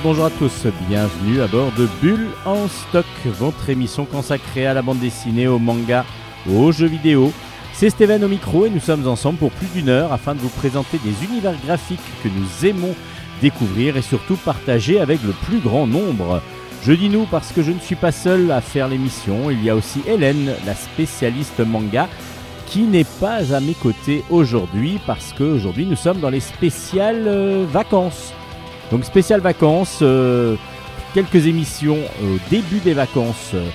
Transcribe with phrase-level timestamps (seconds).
[0.00, 4.82] Bonjour à tous, bienvenue à bord de Bulle en stock, votre émission consacrée à la
[4.82, 6.04] bande dessinée, au manga,
[6.50, 7.32] aux jeux vidéo.
[7.72, 10.48] C'est Steven au micro et nous sommes ensemble pour plus d'une heure afin de vous
[10.48, 12.94] présenter des univers graphiques que nous aimons
[13.40, 16.40] découvrir et surtout partager avec le plus grand nombre.
[16.82, 19.70] Je dis nous parce que je ne suis pas seul à faire l'émission, il y
[19.70, 22.08] a aussi Hélène, la spécialiste manga,
[22.66, 27.66] qui n'est pas à mes côtés aujourd'hui parce qu'aujourd'hui nous sommes dans les spéciales euh,
[27.68, 28.32] vacances.
[28.92, 30.54] Donc spéciales vacances, euh,
[31.14, 33.66] quelques émissions au début des vacances euh,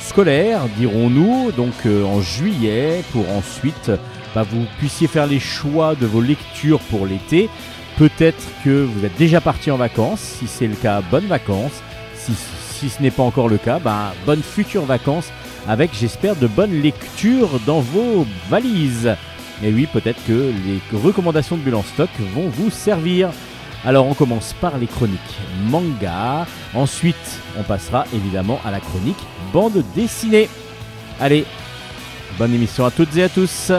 [0.00, 3.90] scolaires, dirons-nous, donc en juillet, pour ensuite
[4.34, 7.48] bah, vous puissiez faire les choix de vos lectures pour l'été.
[7.96, 11.82] Peut-être que vous êtes déjà parti en vacances, si c'est le cas, bonnes vacances.
[12.14, 15.30] Si, ce n'est pas encore le cas, bah, bonnes futures vacances
[15.66, 19.16] avec, j'espère, de bonnes lectures dans vos valises.
[19.64, 23.30] Et oui, peut-être que les recommandations de Bulle en stock vont vous servir.
[23.86, 25.20] Alors on commence par les chroniques
[25.70, 30.48] manga, ensuite on passera évidemment à la chronique bande dessinée.
[31.20, 31.44] Allez,
[32.36, 33.70] bonne émission à toutes et à tous.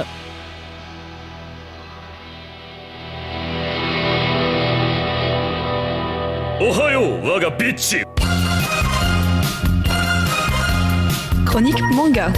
[11.46, 12.32] Chronique manga.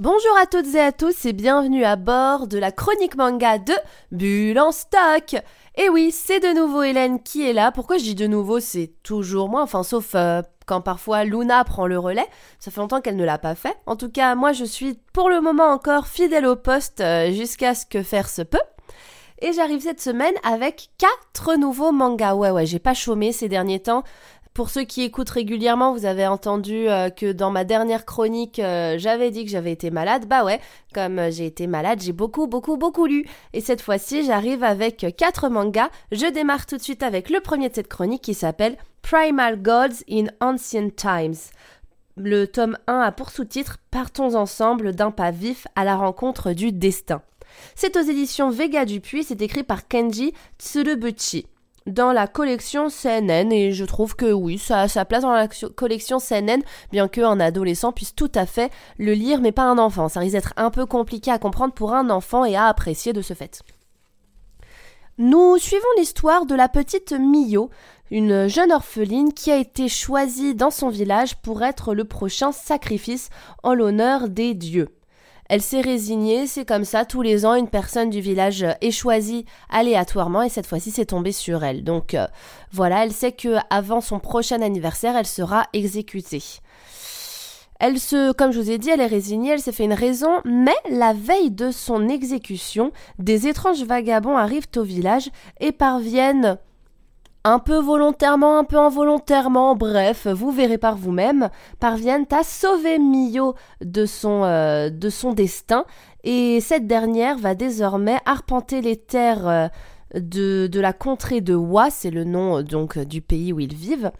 [0.00, 3.74] Bonjour à toutes et à tous et bienvenue à bord de la chronique manga de
[4.10, 5.36] Bulle en stock.
[5.76, 7.70] Et oui, c'est de nouveau Hélène qui est là.
[7.70, 11.86] Pourquoi je dis de nouveau C'est toujours moi, enfin sauf euh, quand parfois Luna prend
[11.86, 12.26] le relais.
[12.60, 13.76] Ça fait longtemps qu'elle ne l'a pas fait.
[13.84, 17.74] En tout cas, moi je suis pour le moment encore fidèle au poste euh, jusqu'à
[17.74, 18.58] ce que faire se peut.
[19.42, 22.34] Et j'arrive cette semaine avec quatre nouveaux mangas.
[22.34, 24.02] Ouais, ouais, j'ai pas chômé ces derniers temps.
[24.60, 28.98] Pour ceux qui écoutent régulièrement, vous avez entendu euh, que dans ma dernière chronique, euh,
[28.98, 30.26] j'avais dit que j'avais été malade.
[30.26, 30.60] Bah ouais,
[30.92, 33.24] comme euh, j'ai été malade, j'ai beaucoup, beaucoup, beaucoup lu.
[33.54, 35.88] Et cette fois-ci, j'arrive avec quatre mangas.
[36.12, 40.04] Je démarre tout de suite avec le premier de cette chronique qui s'appelle Primal Gods
[40.10, 41.36] in Ancient Times.
[42.18, 46.70] Le tome 1 a pour sous-titre Partons ensemble d'un pas vif à la rencontre du
[46.70, 47.22] destin.
[47.74, 51.46] C'est aux éditions Vega Dupuis, c'est écrit par Kenji Tsurubuchi
[51.86, 55.48] dans la collection CNN et je trouve que oui, ça a sa place dans la
[55.48, 60.08] collection CNN, bien qu'un adolescent puisse tout à fait le lire, mais pas un enfant.
[60.08, 63.22] Ça risque d'être un peu compliqué à comprendre pour un enfant et à apprécier de
[63.22, 63.62] ce fait.
[65.18, 67.70] Nous suivons l'histoire de la petite Mio,
[68.10, 73.28] une jeune orpheline qui a été choisie dans son village pour être le prochain sacrifice
[73.62, 74.88] en l'honneur des dieux.
[75.52, 79.46] Elle s'est résignée, c'est comme ça, tous les ans, une personne du village est choisie
[79.68, 81.82] aléatoirement et cette fois-ci c'est tombé sur elle.
[81.82, 82.28] Donc euh,
[82.70, 86.44] voilà, elle sait que avant son prochain anniversaire, elle sera exécutée.
[87.80, 90.30] Elle se, comme je vous ai dit, elle est résignée, elle s'est fait une raison,
[90.44, 96.58] mais la veille de son exécution, des étranges vagabonds arrivent au village et parviennent
[97.44, 103.54] un peu volontairement, un peu involontairement, bref, vous verrez par vous-même, parviennent à sauver Mio
[103.80, 105.84] de son, euh, de son destin,
[106.22, 109.68] et cette dernière va désormais arpenter les terres euh,
[110.14, 113.74] de, de, la contrée de Wa, c'est le nom euh, donc du pays où ils
[113.74, 114.12] vivent,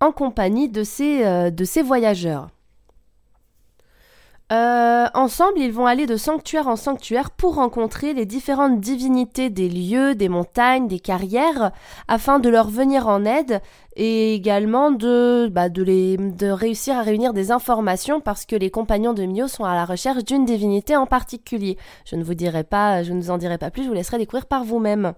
[0.00, 2.48] en compagnie de ces, de ces voyageurs.
[4.52, 9.68] Euh, ensemble, ils vont aller de sanctuaire en sanctuaire pour rencontrer les différentes divinités des
[9.68, 11.72] lieux, des montagnes, des carrières,
[12.06, 13.60] afin de leur venir en aide
[13.96, 18.70] et également de, bah, de, les, de réussir à réunir des informations parce que les
[18.70, 21.76] compagnons de Mio sont à la recherche d'une divinité en particulier.
[22.04, 24.18] Je ne vous dirai pas, je ne vous en dirai pas plus, je vous laisserai
[24.18, 25.14] découvrir par vous-même.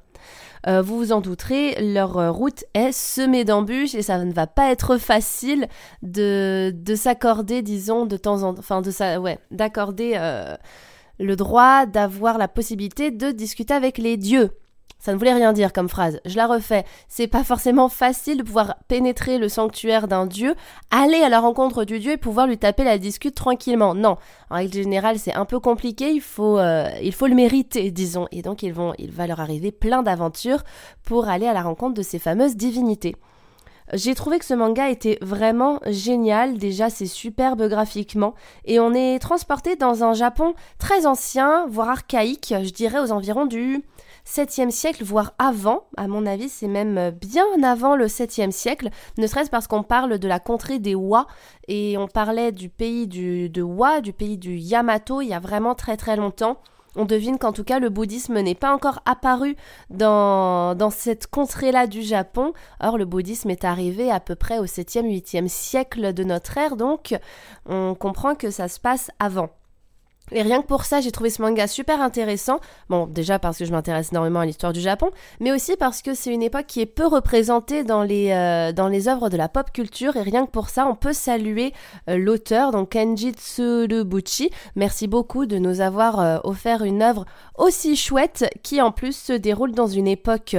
[0.67, 4.47] Euh, vous vous en douterez, leur euh, route est semée d'embûches et ça ne va
[4.47, 5.69] pas être facile
[6.03, 10.56] de, de s'accorder, disons, de temps en temps, enfin, de ça, ouais, d'accorder euh,
[11.19, 14.50] le droit d'avoir la possibilité de discuter avec les dieux.
[14.99, 16.21] Ça ne voulait rien dire comme phrase.
[16.25, 16.85] Je la refais.
[17.09, 20.56] C'est pas forcément facile de pouvoir pénétrer le sanctuaire d'un dieu,
[20.91, 23.95] aller à la rencontre du dieu et pouvoir lui taper la discute tranquillement.
[23.95, 24.17] Non.
[24.50, 26.11] En règle générale, c'est un peu compliqué.
[26.11, 28.27] Il faut, euh, il faut le mériter, disons.
[28.33, 30.65] Et donc, ils vont, il va leur arriver plein d'aventures
[31.05, 33.15] pour aller à la rencontre de ces fameuses divinités.
[33.95, 36.59] J'ai trouvé que ce manga était vraiment génial.
[36.59, 38.35] Déjà, c'est superbe graphiquement.
[38.67, 43.47] Et on est transporté dans un Japon très ancien, voire archaïque, je dirais aux environs
[43.47, 43.83] du
[44.29, 45.85] 7e siècle, voire avant.
[45.97, 50.19] À mon avis, c'est même bien avant le 7e siècle, ne serait-ce parce qu'on parle
[50.19, 51.27] de la contrée des Wa
[51.67, 55.41] et on parlait du pays du, de Wa, du pays du Yamato, il y a
[55.41, 56.59] vraiment très très longtemps.
[56.97, 59.57] On devine qu'en tout cas le bouddhisme n'est pas encore apparu
[59.89, 62.53] dans, dans cette contrée-là du Japon.
[62.81, 66.77] Or le bouddhisme est arrivé à peu près au 7e, 8e siècle de notre ère,
[66.77, 67.17] donc
[67.67, 69.51] on comprend que ça se passe avant.
[70.33, 72.61] Et rien que pour ça, j'ai trouvé ce manga super intéressant.
[72.89, 75.11] Bon, déjà parce que je m'intéresse énormément à l'histoire du Japon,
[75.41, 78.89] mais aussi parce que c'est une époque qui est peu représentée dans les, euh, dans
[78.89, 80.17] les œuvres de la pop culture.
[80.17, 81.73] Et rien que pour ça, on peut saluer
[82.09, 84.51] euh, l'auteur, donc Kenji Tsurubuchi.
[84.77, 87.25] Merci beaucoup de nous avoir euh, offert une œuvre
[87.57, 90.57] aussi chouette qui en plus se déroule dans une époque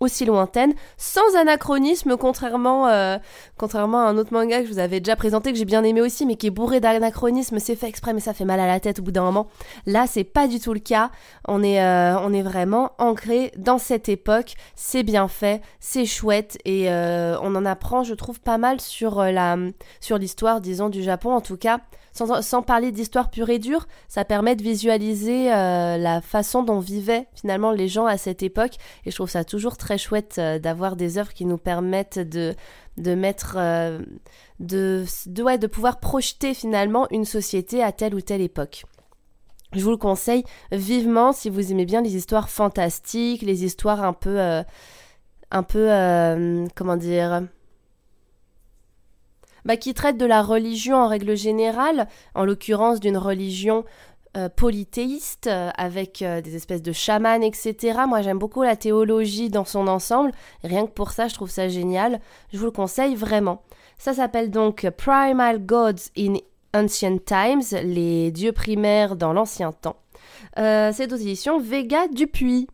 [0.00, 3.18] aussi lointaine, sans anachronisme, contrairement, euh,
[3.58, 6.00] contrairement à un autre manga que je vous avais déjà présenté, que j'ai bien aimé
[6.00, 8.80] aussi, mais qui est bourré d'anachronisme, c'est fait exprès, mais ça fait mal à la
[8.80, 9.46] tête au bout d'un moment.
[9.86, 11.10] Là, c'est pas du tout le cas.
[11.46, 14.54] On est, euh, on est vraiment ancré dans cette époque.
[14.74, 19.22] C'est bien fait, c'est chouette, et euh, on en apprend, je trouve, pas mal sur
[19.22, 19.56] la,
[20.00, 21.80] sur l'histoire, disons, du Japon, en tout cas
[22.12, 27.26] sans, parler d'histoire pure et dure, ça permet de visualiser euh, la façon dont vivaient
[27.34, 28.74] finalement les gens à cette époque.
[29.04, 32.54] Et je trouve ça toujours très chouette euh, d'avoir des œuvres qui nous permettent de,
[32.96, 34.00] de mettre, euh,
[34.58, 38.84] de, de, de pouvoir projeter finalement une société à telle ou telle époque.
[39.72, 40.42] Je vous le conseille
[40.72, 44.40] vivement si vous aimez bien les histoires fantastiques, les histoires un peu,
[45.52, 47.42] un peu, comment dire,
[49.64, 53.84] bah, qui traite de la religion en règle générale, en l'occurrence d'une religion
[54.36, 57.98] euh, polythéiste, euh, avec euh, des espèces de chamans, etc.
[58.06, 60.30] Moi j'aime beaucoup la théologie dans son ensemble,
[60.62, 62.20] rien que pour ça je trouve ça génial,
[62.52, 63.62] je vous le conseille vraiment.
[63.98, 66.34] Ça s'appelle donc Primal Gods in
[66.72, 69.96] Ancient Times, les dieux primaires dans l'ancien temps.
[70.56, 72.68] C'est aux éditions Vega Dupuis.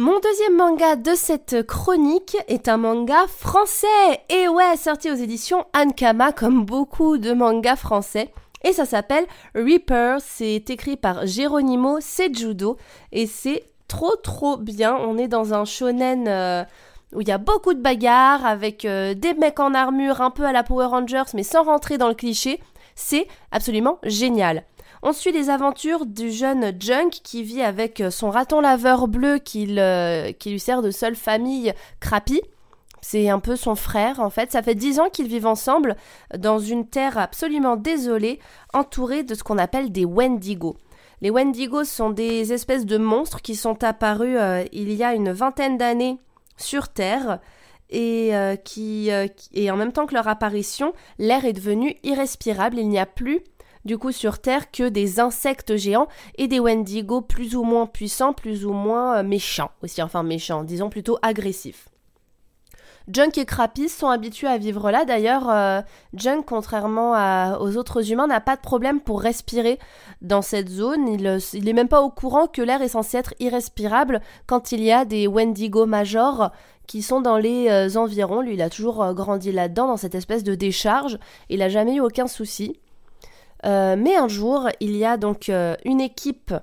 [0.00, 3.86] Mon deuxième manga de cette chronique est un manga français.
[4.30, 8.32] Et ouais, sorti aux éditions Ankama comme beaucoup de mangas français.
[8.64, 10.16] Et ça s'appelle Reaper.
[10.22, 12.78] C'est écrit par Geronimo Sejudo.
[13.12, 14.96] Et c'est trop trop bien.
[14.96, 16.64] On est dans un shonen euh,
[17.12, 20.46] où il y a beaucoup de bagarres avec euh, des mecs en armure un peu
[20.46, 22.58] à la Power Rangers mais sans rentrer dans le cliché.
[22.94, 24.64] C'est absolument génial.
[25.02, 29.78] On suit les aventures du jeune Junk qui vit avec son raton laveur bleu qui,
[30.38, 32.42] qui lui sert de seule famille Crappy.
[33.00, 34.52] C'est un peu son frère en fait.
[34.52, 35.96] Ça fait dix ans qu'ils vivent ensemble
[36.36, 38.40] dans une terre absolument désolée,
[38.74, 40.76] entourée de ce qu'on appelle des Wendigo.
[41.22, 45.32] Les Wendigo sont des espèces de monstres qui sont apparus euh, il y a une
[45.32, 46.18] vingtaine d'années
[46.56, 47.40] sur Terre
[47.90, 52.78] et euh, qui, euh, et en même temps que leur apparition, l'air est devenu irrespirable.
[52.78, 53.40] Il n'y a plus
[53.84, 58.32] du coup sur Terre que des insectes géants et des Wendigo plus ou moins puissants,
[58.32, 61.88] plus ou moins euh, méchants aussi, enfin méchants, disons plutôt agressifs.
[63.08, 65.04] Junk et Krapis sont habitués à vivre là.
[65.04, 65.80] D'ailleurs, euh,
[66.14, 69.80] Junk, contrairement aux autres humains, n'a pas de problème pour respirer
[70.20, 71.08] dans cette zone.
[71.08, 74.92] Il, n'est même pas au courant que l'air est censé être irrespirable quand il y
[74.92, 76.52] a des Wendigo majors
[76.86, 78.42] qui sont dans les euh, environs.
[78.42, 81.18] Lui, il a toujours grandi là-dedans, dans cette espèce de décharge.
[81.48, 82.78] Il n'a jamais eu aucun souci.
[83.64, 86.54] Euh, mais un jour, il y a donc euh, une équipe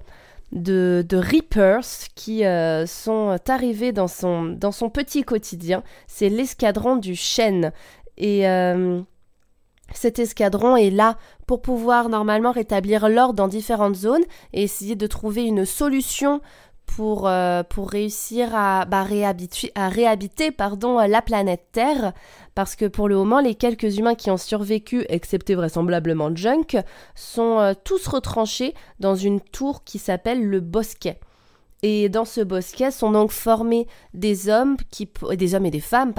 [0.51, 1.85] de, Reapers
[2.15, 5.83] qui euh, sont arrivés dans son, dans son petit quotidien.
[6.07, 7.71] C'est l'escadron du chêne.
[8.17, 8.45] Et
[9.93, 14.23] cet escadron est là pour pouvoir normalement rétablir l'ordre dans différentes zones
[14.53, 16.41] et essayer de trouver une solution
[16.87, 17.29] pour,
[17.69, 19.05] pour réussir à, bah,
[19.75, 22.13] à réhabiter pardon, la planète Terre
[22.57, 26.81] parce que pour le moment, les quelques humains qui ont survécu, excepté vraisemblablement Junk,
[27.13, 31.19] sont euh, tous retranchés dans une tour qui s'appelle le Bosquet.
[31.83, 36.13] Et dans ce bosquet sont donc formés des hommes, qui, des hommes et des femmes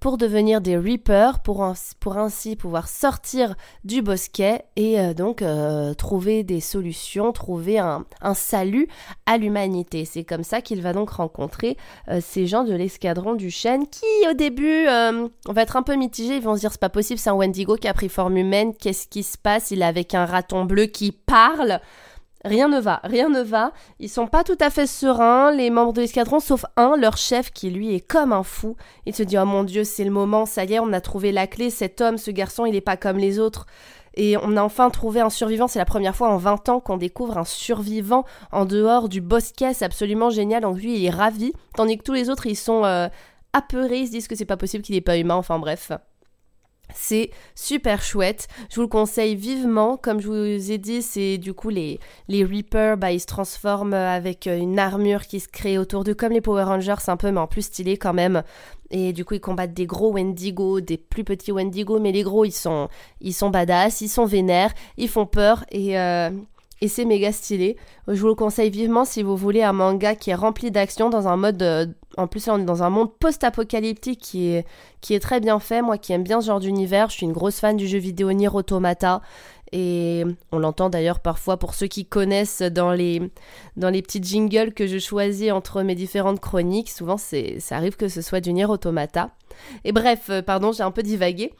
[0.00, 6.42] pour devenir des Reapers, pour, ainsi pouvoir sortir du bosquet et euh, donc euh, trouver
[6.42, 8.88] des solutions, trouver un, salut
[9.26, 10.06] à l'humanité.
[10.06, 11.76] C'est comme ça qu'il va donc rencontrer
[12.08, 15.94] euh, ces gens de l'escadron du chêne qui au début on va être un peu
[15.96, 18.36] mitigés, ils vont se dire c'est pas possible, c'est un Wendigo qui a pris forme
[18.36, 19.70] humaine, qu'est-ce qui se passe?
[19.70, 21.80] Il est avec un raton bleu qui parle.
[22.44, 23.72] Rien ne va, rien ne va.
[24.00, 27.50] Ils sont pas tout à fait sereins, les membres de l'escadron, sauf un, leur chef,
[27.50, 28.76] qui lui est comme un fou.
[29.06, 31.32] Il se dit Oh mon dieu, c'est le moment, ça y est, on a trouvé
[31.32, 33.66] la clé, cet homme, ce garçon, il est pas comme les autres.
[34.16, 36.98] Et on a enfin trouvé un survivant, c'est la première fois en 20 ans qu'on
[36.98, 40.62] découvre un survivant en dehors du bosquet, c'est absolument génial.
[40.62, 43.08] Donc lui, il est ravi, tandis que tous les autres, ils sont euh,
[43.54, 45.90] apeurés, ils se disent que c'est pas possible qu'il est pas humain, enfin bref.
[46.94, 48.46] C'est super chouette.
[48.70, 49.96] Je vous le conseille vivement.
[49.96, 51.98] Comme je vous ai dit, c'est du coup les,
[52.28, 56.40] Reapers, bah, ils se transforment avec une armure qui se crée autour d'eux, comme les
[56.40, 58.42] Power Rangers un peu, mais en plus stylé quand même.
[58.90, 62.44] Et du coup, ils combattent des gros Wendigo, des plus petits Wendigo, mais les gros,
[62.44, 62.88] ils sont,
[63.20, 66.30] ils sont badass, ils sont vénères, ils font peur et, euh,
[66.80, 67.76] et c'est méga stylé.
[68.06, 71.28] Je vous le conseille vivement si vous voulez un manga qui est rempli d'action dans
[71.28, 71.94] un mode.
[72.16, 75.82] En plus, on est dans un monde post-apocalyptique qui est, très bien fait.
[75.82, 78.32] Moi qui aime bien ce genre d'univers, je suis une grosse fan du jeu vidéo
[78.32, 79.20] Nier Automata.
[79.72, 83.20] Et on l'entend d'ailleurs parfois pour ceux qui connaissent dans les,
[83.76, 86.90] dans les petits jingles que je choisis entre mes différentes chroniques.
[86.90, 89.30] Souvent, ça arrive que ce soit du Nier Automata.
[89.84, 91.52] Et bref, euh, pardon, j'ai un peu divagué.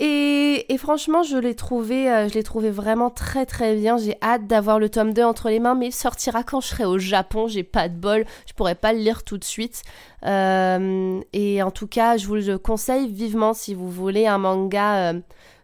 [0.00, 3.98] Et, franchement, je l'ai trouvé, euh, je l'ai trouvé vraiment très très bien.
[3.98, 6.84] J'ai hâte d'avoir le tome 2 entre les mains, mais il sortira quand je serai
[6.84, 7.48] au Japon.
[7.48, 9.82] J'ai pas de bol, je pourrais pas le lire tout de suite.
[10.24, 15.14] Euh, et en tout cas, je vous le conseille vivement si vous voulez un manga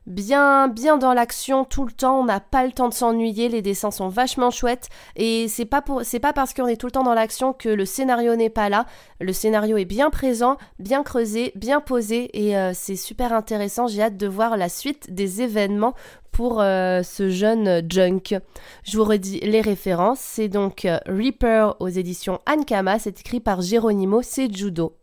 [0.07, 3.63] bien bien dans l'action tout le temps, on n'a pas le temps de s'ennuyer, les
[3.63, 6.93] dessins sont vachement chouettes et c'est pas pour c'est pas parce qu'on est tout le
[6.93, 8.87] temps dans l'action que le scénario n'est pas là.
[9.21, 13.87] Le scénario est bien présent, bien creusé, bien posé et euh, c'est super intéressant.
[13.87, 15.95] J'ai hâte de voir la suite des événements
[16.33, 18.39] pour euh, ce jeune Junk.
[18.83, 23.63] Je vous redis les références, c'est donc euh, Reaper aux éditions Ankama, c'est écrit par
[23.63, 24.97] Geronimo Sejudo.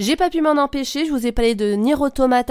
[0.00, 1.94] J'ai pas pu m'en empêcher, je vous ai parlé de Nier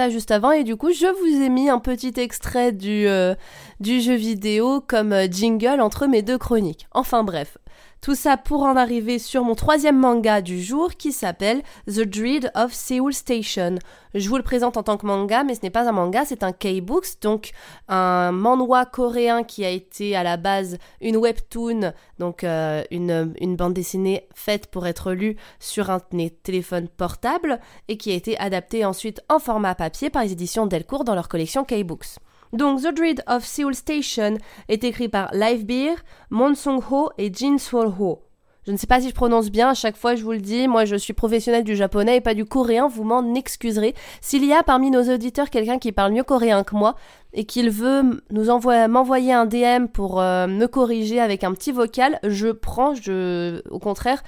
[0.10, 3.36] juste avant et du coup je vous ai mis un petit extrait du, euh,
[3.82, 6.88] du jeu vidéo comme euh, jingle entre mes deux chroniques.
[6.92, 7.58] Enfin bref,
[8.04, 12.52] tout ça pour en arriver sur mon troisième manga du jour qui s'appelle The Dread
[12.54, 13.80] of Seoul Station.
[14.14, 16.44] Je vous le présente en tant que manga, mais ce n'est pas un manga, c'est
[16.44, 17.52] un K-Books, donc
[17.88, 23.56] un manhwa coréen qui a été à la base une webtoon, donc euh, une, une,
[23.56, 26.02] bande dessinée faite pour être lue sur un
[26.44, 31.06] téléphone portable et qui a été adapté ensuite en format papier par les éditions Delcourt
[31.06, 32.18] dans leur collection K-Books.
[32.54, 34.38] Donc The Dread of Seoul Station
[34.70, 35.96] est écrit par Live Beer,
[36.30, 36.54] Mon
[36.92, 38.22] Ho et Jin Swol Ho.
[38.66, 40.68] Je ne sais pas si je prononce bien, à chaque fois je vous le dis,
[40.68, 43.96] moi je suis professionnelle du japonais et pas du coréen, vous m'en excuserez.
[44.22, 46.96] S'il y a parmi nos auditeurs quelqu'un qui parle mieux coréen que moi
[47.34, 51.72] et qu'il veut nous envoyer, m'envoyer un DM pour euh, me corriger avec un petit
[51.72, 54.24] vocal, je prends, je, au contraire,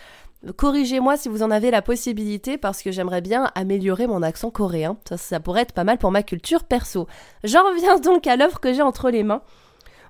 [0.58, 4.98] Corrigez-moi si vous en avez la possibilité parce que j'aimerais bien améliorer mon accent coréen.
[5.16, 7.08] Ça, pourrait être pas mal pour ma culture perso.
[7.44, 9.42] J'en reviens donc à l'œuvre que j'ai entre les mains.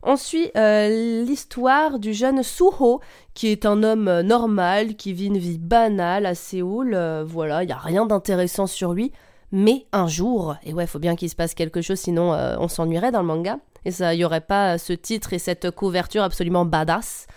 [0.04, 3.02] On suit euh, l'histoire du jeune Suho,
[3.34, 6.94] qui est un homme euh, normal, qui vit une vie banale à Séoul.
[6.94, 9.12] Euh, voilà, il n'y a rien d'intéressant sur lui.
[9.52, 13.12] Mais un jour, et ouais, faut bien qu'il se passe quelque chose, sinon on s'ennuierait
[13.12, 13.60] dans le manga.
[13.86, 17.28] Et ça, il n'y aurait pas ce titre et cette couverture absolument badass.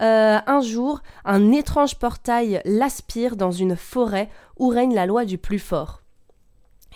[0.00, 4.28] Euh, un jour, un étrange portail l'aspire dans une forêt
[4.58, 6.02] où règne la loi du plus fort.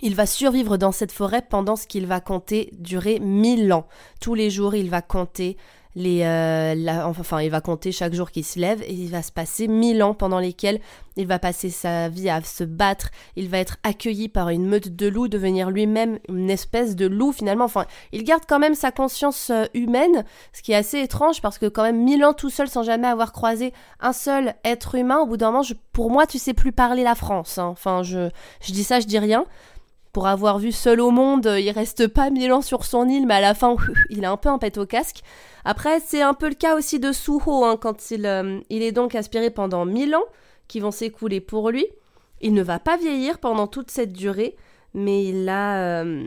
[0.01, 3.87] Il va survivre dans cette forêt pendant ce qu'il va compter durer mille ans.
[4.21, 5.57] Tous les jours, il va compter
[5.95, 9.31] les, euh, enfin, il va compter chaque jour qu'il se lève et il va se
[9.31, 10.81] passer mille ans pendant lesquels
[11.17, 13.11] il va passer sa vie à se battre.
[13.37, 17.33] Il va être accueilli par une meute de loups, devenir lui-même une espèce de loup
[17.33, 17.67] finalement.
[17.67, 21.59] Enfin, il garde quand même sa conscience euh, humaine, ce qui est assez étrange parce
[21.59, 25.19] que quand même mille ans tout seul sans jamais avoir croisé un seul être humain,
[25.19, 27.59] au bout d'un moment, pour moi, tu sais plus parler la France.
[27.59, 27.67] Hein.
[27.67, 28.31] Enfin, je,
[28.63, 29.45] je dis ça, je dis rien
[30.13, 33.37] pour avoir vu seul au monde, il reste pas mille ans sur son île, mais
[33.37, 33.77] à la fin,
[34.11, 35.23] il est un peu en pète au casque.
[35.65, 38.93] Après, c'est un peu le cas aussi de Suho, hein, quand il, euh, il est
[38.93, 40.25] donc aspiré pendant mille ans,
[40.69, 41.87] qui vont s'écouler pour lui.
[42.41, 44.57] Il ne va pas vieillir pendant toute cette durée,
[44.95, 46.25] mais il a, euh,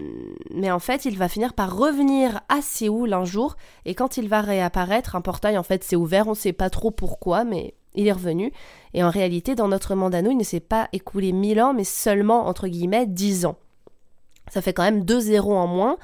[0.53, 4.29] mais en fait, il va finir par revenir à Séoul un jour, et quand il
[4.29, 7.73] va réapparaître, un portail en fait s'est ouvert, on ne sait pas trop pourquoi, mais
[7.95, 8.51] il est revenu.
[8.93, 12.47] Et en réalité, dans notre nous, il ne s'est pas écoulé mille ans, mais seulement
[12.47, 13.57] entre guillemets dix ans.
[14.49, 15.97] Ça fait quand même deux zéros en moins.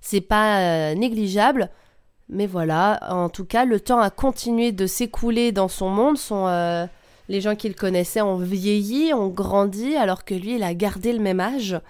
[0.00, 1.70] C'est pas euh, négligeable.
[2.30, 6.18] Mais voilà, en tout cas, le temps a continué de s'écouler dans son monde.
[6.18, 6.86] Son, euh,
[7.28, 11.20] les gens qu'il connaissait ont vieilli, ont grandi, alors que lui, il a gardé le
[11.20, 11.80] même âge.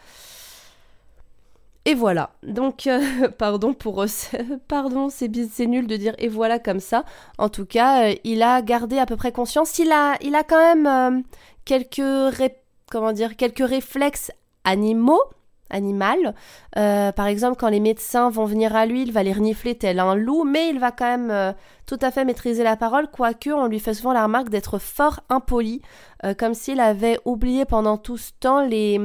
[1.89, 2.31] Et voilà.
[2.43, 4.05] Donc, euh, pardon pour
[4.69, 7.05] pardon, c'est c'est nul de dire et voilà comme ça.
[7.39, 9.79] En tout cas, euh, il a gardé à peu près conscience.
[9.79, 11.23] Il a, quand même euh,
[11.65, 12.53] quelques
[12.91, 14.31] comment dire, quelques réflexes
[14.65, 15.23] animaux.
[15.71, 16.35] Animal.
[16.75, 20.15] par exemple, quand les médecins vont venir à lui, il va les renifler tel un
[20.15, 21.55] loup, mais il va quand même
[21.87, 25.21] tout à fait maîtriser la parole, quoique on lui fait souvent la remarque d'être fort
[25.29, 25.83] impoli,
[26.39, 29.01] comme s'il avait oublié pendant tout ce temps les,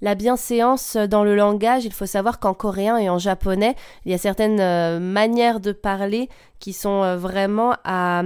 [0.00, 4.14] la bienséance dans le langage, il faut savoir qu'en coréen et en japonais, il y
[4.14, 6.28] a certaines euh, manières de parler
[6.58, 8.22] qui sont euh, vraiment à,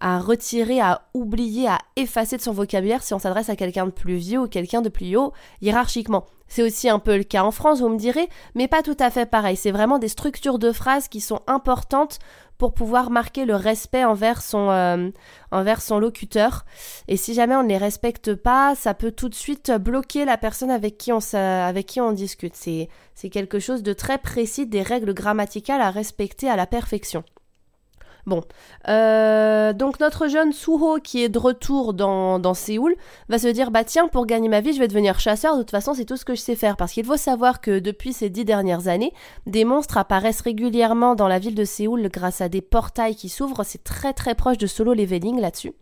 [0.00, 3.90] à retirer, à oublier, à effacer de son vocabulaire si on s'adresse à quelqu'un de
[3.90, 6.24] plus vieux ou quelqu'un de plus haut hiérarchiquement.
[6.50, 9.10] C'est aussi un peu le cas en France, vous me direz, mais pas tout à
[9.10, 9.56] fait pareil.
[9.56, 12.18] C'est vraiment des structures de phrases qui sont importantes
[12.58, 15.10] pour pouvoir marquer le respect envers son, euh,
[15.52, 16.66] envers son locuteur.
[17.08, 20.36] Et si jamais on ne les respecte pas, ça peut tout de suite bloquer la
[20.36, 22.56] personne avec qui on, avec qui on discute.
[22.56, 27.22] C'est, c'est quelque chose de très précis, des règles grammaticales à respecter à la perfection.
[28.26, 28.42] Bon,
[28.88, 32.94] euh, donc notre jeune Suho qui est de retour dans, Séoul
[33.28, 35.56] va se dire bah tiens pour gagner ma vie je vais devenir chasseur.
[35.56, 36.76] De toute façon c'est tout ce que je sais faire.
[36.76, 39.12] Parce qu'il faut savoir que depuis ces dix dernières années
[39.46, 43.64] des monstres apparaissent régulièrement dans la ville de Séoul grâce à des portails qui s'ouvrent.
[43.64, 45.72] C'est très très proche de solo leveling là-dessus.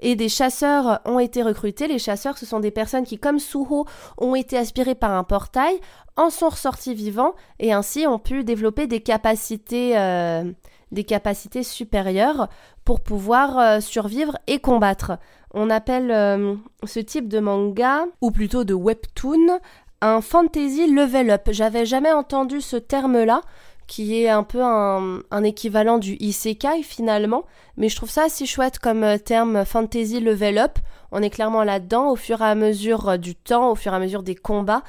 [0.00, 1.88] Et des chasseurs ont été recrutés.
[1.88, 5.80] Les chasseurs, ce sont des personnes qui, comme Suho, ont été aspirées par un portail,
[6.16, 10.44] en sont ressortis vivants et ainsi ont pu développer des capacités euh,
[10.92, 12.48] des capacités supérieures
[12.84, 15.12] pour pouvoir euh, survivre et combattre.
[15.54, 19.60] On appelle euh, ce type de manga, ou plutôt de webtoon,
[20.00, 21.48] un fantasy level up.
[21.50, 23.42] J'avais jamais entendu ce terme-là,
[23.86, 27.44] qui est un peu un, équivalent du isekai finalement,
[27.76, 30.78] mais je trouve ça assez chouette comme euh, terme fantasy level up.
[31.10, 33.98] On est clairement là-dedans au fur et à mesure du temps, au fur et à
[33.98, 34.82] mesure des combats.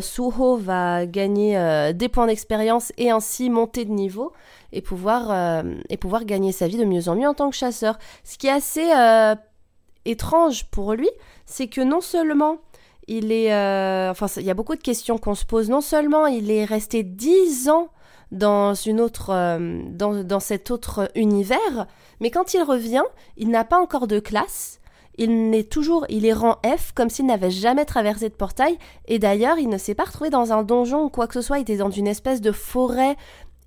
[0.00, 4.32] Suho va gagner des points d'expérience et ainsi monter de niveau
[4.74, 5.62] et pouvoir, euh,
[6.24, 7.98] gagner sa vie de mieux en mieux en tant que chasseur.
[8.24, 9.34] Ce qui est assez euh,
[10.04, 11.08] étrange pour lui,
[11.46, 12.58] c'est que non seulement
[13.06, 13.54] il est...
[13.54, 15.70] Euh, enfin, il y a beaucoup de questions qu'on se pose.
[15.70, 17.88] Non seulement il est resté dix ans
[18.32, 19.58] dans, une autre,
[19.92, 21.86] dans cet autre univers,
[22.20, 23.04] mais quand il revient,
[23.36, 24.80] il n'a pas encore de classe.
[25.16, 28.78] Il est toujours, il est rang F, comme s'il n'avait jamais traversé de portail.
[29.06, 31.58] Et d'ailleurs, il ne s'est pas retrouvé dans un donjon ou quoi que ce soit.
[31.58, 33.16] Il était dans une espèce de forêt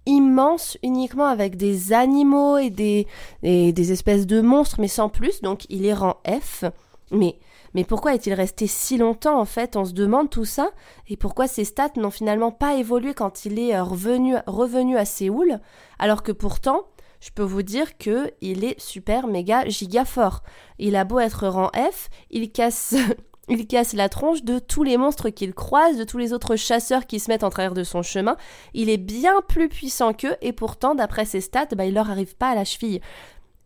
[0.05, 3.07] immense uniquement avec des animaux et des,
[3.43, 5.41] des espèces de monstres, mais sans plus.
[5.41, 6.63] Donc il est rang F.
[7.11, 7.39] Mais,
[7.73, 9.75] mais pourquoi est-il resté si longtemps en fait?
[9.77, 10.71] On se demande tout ça.
[11.09, 15.59] Et pourquoi ses stats n'ont finalement pas évolué quand il est revenu, revenu à Séoul?
[15.99, 16.83] Alors que pourtant,
[17.19, 20.43] je peux vous dire que il est super méga giga fort.
[20.79, 22.95] Il a beau être rang F, il casse
[23.49, 27.07] Il casse la tronche de tous les monstres qu'il croise, de tous les autres chasseurs
[27.07, 28.35] qui se mettent en travers de son chemin.
[28.73, 32.35] Il est bien plus puissant qu'eux et pourtant, d'après ses stats, bah, il leur arrive
[32.35, 32.99] pas à la cheville.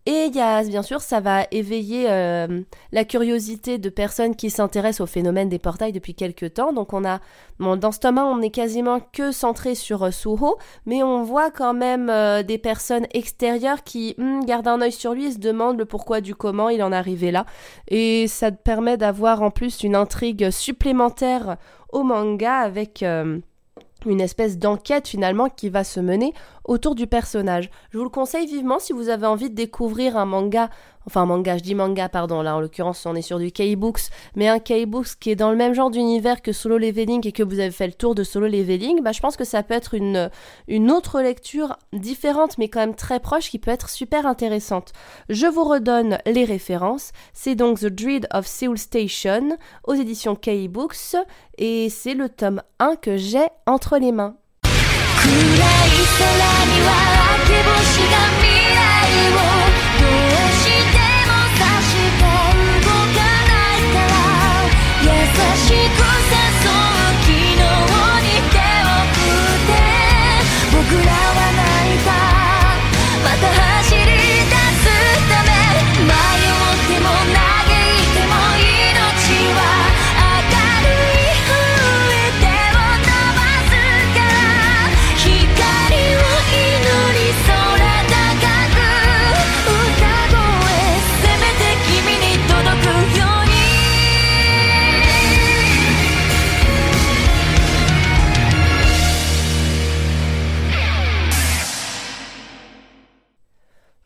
[0.07, 2.61] Et il y a, bien sûr, ça va éveiller euh,
[2.91, 6.73] la curiosité de personnes qui s'intéressent au phénomène des portails depuis quelques temps.
[6.73, 7.19] Donc on a,
[7.59, 11.75] dans ce tome on est quasiment que centré sur euh, Suho, mais on voit quand
[11.75, 15.77] même euh, des personnes extérieures qui hmm, gardent un œil sur lui et se demandent
[15.77, 17.45] le pourquoi du comment il en est là.
[17.87, 21.57] Et ça permet d'avoir en plus une intrigue supplémentaire
[21.91, 23.03] au manga avec
[24.09, 26.33] une espèce d'enquête finalement qui va se mener
[26.63, 27.69] autour du personnage.
[27.91, 30.69] Je vous le conseille vivement si vous avez envie de découvrir un manga,
[31.06, 34.10] enfin un manga, je dis manga pardon, là en l'occurrence on est sur du K-Books,
[34.34, 37.42] mais un K-Books qui est dans le même genre d'univers que Solo Leveling et que
[37.42, 39.94] vous avez fait le tour de Solo Leveling, bah je pense que ça peut être
[39.94, 40.30] une,
[40.68, 44.92] une autre lecture différente mais quand même très proche qui peut être super intéressante.
[45.28, 51.16] Je vous redonne les références, c'est donc The Dread of Seoul Station aux éditions K-Books
[51.58, 54.36] et c'est le tome 1 que j'ai entre les mains.
[55.26, 56.28] 暗い空
[56.66, 56.88] には
[57.40, 58.59] 明け星が未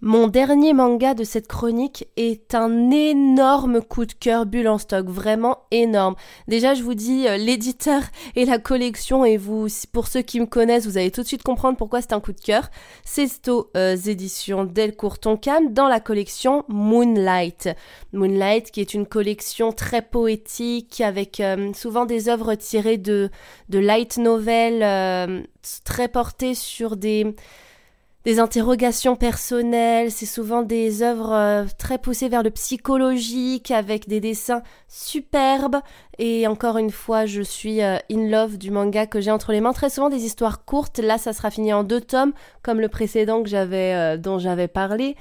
[0.07, 5.07] Mon dernier manga de cette chronique est un énorme coup de cœur bulle en stock,
[5.07, 6.13] vraiment énorme.
[6.47, 8.03] Déjà, je vous dis euh, l'éditeur
[8.35, 11.41] et la collection, et vous, pour ceux qui me connaissent, vous allez tout de suite
[11.41, 12.69] comprendre pourquoi c'est un coup de cœur.
[13.03, 17.69] C'est aux euh, éditions Delcourt Tonkam dans la collection Moonlight.
[18.13, 23.31] Moonlight, qui est une collection très poétique avec euh, souvent des œuvres tirées de,
[23.69, 25.47] de light novel,
[25.83, 27.33] très portées sur des
[28.25, 34.19] des interrogations personnelles, c'est souvent des œuvres euh, très poussées vers le psychologique avec des
[34.19, 35.77] dessins superbes.
[36.17, 39.61] Et encore une fois je suis euh, in love du manga que j'ai entre les
[39.61, 39.73] mains.
[39.73, 40.97] Très souvent des histoires courtes.
[40.97, 42.33] Là ça sera fini en deux tomes
[42.63, 45.15] comme le précédent que j'avais euh, dont j'avais parlé.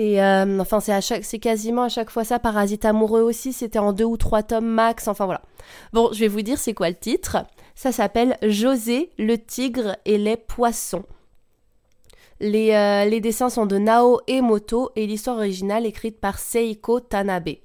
[0.00, 2.38] Et enfin c'est à chaque c'est quasiment à chaque fois ça.
[2.38, 5.08] Parasite amoureux aussi c'était en deux ou trois tomes max.
[5.08, 5.42] Enfin voilà.
[5.92, 7.38] Bon je vais vous dire c'est quoi le titre.
[7.74, 11.04] Ça s'appelle José le tigre et les poissons
[12.40, 17.56] euh, les, dessins sont de Nao Emoto et l'histoire originale écrite par Seiko Tanabe.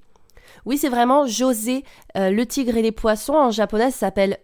[0.66, 1.84] Oui, c'est vraiment José,
[2.18, 3.34] euh, le tigre et les poissons.
[3.34, 4.38] En japonais, ça s'appelle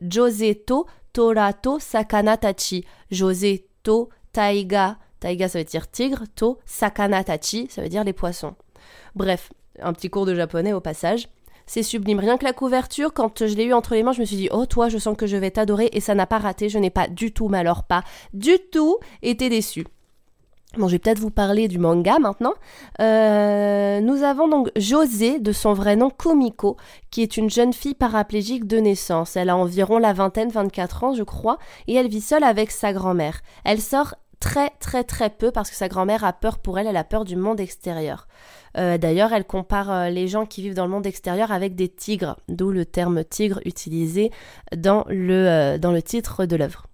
[0.66, 2.86] To Torato Sakanatachi.
[3.10, 4.98] José To Taiga.
[5.20, 6.24] Taiga, ça veut dire tigre.
[6.36, 8.56] To Sakanatachi, ça veut dire les poissons.
[9.16, 11.30] Bref, un petit cours de japonais au passage.
[11.66, 12.20] C'est sublime.
[12.20, 14.50] Rien que la couverture, quand je l'ai eu entre les mains, je me suis dit,
[14.52, 16.68] oh toi, je sens que je vais t'adorer et ça n'a pas raté.
[16.68, 19.86] Je n'ai pas du tout, mais alors pas du tout été déçue.
[20.78, 22.54] Bon, je vais peut-être vous parler du manga maintenant.
[23.02, 26.78] Euh, nous avons donc José, de son vrai nom Komiko,
[27.10, 29.36] qui est une jeune fille paraplégique de naissance.
[29.36, 32.94] Elle a environ la vingtaine, 24 ans, je crois, et elle vit seule avec sa
[32.94, 33.42] grand-mère.
[33.66, 36.98] Elle sort très très très peu parce que sa grand-mère a peur pour elle, elle
[36.98, 38.28] a peur du monde extérieur.
[38.78, 41.90] Euh, d'ailleurs, elle compare euh, les gens qui vivent dans le monde extérieur avec des
[41.90, 44.30] tigres, d'où le terme tigre utilisé
[44.78, 46.86] dans le, dans le titre de l'œuvre.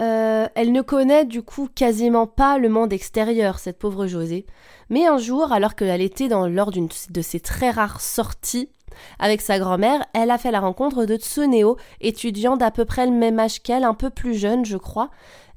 [0.00, 4.46] Euh, elle ne connaît du coup quasiment pas le monde extérieur, cette pauvre José.
[4.90, 8.70] Mais un jour, alors qu'elle était dans, lors d'une de ses très rares sorties
[9.18, 13.12] avec sa grand-mère, elle a fait la rencontre de Tsuneo, étudiant d'à peu près le
[13.12, 15.10] même âge qu'elle, un peu plus jeune, je crois.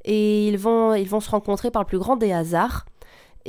[0.06, 2.86] Et ils vont, ils vont se rencontrer par le plus grand des hasards.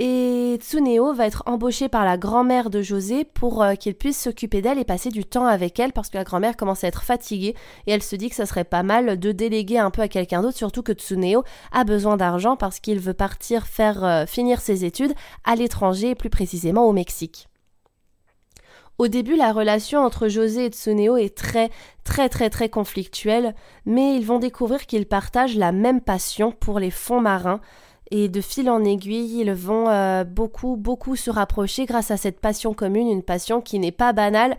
[0.00, 4.62] Et Tsuneo va être embauchée par la grand-mère de José pour euh, qu'il puisse s'occuper
[4.62, 7.56] d'elle et passer du temps avec elle parce que la grand-mère commence à être fatiguée
[7.88, 10.40] et elle se dit que ça serait pas mal de déléguer un peu à quelqu'un
[10.40, 14.84] d'autre, surtout que Tsuneo a besoin d'argent parce qu'il veut partir faire euh, finir ses
[14.84, 17.48] études à l'étranger, plus précisément au Mexique.
[18.98, 21.70] Au début, la relation entre José et Tsuneo est très,
[22.04, 26.92] très, très, très conflictuelle, mais ils vont découvrir qu'ils partagent la même passion pour les
[26.92, 27.60] fonds marins,
[28.10, 32.40] et de fil en aiguille, ils vont euh, beaucoup, beaucoup se rapprocher grâce à cette
[32.40, 34.56] passion commune, une passion qui n'est pas banale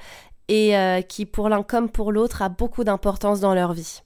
[0.47, 4.01] et euh, qui, pour l'un comme pour l'autre, a beaucoup d'importance dans leur vie.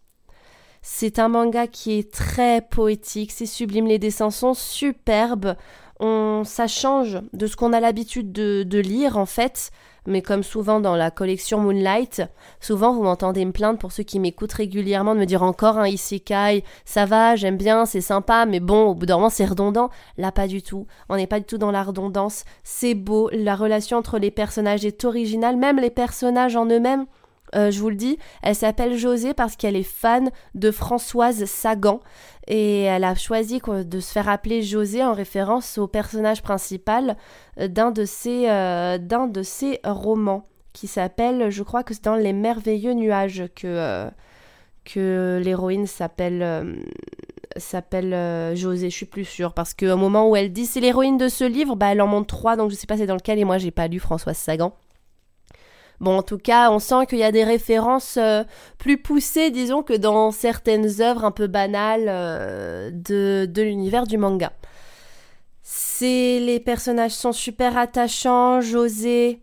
[0.82, 5.56] C'est un manga qui est très poétique, c'est sublime, les dessins sont superbes,
[6.00, 9.72] on, ça change de ce qu'on a l'habitude de, lire en fait.
[10.06, 12.24] Mais comme souvent dans la collection Moonlight,
[12.60, 15.88] souvent vous m'entendez me plaindre pour ceux qui m'écoutent régulièrement de me dire encore un
[15.88, 19.90] isekai, ça va, j'aime bien, c'est sympa, mais bon, au bout d'un moment c'est redondant.
[20.18, 23.56] Là pas du tout, on n'est pas du tout dans la redondance, c'est beau, la
[23.56, 27.06] relation entre les personnages est originale, même les personnages en eux-mêmes
[27.56, 32.00] euh, je vous le dis, elle s'appelle José parce qu'elle est fan de Françoise Sagan
[32.48, 37.18] et elle a choisi de se faire appeler José en référence au personnage principal
[37.60, 42.06] euh, d'un de ses, euh, d'un de ses romans qui s'appelle, je crois que c'est
[42.06, 44.10] dans Les Merveilleux Nuages que,
[44.86, 46.82] que l'héroïne s'appelle
[47.58, 51.28] s'appelle José, je suis plus sûre, parce qu'au moment où elle dit c'est l'héroïne de
[51.28, 53.44] ce livre, bah elle en montre trois, donc je sais pas c'est dans lequel, et
[53.44, 54.74] moi j'ai pas lu Françoise Sagan.
[56.04, 58.44] Bon, en tout cas, on sent qu'il y a des références euh,
[58.78, 64.18] plus poussées, disons, que dans certaines œuvres un peu banales euh, de, de l'univers du
[64.18, 64.52] manga.
[65.62, 69.40] C'est les personnages sont super attachants, José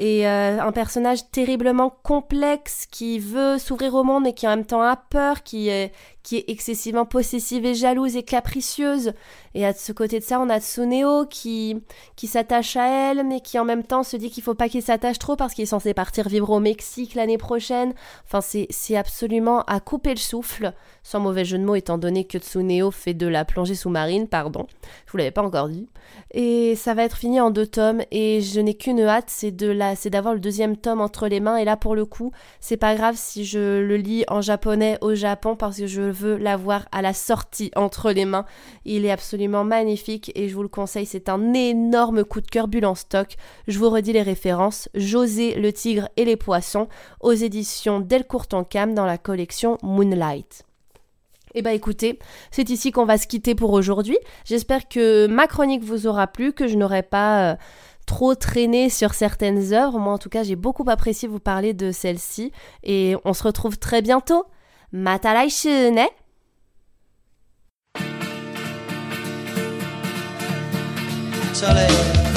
[0.00, 4.64] et euh, un personnage terriblement complexe qui veut s'ouvrir au monde et qui en même
[4.64, 5.92] temps a peur, qui est,
[6.22, 9.12] qui est excessivement possessive et jalouse et capricieuse.
[9.54, 11.82] Et à ce côté de ça, on a Tsuneo qui,
[12.16, 14.82] qui s'attache à elle, mais qui en même temps se dit qu'il faut pas qu'il
[14.82, 17.94] s'attache trop parce qu'il est censé partir vivre au Mexique l'année prochaine.
[18.26, 22.38] Enfin, c'est absolument à couper le souffle, sans mauvais jeu de mots, étant donné que
[22.38, 24.66] Tsuneo fait de la plongée sous-marine, pardon.
[25.06, 25.88] Je vous l'avais pas encore dit.
[26.32, 30.34] Et ça va être fini en deux tomes, et je n'ai qu'une hâte, c'est d'avoir
[30.34, 31.56] le deuxième tome entre les mains.
[31.56, 35.14] Et là, pour le coup, c'est pas grave si je le lis en japonais au
[35.14, 38.44] Japon parce que je l'avoir à la sortie entre les mains.
[38.84, 41.06] Il est absolument magnifique et je vous le conseille.
[41.06, 43.36] C'est un énorme coup de cœur bulle en stock.
[43.68, 44.88] Je vous redis les références.
[44.94, 46.88] José, le tigre et les poissons
[47.20, 50.64] aux éditions Delcourt en Cam dans la collection Moonlight.
[51.54, 52.18] Eh bah écoutez,
[52.52, 54.18] c'est ici qu'on va se quitter pour aujourd'hui.
[54.44, 57.56] J'espère que ma chronique vous aura plu, que je n'aurai pas euh,
[58.06, 59.98] trop traîné sur certaines œuvres.
[59.98, 62.52] Moi en tout cas, j'ai beaucoup apprécié vous parler de celle-ci
[62.84, 64.44] et on se retrouve très bientôt.
[64.92, 66.12] また来週ね。
[71.52, 72.29] それ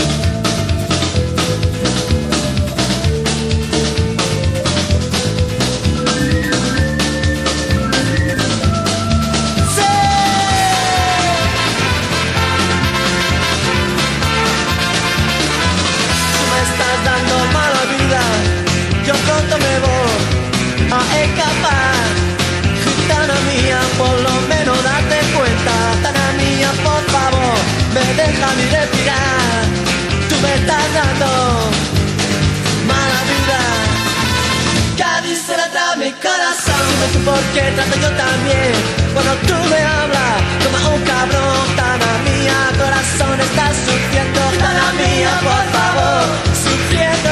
[37.03, 38.71] Dime tú por qué trato yo también.
[39.13, 41.75] Cuando tú me hablas, como un cabrón.
[41.75, 44.39] Tana mía, corazón, estás sufriendo.
[44.57, 46.23] Tana mía, por favor.
[46.63, 47.31] Sufriendo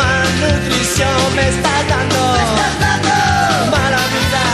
[0.00, 2.20] malnutrición me estás dando.
[2.32, 4.44] Me estás dando mala vida.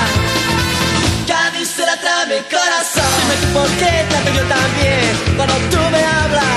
[1.28, 3.10] Cádiz se la mi corazón.
[3.18, 5.06] Dime tú por qué trato yo también.
[5.36, 6.55] Cuando tú me hablas,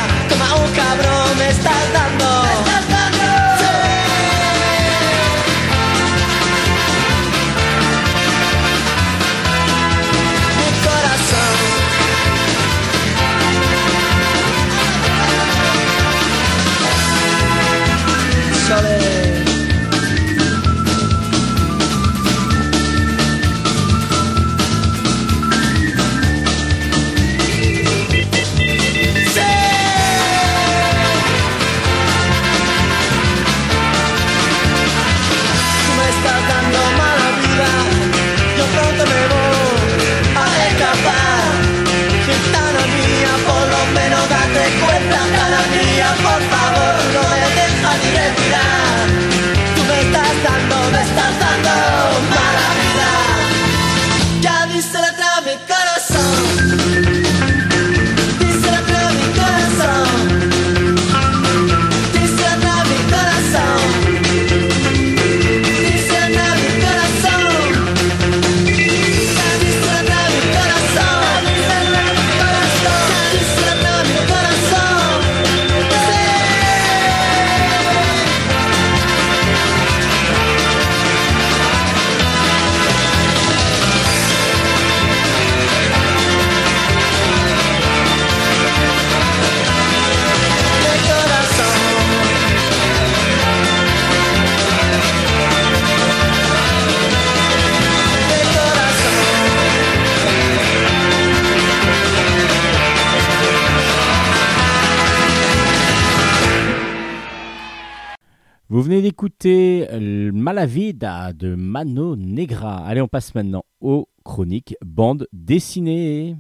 [108.99, 112.79] venez d'écouter euh, Malavida de Mano Negra.
[112.85, 116.35] Allez, on passe maintenant aux chroniques bande dessinée.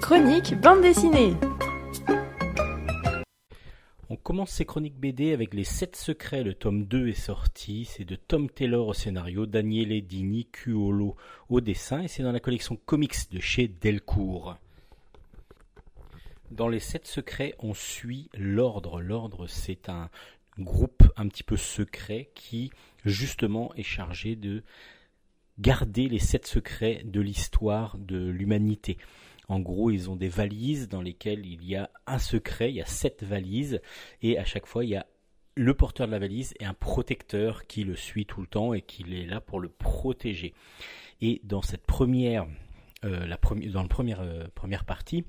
[0.00, 1.34] Chronique bande dessinée.
[4.08, 6.42] On commence ces chroniques BD avec Les 7 secrets.
[6.42, 7.84] Le tome 2 est sorti.
[7.84, 11.14] C'est de Tom Taylor au scénario, Daniele Di Nicuolo
[11.48, 12.02] au dessin.
[12.02, 14.56] Et c'est dans la collection comics de chez Delcourt.
[16.50, 19.00] Dans Les 7 secrets, on suit l'ordre.
[19.00, 20.10] L'ordre, c'est un
[20.58, 22.72] groupe un petit peu secret qui,
[23.04, 24.64] justement, est chargé de
[25.60, 28.98] garder les 7 secrets de l'histoire de l'humanité.
[29.46, 32.82] En gros, ils ont des valises dans lesquelles il y a un secret, il y
[32.82, 33.80] a sept valises,
[34.22, 35.06] et à chaque fois, il y a
[35.56, 38.80] le porteur de la valise et un protecteur qui le suit tout le temps et
[38.80, 40.54] qui est là pour le protéger.
[41.20, 42.46] Et dans cette première,
[43.04, 45.24] euh, la première, dans la première, euh, première partie,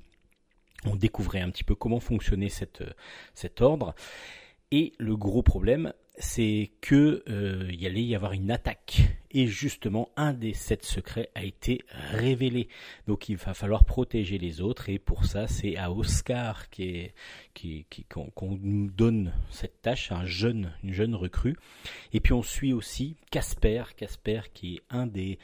[0.86, 2.86] on découvrait un petit peu comment fonctionnait euh,
[3.34, 3.94] cet ordre.
[4.70, 9.02] Et le gros problème, c'est que euh, allait y avoir une attaque.
[9.30, 12.68] Et justement, un des sept secrets a été révélé.
[13.06, 14.88] Donc il va falloir protéger les autres.
[14.88, 17.10] Et pour ça, c'est à Oscar qui
[17.54, 21.56] qui, qu'on, qu'on donne cette tâche, un jeune, une jeune recrue.
[22.12, 25.38] Et puis on suit aussi Casper, Casper qui est un des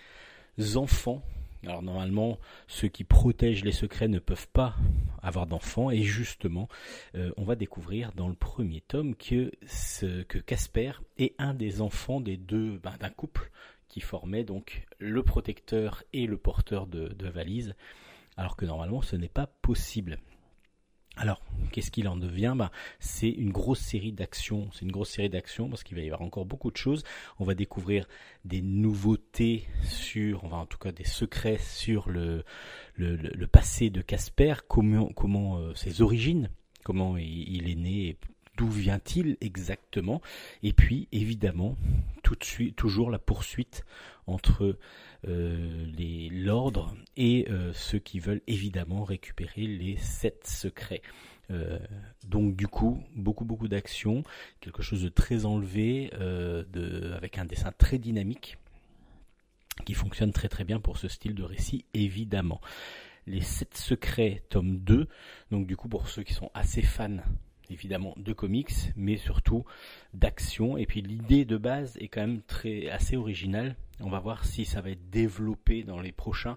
[0.75, 1.23] enfants.
[1.65, 4.77] Alors normalement, ceux qui protègent les secrets ne peuvent pas
[5.23, 6.69] avoir d'enfants et justement,
[7.17, 9.51] euh, on va découvrir dans le premier tome que
[10.29, 13.51] que Casper est un des enfants des deux ben, d'un couple
[13.89, 17.75] qui formait donc le protecteur et le porteur de, de valise,
[18.37, 20.19] alors que normalement ce n'est pas possible.
[21.21, 22.55] Alors, qu'est-ce qu'il en devient?
[22.57, 24.69] Bah, C'est une grosse série d'actions.
[24.73, 27.03] C'est une grosse série d'actions parce qu'il va y avoir encore beaucoup de choses.
[27.41, 28.07] On va découvrir
[28.45, 32.45] des nouveautés sur, on en tout cas des secrets sur le,
[33.51, 36.51] passé de Casper, comment, comment euh, ses origines,
[36.85, 38.17] comment il, est né,
[38.57, 40.21] d'où vient-il exactement,
[40.63, 41.77] et puis évidemment
[42.23, 43.85] tout de suite, toujours la poursuite
[44.27, 44.79] entre
[45.25, 51.03] les l'ordre et euh, ceux qui veulent évidemment récupérer les sept secrets.
[51.51, 51.79] Euh,
[52.27, 54.23] donc du coup, beaucoup beaucoup d'actions,
[54.61, 56.11] quelque chose de très enlevé,
[57.17, 58.59] avec un dessin très dynamique
[59.85, 62.61] qui fonctionne très très bien pour ce style de récit évidemment.
[63.27, 65.09] Les sept secrets tome 2,
[65.51, 67.19] donc du coup pour ceux qui sont assez fans
[67.71, 69.65] évidemment de comics, mais surtout
[70.15, 70.77] d'action.
[70.77, 73.77] Et puis l'idée de base est quand même très assez originale.
[74.01, 76.57] On va voir si ça va être développé dans les prochains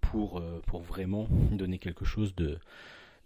[0.00, 2.58] pour, euh, pour vraiment donner quelque chose de,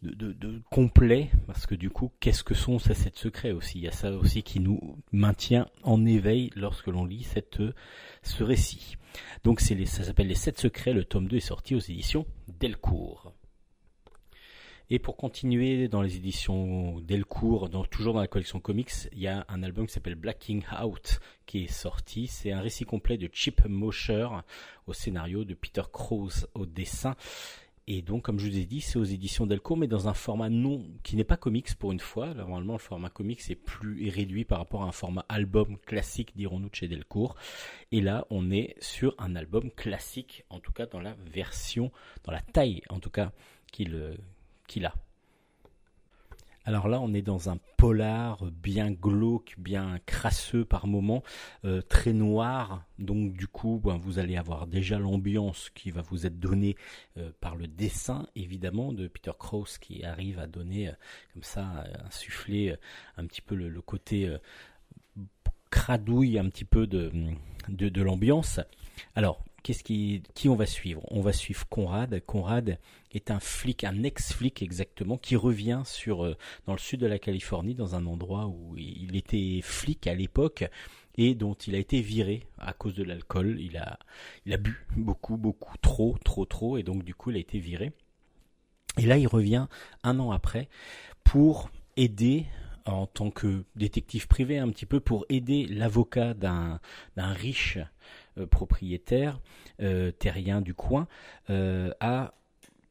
[0.02, 3.78] de, de, complet, parce que du coup, qu'est-ce que sont ces sept secrets aussi?
[3.78, 7.62] Il y a ça aussi qui nous maintient en éveil lorsque l'on lit cette,
[8.22, 8.96] ce récit.
[9.44, 12.26] Donc les, ça s'appelle Les sept secrets, le tome 2 est sorti aux éditions
[12.60, 13.32] Delcourt.
[14.94, 19.46] Et pour continuer dans les éditions Delcourt, toujours dans la collection comics, il y a
[19.48, 22.26] un album qui s'appelle Blacking Out qui est sorti.
[22.26, 24.28] C'est un récit complet de Chip Mosher
[24.86, 27.16] au scénario, de Peter Krause au dessin.
[27.86, 30.50] Et donc, comme je vous ai dit, c'est aux éditions Delcourt, mais dans un format
[30.50, 32.34] non qui n'est pas comics pour une fois.
[32.34, 36.68] Normalement, le format comics est plus réduit par rapport à un format album classique, dirons-nous,
[36.70, 37.34] chez Delcourt.
[37.92, 41.90] Et là, on est sur un album classique, en tout cas dans la version,
[42.24, 43.32] dans la taille, en tout cas,
[43.72, 44.18] qu'il
[46.64, 51.24] Alors là, on est dans un polar bien glauque, bien crasseux par moments,
[51.64, 52.84] euh, très noir.
[53.00, 56.76] Donc du coup, ben, vous allez avoir déjà l'ambiance qui va vous être donnée
[57.16, 60.92] euh, par le dessin, évidemment, de Peter Krause qui arrive à donner euh,
[61.32, 62.76] comme ça, insuffler
[63.16, 64.32] un petit peu le, côté
[65.70, 68.60] cradouille un petit peu de l'ambiance.
[69.16, 71.02] Alors, qui, on va suivre?
[71.10, 72.20] On va suivre Conrad.
[72.26, 72.78] Conrad
[73.12, 76.34] est un flic, un ex-flic exactement, qui revient euh,
[76.66, 80.64] dans le sud de la Californie, dans un endroit où il était flic à l'époque
[81.16, 83.58] et dont il a été viré à cause de l'alcool.
[83.60, 83.98] Il a,
[84.46, 87.58] il a bu beaucoup, beaucoup, trop, trop, trop, et donc du coup il a été
[87.58, 87.92] viré.
[88.98, 89.66] Et là il revient
[90.02, 90.68] un an après
[91.24, 92.46] pour aider
[92.84, 96.80] en tant que détective privé un petit peu pour aider l'avocat d'un
[97.16, 97.78] riche
[98.38, 99.40] euh, propriétaire
[99.80, 101.06] euh, terrien du coin
[101.50, 102.32] euh, à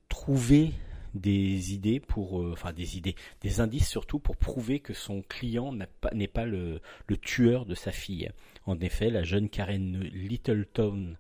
[0.08, 0.72] trouver
[1.16, 5.88] des idées pour, enfin des idées, des indices surtout pour prouver que son client n'est
[5.88, 8.30] pas, pas le, le, tueur de sa fille.
[8.66, 11.16] En effet, la jeune Karen Littleton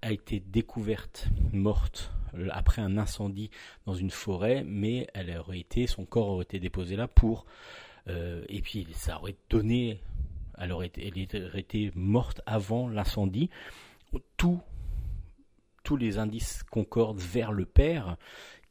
[0.00, 2.12] a été découverte morte
[2.50, 3.50] après un incendie
[3.84, 7.46] dans une forêt, mais elle aurait été, son corps aurait été déposé là pour,
[8.08, 10.00] et puis ça aurait donné
[10.58, 13.50] elle aurait été, morte avant l'incendie.
[14.36, 14.60] Tous
[15.96, 18.16] les indices concordent vers le père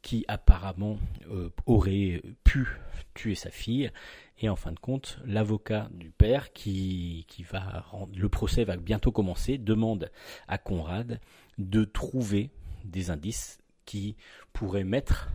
[0.02, 0.98] qui apparemment
[1.30, 2.68] euh, aurait pu
[3.14, 3.90] tuer sa fille.
[4.38, 9.10] Et en fin de compte, l'avocat du père, qui, qui va le procès va bientôt
[9.10, 10.10] commencer, demande
[10.46, 11.20] à Conrad
[11.58, 12.50] de trouver
[12.84, 14.16] des indices qui
[14.52, 15.30] pourraient mettre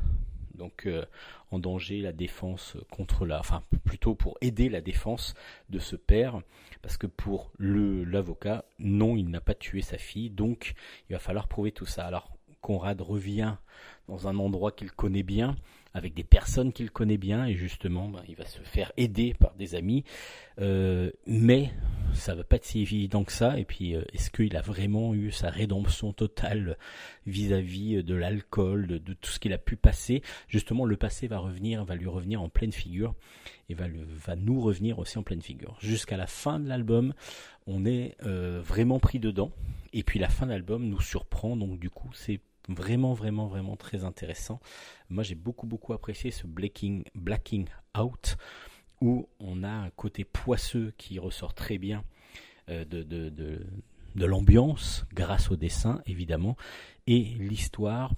[0.55, 1.05] donc euh,
[1.51, 5.33] en danger la défense contre la, enfin plutôt pour aider la défense
[5.69, 6.41] de ce père,
[6.81, 10.73] parce que pour l'avocat, non, il n'a pas tué sa fille, donc
[11.09, 12.05] il va falloir prouver tout ça.
[12.05, 13.55] Alors Conrad revient
[14.07, 15.55] dans un endroit qu'il connaît bien,
[15.93, 19.53] avec des personnes qu'il connaît bien, et justement, ben, il va se faire aider par
[19.55, 20.03] des amis.
[20.59, 21.71] Euh, mais
[22.13, 23.57] ça va pas être si évident que ça.
[23.59, 26.77] Et puis, euh, est-ce qu'il a vraiment eu sa rédemption totale
[27.25, 30.21] vis-à-vis de l'alcool, de, tout ce qu'il a pu passer?
[30.47, 33.13] Justement, le passé va revenir, va lui revenir en pleine figure,
[33.69, 35.77] et va, nous revenir aussi en pleine figure.
[35.79, 37.13] Jusqu'à la fin de l'album,
[37.67, 39.51] on est euh, vraiment pris dedans.
[39.93, 42.39] Et puis la fin de l'album nous surprend, donc du coup, c'est
[42.73, 44.59] Vraiment, vraiment, vraiment très intéressant.
[45.09, 47.67] Moi, j'ai beaucoup, beaucoup apprécié ce blacking, blacking
[47.97, 48.37] out
[49.01, 52.03] où on a un côté poisseux qui ressort très bien
[52.69, 56.55] euh, de, de, de, l'ambiance grâce au dessin, évidemment.
[57.07, 58.13] Et l'histoire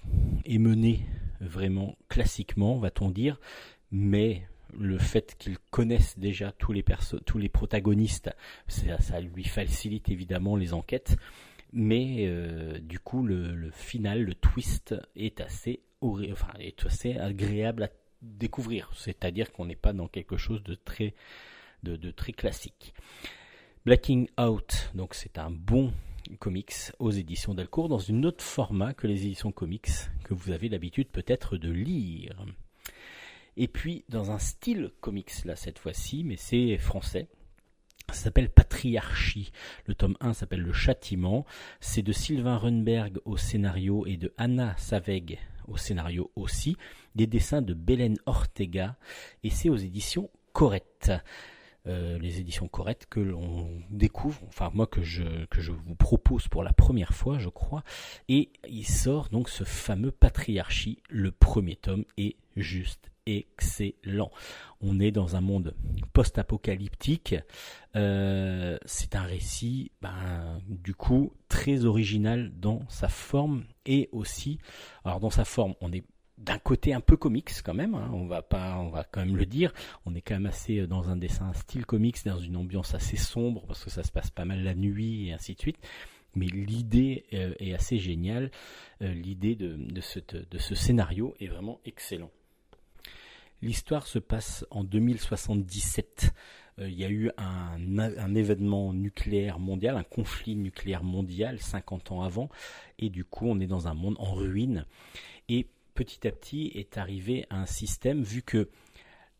[0.45, 1.05] est menée
[1.39, 3.39] vraiment classiquement, va-t-on dire,
[3.91, 4.43] mais
[4.77, 6.83] le fait qu'ils connaissent déjà tous les,
[7.25, 8.31] tous les protagonistes,
[8.67, 11.15] ça, ça, lui facilite évidemment les enquêtes
[11.73, 15.81] mais euh, du coup le, final, le twist est assez,
[16.59, 17.89] est assez agréable à
[18.21, 18.91] découvrir.
[18.95, 21.15] C'est-à-dire qu'on n'est pas dans quelque chose de très,
[21.81, 22.93] de, très classique.
[23.85, 25.91] Blacking Out, donc c'est un bon
[26.39, 29.89] comics aux éditions Delcourt dans un autre format que les éditions comics
[30.23, 32.45] que vous avez l'habitude peut-être de lire.
[33.57, 37.27] Et puis dans un style comics là cette fois-ci, mais c'est français.
[38.13, 39.51] Ça s'appelle Patriarchie.
[39.87, 41.45] Le tome 1 s'appelle Le Châtiment.
[41.79, 46.77] C'est de Sylvain Runberg au scénario et de Anna Saveg au scénario aussi.
[47.15, 48.97] Des dessins de Belen Ortega
[49.43, 51.11] et c'est aux éditions Correct.
[51.87, 56.47] Euh, les éditions correctes que l'on découvre, enfin moi que je, que je vous propose
[56.47, 57.83] pour la première fois, je crois,
[58.29, 64.31] et il sort donc ce fameux Patriarchie, le premier tome est juste excellent.
[64.81, 65.75] On est dans un monde
[66.13, 67.35] post-apocalyptique.
[67.95, 74.59] Euh, c'est un récit, ben, du coup, très original dans sa forme et aussi,
[75.05, 76.03] alors dans sa forme, on est
[76.39, 79.37] d'un côté un peu comics quand même, hein, on va pas, on va quand même
[79.37, 79.71] le dire.
[80.05, 83.17] On est quand même assez euh, dans un dessin style comics, dans une ambiance assez
[83.17, 85.77] sombre parce que ça se passe pas mal la nuit et ainsi de suite.
[86.35, 88.49] Mais l'idée euh, est assez géniale.
[88.99, 92.31] L'idée de, de, ce, de ce scénario est vraiment excellent.
[93.63, 96.33] L'histoire se passe en 2077.
[96.79, 102.49] il y a eu un, événement nucléaire mondial, un conflit nucléaire mondial 50 ans avant,
[102.99, 104.85] et du coup on est dans un monde en ruine.
[105.47, 108.69] Et petit à petit est arrivé un système, vu que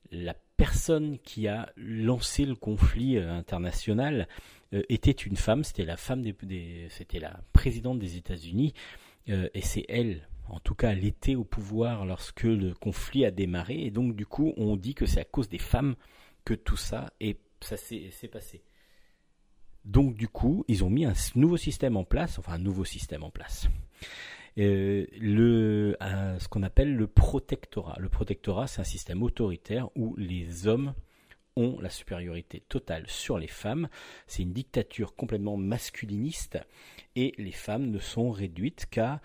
[0.10, 4.30] la personne qui a lancé le conflit euh, international
[4.74, 8.74] euh, était une femme, c'était la femme des, c'était la présidente des États-Unis,
[9.28, 13.32] euh, et c'est elle, en tout cas, elle était au pouvoir lorsque le conflit a
[13.32, 15.96] démarré, et donc du coup, on dit que c'est à cause des femmes
[16.46, 18.64] que tout ça et ça s'est passé.
[19.86, 23.24] Donc du coup, ils ont mis un nouveau système en place, enfin un nouveau système
[23.24, 23.68] en place.
[24.58, 25.98] Euh, le,
[26.40, 27.98] ce qu'on appelle le protectorat.
[28.00, 30.94] Le protectorat, c'est un système autoritaire où les hommes
[31.56, 33.90] ont la supériorité totale sur les femmes.
[34.28, 36.60] C'est une dictature complètement masculiniste
[37.16, 39.22] et les femmes ne sont réduites qu'à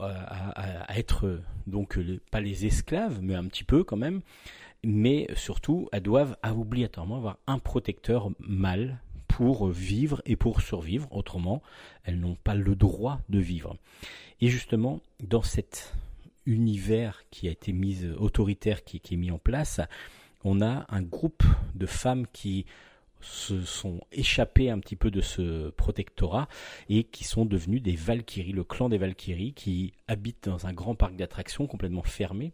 [0.00, 1.98] à, être donc
[2.30, 4.20] pas les esclaves, mais un petit peu quand même,
[4.84, 8.98] mais surtout elles doivent obligatoirement avoir un protecteur mâle
[9.28, 11.08] pour vivre et pour survivre.
[11.10, 11.62] Autrement,
[12.04, 13.76] elles n'ont pas le droit de vivre.
[14.40, 15.94] Et justement, dans cet
[16.46, 19.80] univers qui a été mis autoritaire, qui, est mis en place,
[20.44, 21.42] on a un groupe
[21.74, 22.64] de femmes qui
[23.20, 26.48] se sont échappées un petit peu de ce protectorat
[26.88, 30.94] et qui sont devenues des Valkyries, le clan des Valkyries, qui habitent dans un grand
[30.94, 32.52] parc d'attractions complètement fermé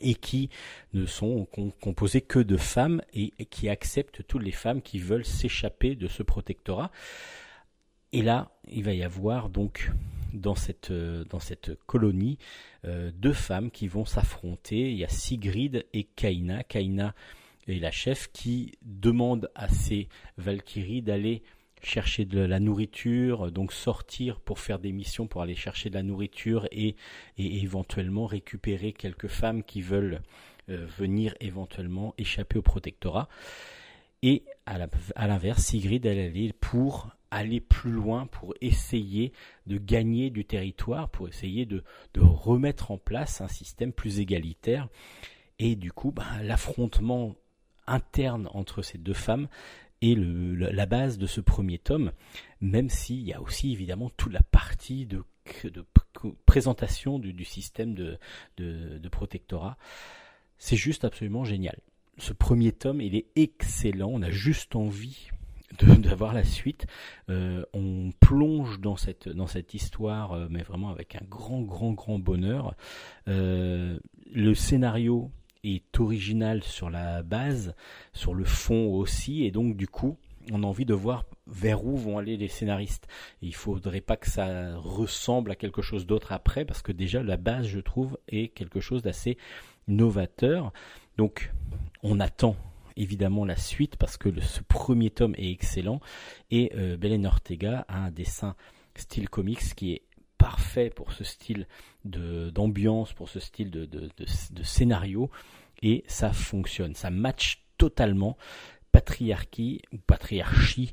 [0.00, 0.50] et qui
[0.92, 1.46] ne sont
[1.80, 6.22] composés que de femmes et, qui acceptent toutes les femmes qui veulent s'échapper de ce
[6.22, 6.90] protectorat.
[8.12, 9.90] Et là, il va y avoir donc
[10.32, 12.38] dans cette, euh, dans cette colonie
[12.84, 14.90] euh, deux femmes qui vont s'affronter.
[14.90, 16.64] Il y a Sigrid et Kaina.
[16.64, 17.14] Kaina
[17.68, 21.42] est la chef qui demande à ses Valkyries d'aller
[21.82, 26.02] chercher de la nourriture, donc sortir pour faire des missions pour aller chercher de la
[26.02, 26.96] nourriture et,
[27.36, 30.22] et éventuellement récupérer quelques femmes qui veulent
[30.70, 33.28] euh, venir éventuellement échapper au protectorat.
[34.22, 39.32] Et à l'inverse, Sigrid, elle, est pour aller plus loin, pour essayer
[39.66, 41.84] de gagner du territoire, pour essayer de,
[42.14, 44.88] de remettre en place un système plus égalitaire.
[45.58, 47.36] Et du coup, ben, l'affrontement
[47.86, 49.48] interne entre ces deux femmes
[50.02, 52.12] est la base de ce premier tome,
[52.60, 55.22] même s'il y a aussi évidemment toute la partie de,
[56.46, 59.76] présentation du, système de, protectorat.
[60.58, 61.78] C'est juste absolument génial.
[62.18, 64.10] Ce premier tome, il est excellent.
[64.12, 65.30] On a juste envie
[65.98, 66.86] d'avoir la suite.
[67.28, 71.92] Euh, on plonge dans cette dans cette histoire, euh, mais vraiment avec un grand grand
[71.92, 72.76] grand bonheur.
[73.26, 73.98] Euh,
[74.32, 75.32] le scénario
[75.64, 77.74] est original sur la base,
[78.12, 80.16] sur le fond aussi, et donc du coup,
[80.52, 83.08] on a envie de voir vers où vont aller les scénaristes.
[83.42, 87.36] Il faudrait pas que ça ressemble à quelque chose d'autre après, parce que déjà la
[87.36, 89.38] base, je trouve, est quelque chose d'assez
[89.88, 90.72] novateur.
[91.16, 91.52] Donc,
[92.02, 92.56] on attend
[92.96, 96.00] évidemment la suite parce que ce premier tome est excellent
[96.50, 98.54] et euh, Belen Ortega a un dessin
[98.94, 100.02] style comics qui est
[100.38, 101.66] parfait pour ce style
[102.04, 105.30] d'ambiance, pour ce style de, de, scénario,
[105.82, 108.36] et ça fonctionne, ça match totalement
[108.92, 110.92] patriarchie ou patriarchie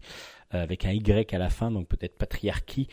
[0.53, 2.87] euh, avec un Y à la fin, donc peut-être patriarchie.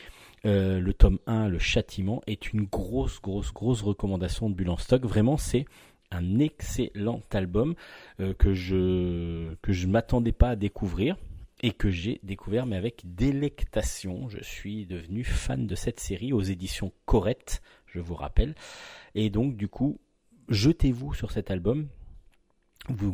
[0.44, 4.76] Euh, le tome 1, le châtiment, est une grosse, grosse, grosse recommandation de Bulle en
[4.76, 5.04] stock.
[5.04, 5.64] Vraiment, c'est
[6.10, 7.74] un excellent album
[8.20, 11.16] euh, que je que je m'attendais pas à découvrir
[11.60, 14.28] et que j'ai découvert mais avec délectation.
[14.28, 18.54] Je suis devenu fan de cette série aux éditions Correct, je vous rappelle.
[19.14, 20.00] Et donc du coup,
[20.48, 21.88] jetez-vous sur cet album.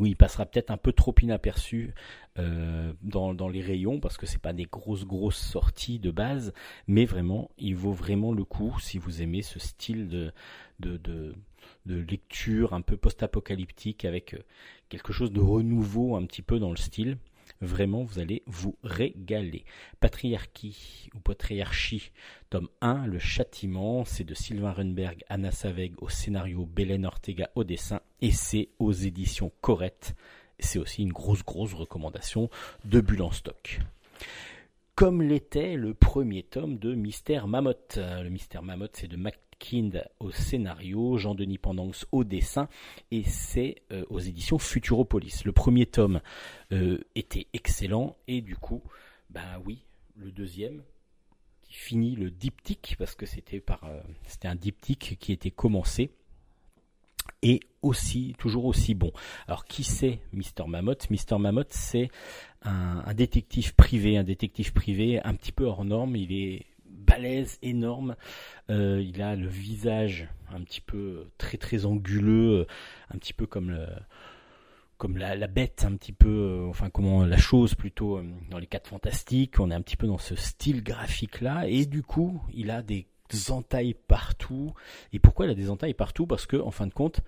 [0.04, 1.94] Il passera peut-être un peu trop inaperçu
[2.38, 6.52] euh, dans, les rayons parce que c'est pas des grosses grosses sorties de base,
[6.86, 10.32] mais vraiment, il vaut vraiment le coup si vous aimez ce style de,
[10.78, 11.34] de, de
[11.86, 14.36] de lecture un peu post-apocalyptique avec
[14.88, 17.18] quelque chose de renouveau un petit peu dans le style.
[17.64, 19.64] Vraiment, vous allez vous régaler.
[20.00, 22.12] Patriarchie ou Patriarchie,
[22.50, 27.64] tome 1, Le Châtiment, c'est de Sylvain Runberg, Anna Saveg au scénario, Belen Ortega au
[27.64, 30.14] dessin, et c'est aux éditions Corrette.
[30.58, 32.50] C'est aussi une grosse, grosse recommandation
[32.84, 33.80] de Bulle stock
[34.94, 37.96] comme l'était le premier tome de Mystère Mammoth.
[37.96, 39.16] Le Mystère Mammoth, c'est de
[39.54, 42.68] McKind au scénario, Jean-Denis Pendance au dessin,
[43.10, 45.44] et c'est euh, aux éditions Futuropolis.
[45.44, 46.20] Le premier tome
[46.72, 48.82] euh, était excellent, et du coup,
[49.30, 49.84] ben oui,
[50.16, 50.82] le deuxième,
[51.62, 56.10] qui finit le diptyque, parce que euh, c'était un diptyque qui était commencé,
[57.42, 59.12] et aussi, toujours aussi bon.
[59.46, 60.66] Alors, qui c'est Mr.
[60.66, 61.38] Mammoth Mr.
[61.38, 62.08] Mammoth, c'est
[62.62, 66.16] un, détective privé, un détective privé un petit peu hors norme.
[66.16, 66.66] Il est
[67.04, 68.16] balèze, énorme.
[68.70, 72.66] Euh, il a le visage un petit peu très très anguleux,
[73.12, 73.70] un petit peu comme
[75.16, 78.88] la, bête un petit peu, euh, enfin comment la chose plutôt euh, dans les quatre
[78.88, 82.70] fantastiques, on est un petit peu dans ce style graphique là, et du coup il
[82.70, 83.06] a des
[83.48, 84.74] entailles partout.
[85.12, 86.26] Et pourquoi il a des entailles partout?
[86.26, 87.20] Parce que en fin de compte,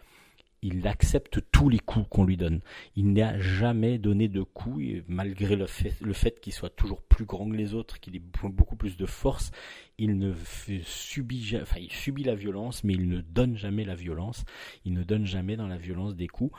[0.67, 2.61] il accepte tous les coups qu'on lui donne.
[2.97, 7.55] Il n'a jamais donné de coups, malgré le fait, qu'il soit toujours plus grand que
[7.55, 9.53] les autres, qu'il ait beaucoup plus de force.
[9.97, 10.35] Il ne
[10.83, 14.45] subit, enfin, il subit la violence, mais il ne donne jamais la violence.
[14.85, 16.53] Il ne donne jamais dans la violence des coups.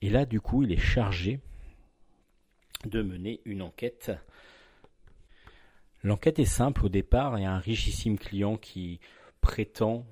[0.00, 1.40] Et là, du coup, il est chargé
[2.86, 4.12] de mener une enquête.
[6.02, 7.38] L'enquête est simple au départ.
[7.38, 8.98] Il y a un richissime client qui
[9.42, 10.06] prétend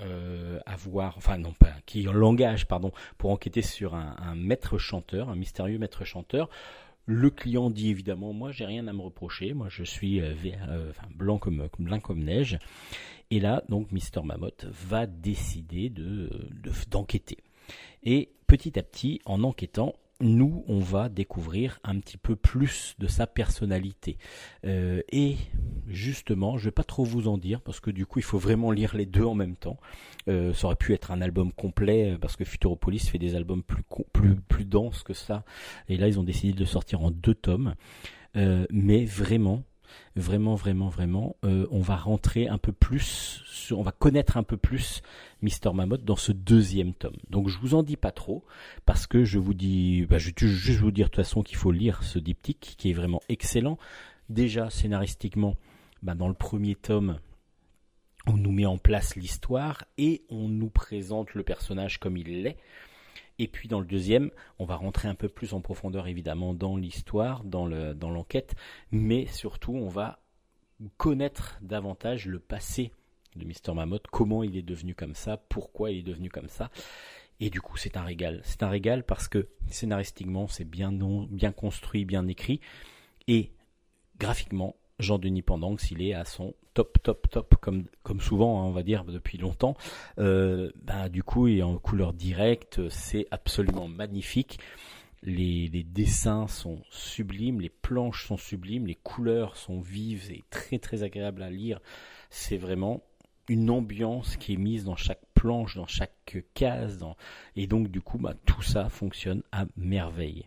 [0.00, 5.28] euh, avoir, enfin non pas, qui en langage, pardon, pour enquêter sur un, maître chanteur,
[5.28, 6.48] un mystérieux maître chanteur.
[7.06, 10.34] Le client dit évidemment, moi j'ai rien à me reprocher, moi je suis euh,
[10.68, 12.58] euh, blanc comme, blanc comme neige.
[13.30, 16.30] Et là, donc Mister Mammoth va décider de
[16.90, 17.38] d'enquêter.
[18.02, 23.06] Et petit à petit, en enquêtant, nous, on va découvrir un petit peu plus de
[23.06, 24.16] sa personnalité.
[24.64, 25.36] Euh, et
[25.86, 28.70] justement, je vais pas trop vous en dire parce que du coup, il faut vraiment
[28.70, 29.78] lire les deux en même temps.
[30.28, 33.62] Euh, ça aurait pu être un album complet euh, parce que Futuropolis fait des albums
[33.62, 35.44] plus denses que ça.
[35.88, 37.74] Et là, ils ont décidé de sortir en deux tomes.
[38.34, 39.62] mais vraiment,
[40.16, 44.56] vraiment, vraiment, vraiment, euh, on va rentrer un peu plus, on va connaître un peu
[44.56, 45.02] plus
[45.42, 47.16] Mister Mammoth dans ce deuxième tome.
[47.30, 48.44] Donc je vous en dis pas trop
[48.84, 51.72] parce que je vous dis, bah, vais juste vous dire de toute façon qu'il faut
[51.72, 53.78] lire ce diptyque qui est vraiment excellent.
[54.28, 55.54] Déjà scénaristiquement,
[56.02, 57.18] bah, dans le premier tome,
[58.26, 62.56] on nous met en place l'histoire et on nous présente le personnage comme il l'est.
[63.38, 66.76] Et puis dans le deuxième, on va rentrer un peu plus en profondeur évidemment dans
[66.76, 68.54] l'histoire, dans l'enquête,
[68.90, 70.20] mais surtout on va
[70.96, 72.92] connaître davantage le passé
[73.34, 73.74] de Mr.
[73.74, 76.70] Mammoth, comment il est devenu comme ça, pourquoi il est devenu comme ça.
[77.38, 78.40] Et du coup, c'est un régal.
[78.44, 82.60] C'est un régal parce que scénaristiquement, c'est bien, bien construit, bien écrit.
[83.28, 83.52] Et
[84.18, 88.72] graphiquement, Jean-Denis Pendanx, il est à son top, top, top, comme, comme souvent, hein, on
[88.72, 89.76] va dire, depuis longtemps.
[90.18, 94.58] Euh, ben, du coup, il est en couleur directe, c'est absolument magnifique.
[95.22, 100.78] Les, les, dessins sont sublimes, les planches sont sublimes, les couleurs sont vives et très
[100.78, 101.80] très agréables à lire.
[102.30, 103.02] C'est vraiment
[103.48, 107.16] une ambiance qui est mise dans chaque planche, dans chaque case, dans...
[107.54, 110.46] et donc du coup, bah, tout ça fonctionne à merveille.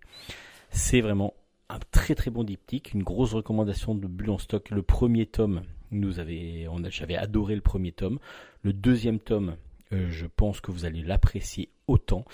[0.70, 1.34] C'est vraiment
[1.70, 4.70] un très très bon diptyque, une grosse recommandation de Bulle en stock.
[4.72, 8.20] Le premier tome, nous avait, on j'avais adoré le premier tome.
[8.62, 9.56] Le deuxième tome,
[9.94, 12.26] euh, je pense que vous allez l'apprécier autant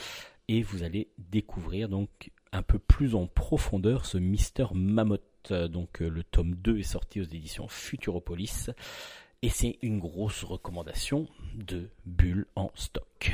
[0.47, 5.21] et vous allez découvrir donc un peu plus en profondeur ce Mister Mammoth.
[5.69, 8.71] Donc euh, le tome 2 est sorti aux éditions Futuropolis
[9.41, 13.31] et c'est une grosse recommandation de Bulle en stock.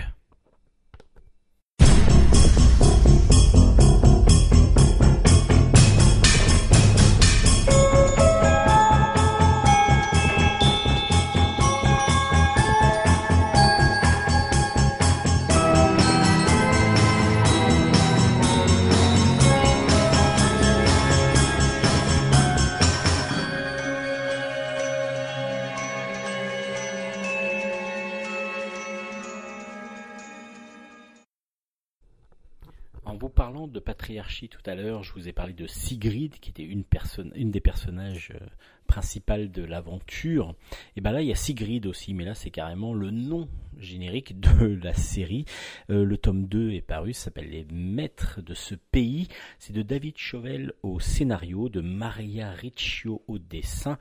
[33.71, 37.31] De patriarchie tout à l'heure, je vous ai parlé de Sigrid, qui était une, personne,
[37.35, 38.45] des personnages euh,
[38.87, 40.55] principales de l'aventure.
[40.95, 43.47] Et ben là, il y a Sigrid aussi, mais là, c'est carrément le nom
[43.77, 45.45] générique de la série.
[45.89, 49.27] Euh, le tome 2 est paru, s'appelle Les Maîtres de ce pays.
[49.59, 53.97] C'est de David Chauvel au scénario, de Maria Riccio au dessin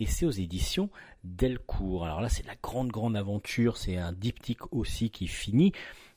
[0.00, 0.88] et c'est aux éditions
[1.22, 2.06] Delcourt.
[2.06, 5.72] Alors là, c'est la grande, grande aventure, c'est un diptyque aussi qui finit.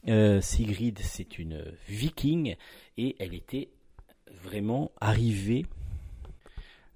[0.08, 2.56] Euh, Sigrid, c'est une viking
[2.98, 3.70] et elle était
[4.44, 5.66] vraiment arrivée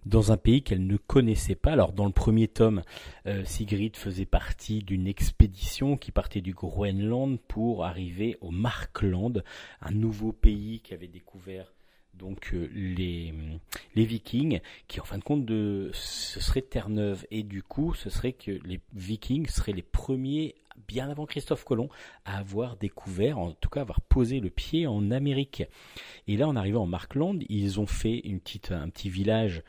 [0.05, 1.71] dans un pays qu'elle ne connaissait pas.
[1.71, 2.83] Alors dans le premier tome,
[3.25, 9.43] euh, Sigrid faisait partie d'une expédition qui partait du Groenland pour arriver au Markland,
[9.81, 11.71] un nouveau pays qu'avait découvert
[12.13, 13.33] donc euh, les,
[13.95, 17.25] les Vikings, qui en fin de compte de, ce serait Terre-Neuve.
[17.31, 20.55] Et du coup, ce serait que les Vikings seraient les premiers,
[20.87, 21.89] bien avant Christophe Colomb,
[22.25, 25.63] à avoir découvert, en tout cas avoir posé le pied en Amérique.
[26.27, 29.63] Et là, en arrivant en Markland, ils ont fait une petite, un petit village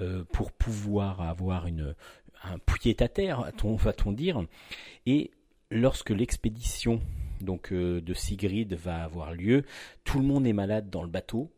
[0.00, 1.94] euh, pour pouvoir avoir une,
[2.42, 4.44] un pied à terre, va-t-on dire.
[5.06, 5.30] Et
[5.70, 7.00] lorsque l'expédition
[7.40, 9.64] donc euh, de Sigrid va avoir lieu,
[10.04, 11.50] tout le monde est malade dans le bateau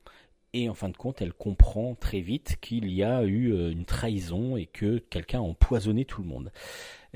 [0.57, 3.84] et en fin de compte, elle comprend très vite qu'il y a eu euh, une
[3.84, 6.50] trahison et que quelqu'un a empoisonné tout le monde.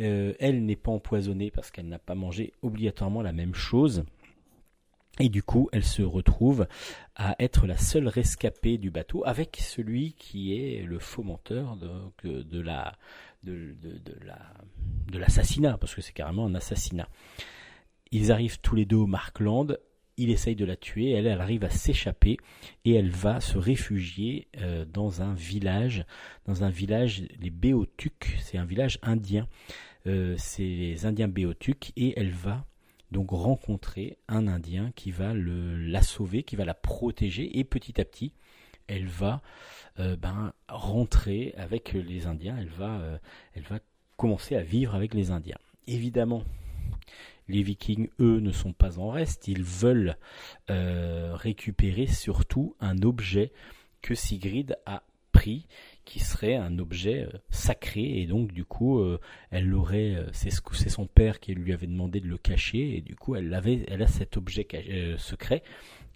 [0.00, 4.04] Euh, elle n'est pas empoisonnée parce qu'elle n'a pas mangé obligatoirement la même chose.
[5.18, 6.66] Et du coup, elle se retrouve
[7.14, 11.90] à être la seule rescapée du bateau avec celui qui est le fomenteur de,
[12.24, 12.96] de de, la
[15.12, 17.08] l'assassinat, parce que c'est carrément un assassinat.
[18.12, 19.78] Ils arrivent tous les deux au Markland
[20.20, 22.36] il essaye de la tuer, elle, elle arrive à s'échapper
[22.84, 26.04] et elle va se réfugier euh, dans un village,
[26.46, 29.48] dans un village, les Béotucs, c'est un village indien,
[30.06, 32.64] euh, c'est les Indiens Béotucs et elle va
[33.10, 38.04] donc rencontrer un Indien qui va la sauver, qui va la protéger et petit à
[38.04, 38.32] petit,
[38.86, 39.42] elle va
[39.98, 43.02] euh, ben, rentrer avec les Indiens, elle va,
[43.54, 43.80] elle va
[44.16, 45.58] commencer à vivre avec les Indiens.
[45.86, 46.44] Évidemment,
[47.50, 49.48] les Vikings, eux, ne sont pas en reste.
[49.48, 50.16] Ils veulent
[50.70, 53.52] euh, récupérer surtout un objet
[54.02, 55.66] que Sigrid a pris,
[56.10, 58.20] qui serait un objet euh, sacré.
[58.20, 60.16] Et donc, du coup, euh, elle l'aurait.
[60.32, 60.50] c'est
[60.88, 62.96] son père qui lui avait demandé de le cacher.
[62.96, 64.66] Et du coup, elle, avait, elle a cet objet
[65.18, 65.62] secret.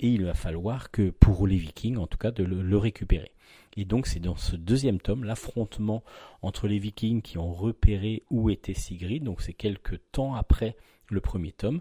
[0.00, 3.30] Et il va falloir que, pour les Vikings, en tout cas, de le récupérer.
[3.76, 6.04] Et donc c'est dans ce deuxième tome l'affrontement
[6.42, 9.24] entre les Vikings qui ont repéré où était Sigrid.
[9.24, 10.76] Donc c'est quelques temps après
[11.10, 11.80] le premier tome,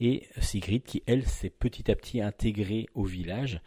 [0.00, 3.60] et Sigrid qui, elle, s'est petit à petit intégrée au village.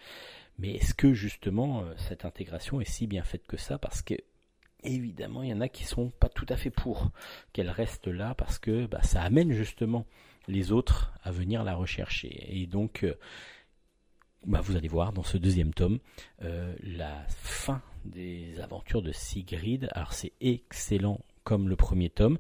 [0.58, 3.78] Mais est-ce que justement euh, cette intégration est si bien faite que ça?
[3.78, 4.16] Parce que
[4.84, 7.12] évidemment, il y en a qui sont pas tout à fait pour
[7.54, 10.06] qu'elle reste là parce que bah, ça amène justement
[10.48, 12.46] les autres à venir la rechercher.
[12.50, 13.16] Et donc, euh,
[14.46, 16.00] bah, vous allez voir dans ce deuxième tome
[16.44, 19.90] euh, la fin des aventures de Sigrid.
[19.92, 22.38] Alors c'est excellent comme le premier tome.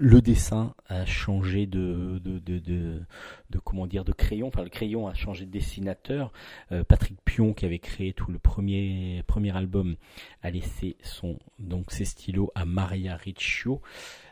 [0.00, 4.46] Le dessin a changé de, de, de, comment dire de crayon.
[4.46, 6.32] Enfin, le crayon a changé de dessinateur.
[6.70, 9.96] Euh, Patrick Pion, qui avait créé tout le premier premier album,
[10.40, 13.82] a laissé son donc ses stylos à Maria Riccio.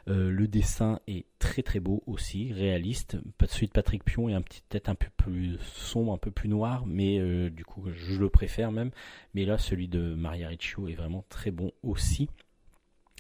[0.07, 3.17] Euh, le dessin est très très beau aussi, réaliste.
[3.17, 6.87] De Patrick Pion est un petit peut-être un peu plus sombre, un peu plus noir,
[6.87, 8.93] mais euh, du coup je le préfère même.
[9.35, 12.29] Mais là, celui de Maria Riccio est vraiment très bon aussi.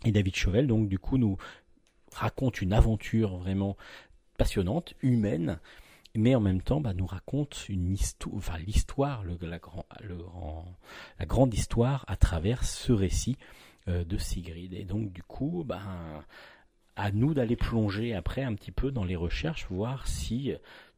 [0.04, 1.38] Et David Chauvel, donc du coup, nous
[2.16, 3.76] raconte une aventure vraiment
[4.38, 5.58] passionnante, humaine,
[6.14, 12.16] mais en même temps bah, nous raconte une histoire, enfin l'histoire, la grande histoire à
[12.16, 13.36] travers ce récit
[13.88, 14.74] euh, de Sigrid.
[14.74, 15.82] Et donc du coup, bah,
[16.96, 20.52] à nous d'aller plonger après un petit peu dans les recherches, voir si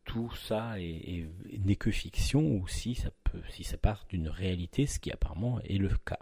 [0.04, 4.98] tout ça n'est que fiction ou si ça peut, si ça part d'une réalité, ce
[4.98, 6.20] qui apparemment est le cas.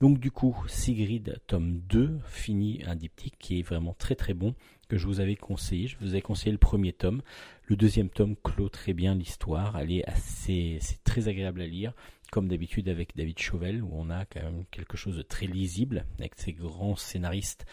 [0.00, 4.54] Donc du coup, Sigrid, tome 2, finit un diptyque qui est vraiment très très bon,
[4.88, 5.86] que je vous avais conseillé.
[5.86, 7.22] Je vous ai conseillé le premier tome.
[7.66, 9.78] Le deuxième tome clôt très bien l'histoire.
[9.78, 11.92] Elle est assez, c'est très agréable à lire,
[12.30, 16.04] comme d'habitude avec David Chauvel, où on a quand même quelque chose de très lisible,
[16.18, 17.64] avec ces grands scénaristes.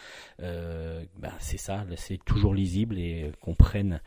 [0.41, 3.99] Euh, bah, c'est ça, c'est toujours lisible et qu'on prenne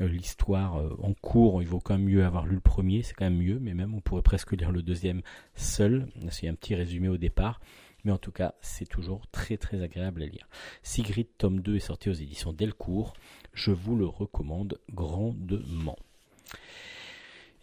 [0.00, 3.24] l'histoire euh, en cours, il vaut quand même mieux avoir lu le premier, c'est quand
[3.24, 5.22] même mieux, mais même on pourrait presque lire le deuxième
[5.54, 6.08] seul.
[6.30, 7.60] C'est un petit résumé au départ.
[8.04, 10.46] Mais en tout cas, c'est toujours très très agréable à lire.
[10.82, 13.14] Sigrid, tome 2 est sorti aux éditions Delcourt.
[13.54, 15.96] Je vous le recommande grandement.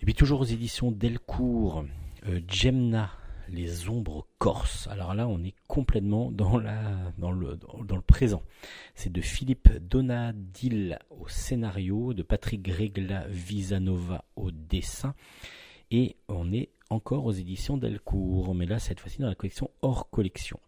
[0.01, 1.85] Et puis toujours aux éditions Delcourt,
[2.27, 3.11] euh, Gemna
[3.51, 4.87] les ombres corses.
[4.87, 8.43] Alors là, on est complètement dans, le présent.
[8.95, 15.13] C'est de Philippe Donadil au scénario, de Patrick Gregla Visanova au dessin.
[15.91, 20.09] et on est encore aux éditions Delcourt, mais là cette fois-ci dans la collection hors
[20.09, 20.59] collection.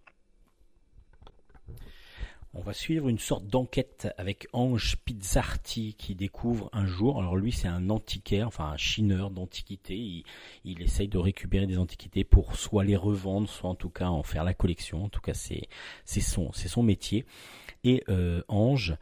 [2.55, 7.51] On va suivre une sorte d'enquête avec Ange Pizzarti qui découvre un jour, alors lui
[7.51, 10.23] c'est un antiquaire, enfin un chineur d'antiquités,
[10.63, 14.21] il, essaye de récupérer des antiquités pour soit les revendre, soit en tout cas en
[14.21, 15.67] faire la collection, en tout cas c'est
[16.05, 17.25] son, métier.
[17.83, 18.97] Et euh, Ange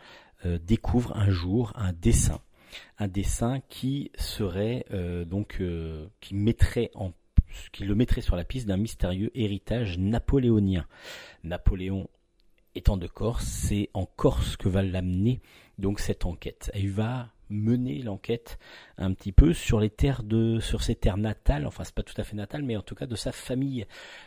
[0.46, 2.40] euh, découvre un jour un dessin,
[3.00, 5.62] un dessin qui serait euh, donc
[6.22, 7.12] qui mettrait en
[7.74, 10.86] qui le mettrait sur la piste d'un mystérieux héritage napoléonien.
[11.44, 12.08] Napoléon
[12.76, 15.42] étant de Corse, c'est en Corse que va l'amener
[15.78, 16.72] donc cette enquête.
[16.76, 18.58] Il va mener l'enquête
[18.98, 22.24] un petit peu sur les terres de ses terres natales, enfin c'est pas tout à
[22.24, 23.86] fait natal, mais en tout cas de sa famille,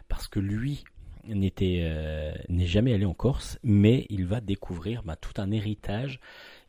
[0.08, 0.84] parce que lui
[1.30, 6.20] euh, n'est jamais allé en Corse, mais il va découvrir bah, tout un héritage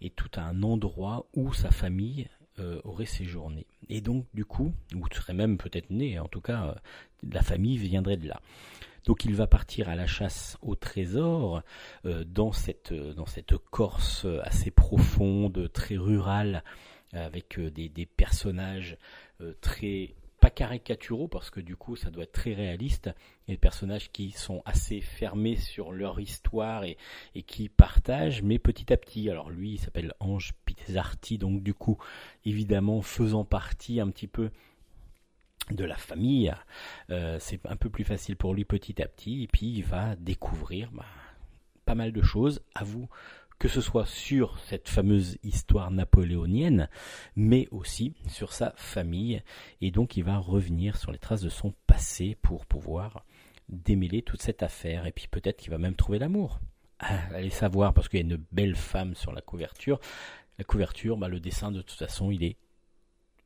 [0.02, 2.28] et tout un endroit où sa famille
[2.60, 3.66] euh, aurait séjourné.
[3.90, 6.76] Et donc du coup, ou serait même peut-être né, en tout cas euh,
[7.30, 8.40] la famille viendrait de là.
[9.06, 11.62] Donc il va partir à la chasse au trésor
[12.06, 16.64] euh, dans, cette, euh, dans cette Corse assez profonde, très rurale,
[17.14, 18.98] avec euh, des, personnages
[19.62, 23.10] très pas caricaturaux parce que du coup ça doit être très réaliste
[23.48, 26.98] et des personnages qui sont assez fermés sur leur histoire et,
[27.36, 29.30] et qui partagent mais petit à petit.
[29.30, 31.98] Alors lui il s'appelle Ange Pizzarti donc du coup
[32.44, 34.50] évidemment faisant partie un petit peu
[35.72, 36.54] de la famille,
[37.10, 40.16] euh, c'est un peu plus facile pour lui petit à petit, et puis il va
[40.16, 41.06] découvrir bah,
[41.86, 43.08] pas mal de choses, à vous,
[43.58, 46.90] que ce soit sur cette fameuse histoire napoléonienne,
[47.36, 49.42] mais aussi sur sa famille,
[49.82, 53.26] et donc il va revenir sur les traces de son passé pour pouvoir
[53.70, 56.60] démêler toute cette affaire, et puis peut-être qu'il va même trouver l'amour.
[57.00, 60.00] Ah, allez savoir, parce qu'il y a une belle femme sur la couverture.
[60.58, 62.58] La couverture, bah, le dessin de toute façon, il est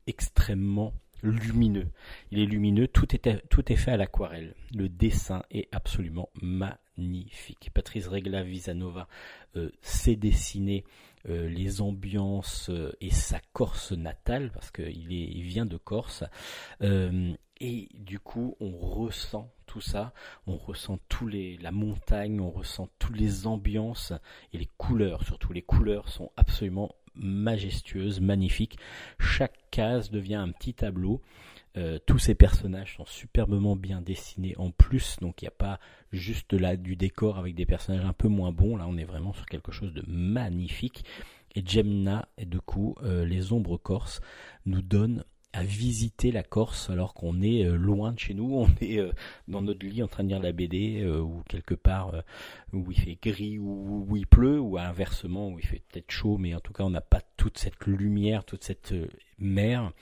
[0.06, 0.92] extrêmement
[1.22, 1.88] lumineux.
[2.30, 4.54] Il est lumineux, tout est, fait à l'aquarelle.
[4.74, 7.70] Le dessin est absolument magnifique.
[7.74, 9.08] Patrice Regla Visanova
[9.56, 10.84] euh, sait dessiner
[11.28, 16.24] euh, les ambiances euh, et sa Corse natale, parce qu'il il vient de Corse.
[16.82, 20.12] et du coup, on ressent tout ça,
[20.46, 24.12] on ressent tous les, la montagne, on ressent toutes les ambiances
[24.52, 28.78] et les couleurs, surtout les couleurs sont absolument majestueuse, magnifique.
[29.18, 31.20] Chaque case devient un petit tableau.
[31.76, 35.78] Euh, tous ces personnages sont superbement bien dessinés en plus, donc il n'y a pas
[36.10, 38.76] juste là du décor avec des personnages un peu moins bons.
[38.76, 41.04] Là, on est vraiment sur quelque chose de magnifique.
[41.54, 44.20] Et Jemna, et de coup, euh, les ombres corses,
[44.66, 48.68] nous donnent à visiter la Corse alors qu'on est euh, loin de chez nous, on
[48.80, 49.12] est euh,
[49.48, 52.22] dans notre lit en train de lire la BD euh, ou quelque part
[52.72, 56.38] où il fait gris ou où il pleut ou inversement où il fait peut-être chaud
[56.38, 58.94] mais en tout cas on n'a pas toute cette lumière, toute cette
[59.38, 59.92] mer.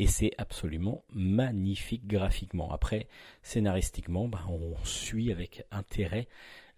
[0.00, 2.72] Et c'est absolument magnifique graphiquement.
[2.72, 3.08] Après
[3.42, 6.28] scénaristiquement, bah, on suit avec intérêt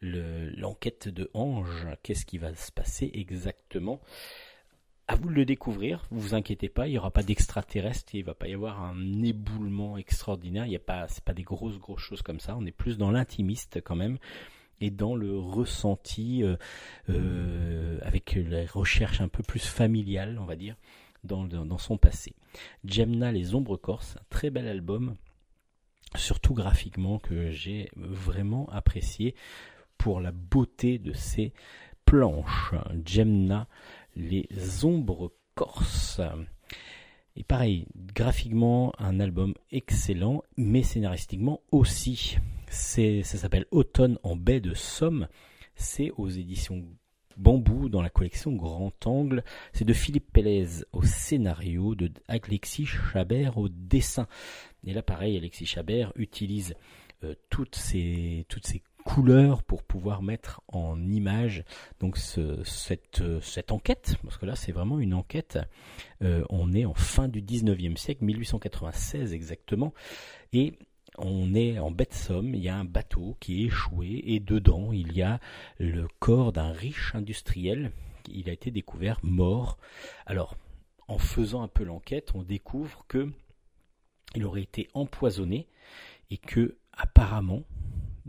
[0.02, 4.00] l'enquête de Ange, qu'est-ce qui va se passer exactement?
[5.10, 6.06] À vous de le découvrir.
[6.12, 9.22] Vous vous inquiétez pas, il n'y aura pas d'extraterrestre, il va pas y avoir un
[9.24, 10.66] éboulement extraordinaire.
[10.66, 12.56] Il y a pas, c'est pas des grosses grosses choses comme ça.
[12.56, 14.18] On est plus dans l'intimiste quand même
[14.80, 16.56] et dans le ressenti euh,
[17.08, 20.76] euh, avec la recherche un peu plus familiale, on va dire,
[21.24, 22.32] dans, dans son passé.
[22.84, 25.16] Jemna les ombres corses, un très bel album,
[26.14, 29.34] surtout graphiquement que j'ai vraiment apprécié
[29.98, 31.52] pour la beauté de ses
[32.04, 32.74] planches.
[33.04, 33.66] Jemna
[34.20, 36.20] les Ombres Corses.
[37.36, 42.36] Et pareil, graphiquement, un album excellent, mais scénaristiquement aussi.
[42.68, 45.26] Ça s'appelle Automne en baie de Somme.
[45.74, 46.84] C'est aux éditions
[47.36, 49.42] Bambou dans la collection Grand Angle.
[49.72, 54.26] C'est de Philippe Pélez au scénario, de Alexis Chabert au dessin.
[54.84, 56.74] Et là, pareil, Alexis Chabert utilise
[57.24, 58.66] euh, toutes ces toutes
[59.04, 61.64] couleurs pour pouvoir mettre en image
[62.00, 65.58] donc cette, cette enquête, parce que là c'est vraiment une enquête,
[66.22, 69.92] euh, on est en fin du 19e siècle, 1896 exactement,
[70.52, 70.74] et
[71.18, 74.40] on est en baie de Somme, il y a un bateau qui est échoué, et
[74.40, 75.40] dedans il y a
[75.78, 77.92] le corps d'un riche industriel,
[78.32, 79.78] il a été découvert mort.
[80.26, 80.56] Alors,
[81.08, 83.32] en faisant un peu l'enquête, on découvre que
[84.36, 85.66] il aurait été empoisonné,
[86.30, 87.64] et que apparemment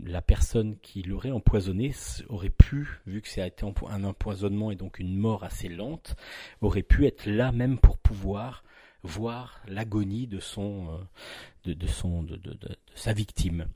[0.04, 1.92] la personne qui l'aurait empoisonné
[2.28, 6.16] aurait pu, vu que ça a été un empoisonnement et donc une mort assez lente,
[6.60, 8.64] aurait pu être là même pour pouvoir
[9.02, 11.00] voir l'agonie de son,
[11.66, 12.40] euh, de, son, de,
[12.94, 13.68] sa victime.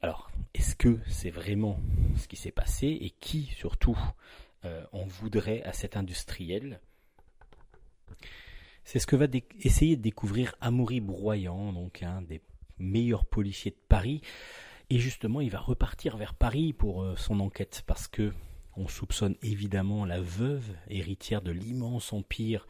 [0.00, 1.80] Alors, est-ce que c'est vraiment
[2.16, 3.98] ce qui s'est passé et qui surtout
[4.64, 6.80] euh, en voudrait à cet industriel?
[8.84, 9.26] C'est ce que va
[9.60, 12.40] essayer de découvrir Amaury Broyant, donc un des
[12.78, 14.22] meilleurs policiers de Paris.
[14.90, 18.32] Et justement, il va repartir vers Paris pour euh, son enquête parce que
[18.76, 22.66] on soupçonne évidemment la veuve, héritière de l'immense empire.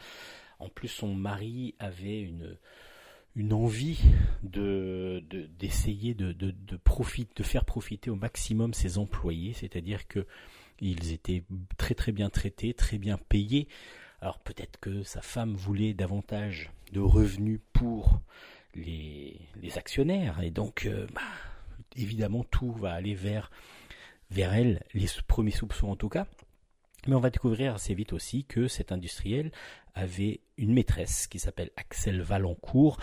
[0.59, 2.57] En plus, son mari avait une,
[3.37, 4.01] une envie
[4.43, 5.23] de
[5.59, 10.27] d'essayer de, de, de, faire profiter au maximum ses employés, c'est-à-dire que
[10.81, 11.45] ils étaient
[11.77, 13.69] très très bien traités, très bien payés.
[14.21, 18.21] Alors peut-être que sa femme voulait davantage de revenus pour
[18.75, 21.21] les, les actionnaires, et donc euh, bah,
[21.99, 23.51] évidemment tout va aller vers,
[24.37, 26.27] elle, les premiers soupçons en tout cas.
[27.07, 29.53] Mais on va découvrir assez vite aussi que cet industriel
[29.95, 32.99] avait une maîtresse qui s'appelle Axel Valencourt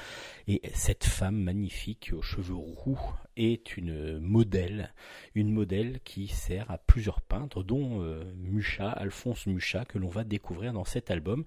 [0.47, 2.99] et cette femme magnifique aux cheveux roux
[3.37, 4.93] est une modèle,
[5.33, 10.23] une modèle qui sert à plusieurs peintres dont euh, Mucha, Alphonse Mucha que l'on va
[10.23, 11.45] découvrir dans cet album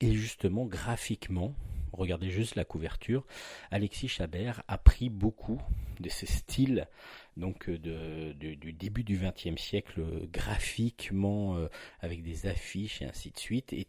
[0.00, 1.54] et justement graphiquement
[1.96, 3.26] regardez juste la couverture,
[3.70, 5.60] Alexis Chabert a pris beaucoup
[6.00, 6.86] de ce style
[7.36, 11.68] donc euh, du début du XXe siècle graphiquement euh,
[12.00, 13.72] avec des affiches et ainsi de suite.
[13.72, 13.88] Et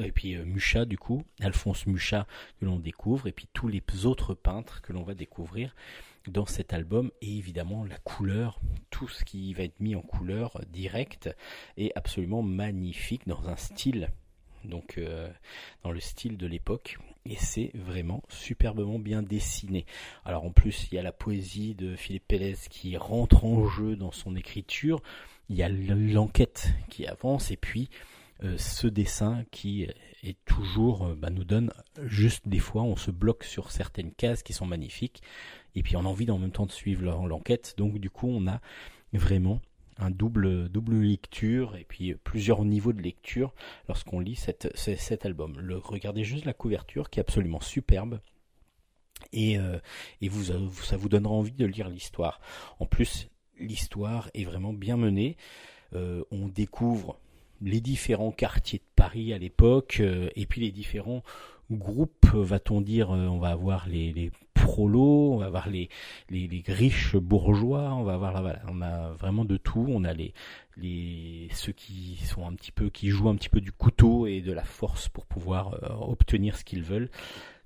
[0.00, 2.26] et puis euh, Mucha du coup, Alphonse Mucha
[2.60, 3.26] que l'on découvre.
[3.26, 5.74] Et puis tous les autres peintres que l'on va découvrir
[6.28, 7.10] dans cet album.
[7.20, 8.60] Et évidemment la couleur,
[8.90, 11.30] tout ce qui va être mis en couleur directe
[11.76, 14.10] est absolument magnifique dans un style
[14.68, 15.00] donc
[15.82, 16.98] dans le style de l'époque
[17.28, 19.84] et c'est vraiment superbement bien dessiné.
[20.24, 23.96] Alors en plus, il y a la poésie de Philippe Pérez qui rentre en jeu
[23.96, 25.02] dans son écriture,
[25.48, 27.90] il y a l'enquête qui avance, et puis
[28.44, 29.88] euh, ce dessin qui
[30.22, 34.42] est toujours, euh, bah, nous donne juste des fois, on se bloque sur certaines cases
[34.42, 35.22] qui sont magnifiques,
[35.74, 38.46] et puis on a envie en même temps de suivre l'enquête, donc du coup on
[38.46, 38.60] a
[39.12, 39.60] vraiment
[39.98, 43.52] un double, double lecture et puis plusieurs niveaux de lecture
[43.88, 45.58] lorsqu'on lit cet album.
[45.84, 48.20] Regardez juste la couverture qui est absolument superbe.
[49.32, 49.78] Et, euh,
[50.22, 50.44] vous,
[50.84, 52.40] ça vous donnera envie de lire l'histoire.
[52.78, 53.28] En plus,
[53.58, 55.36] l'histoire est vraiment bien menée.
[55.94, 57.18] Euh, on découvre
[57.60, 61.24] les différents quartiers de Paris à l'époque, euh, et puis les différents
[61.70, 64.30] groupes, va-t-on dire, on va avoir les
[64.66, 65.88] on va avoir les,
[66.30, 70.34] les, riches bourgeois, on va avoir on a vraiment de tout, on a les,
[70.76, 74.40] les ceux qui sont un petit peu qui jouent un petit peu du couteau et
[74.40, 77.10] de la force pour pouvoir euh, obtenir ce qu'ils veulent.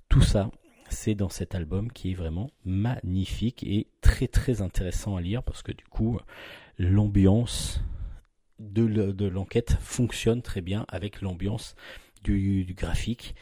[0.09, 0.49] Tout ça,
[0.89, 5.63] c'est dans cet album qui est vraiment magnifique et très très intéressant à lire parce
[5.63, 6.19] que du coup
[6.77, 7.81] l'ambiance
[8.59, 11.75] de l'enquête fonctionne très bien avec l'ambiance
[12.23, 13.35] du, graphique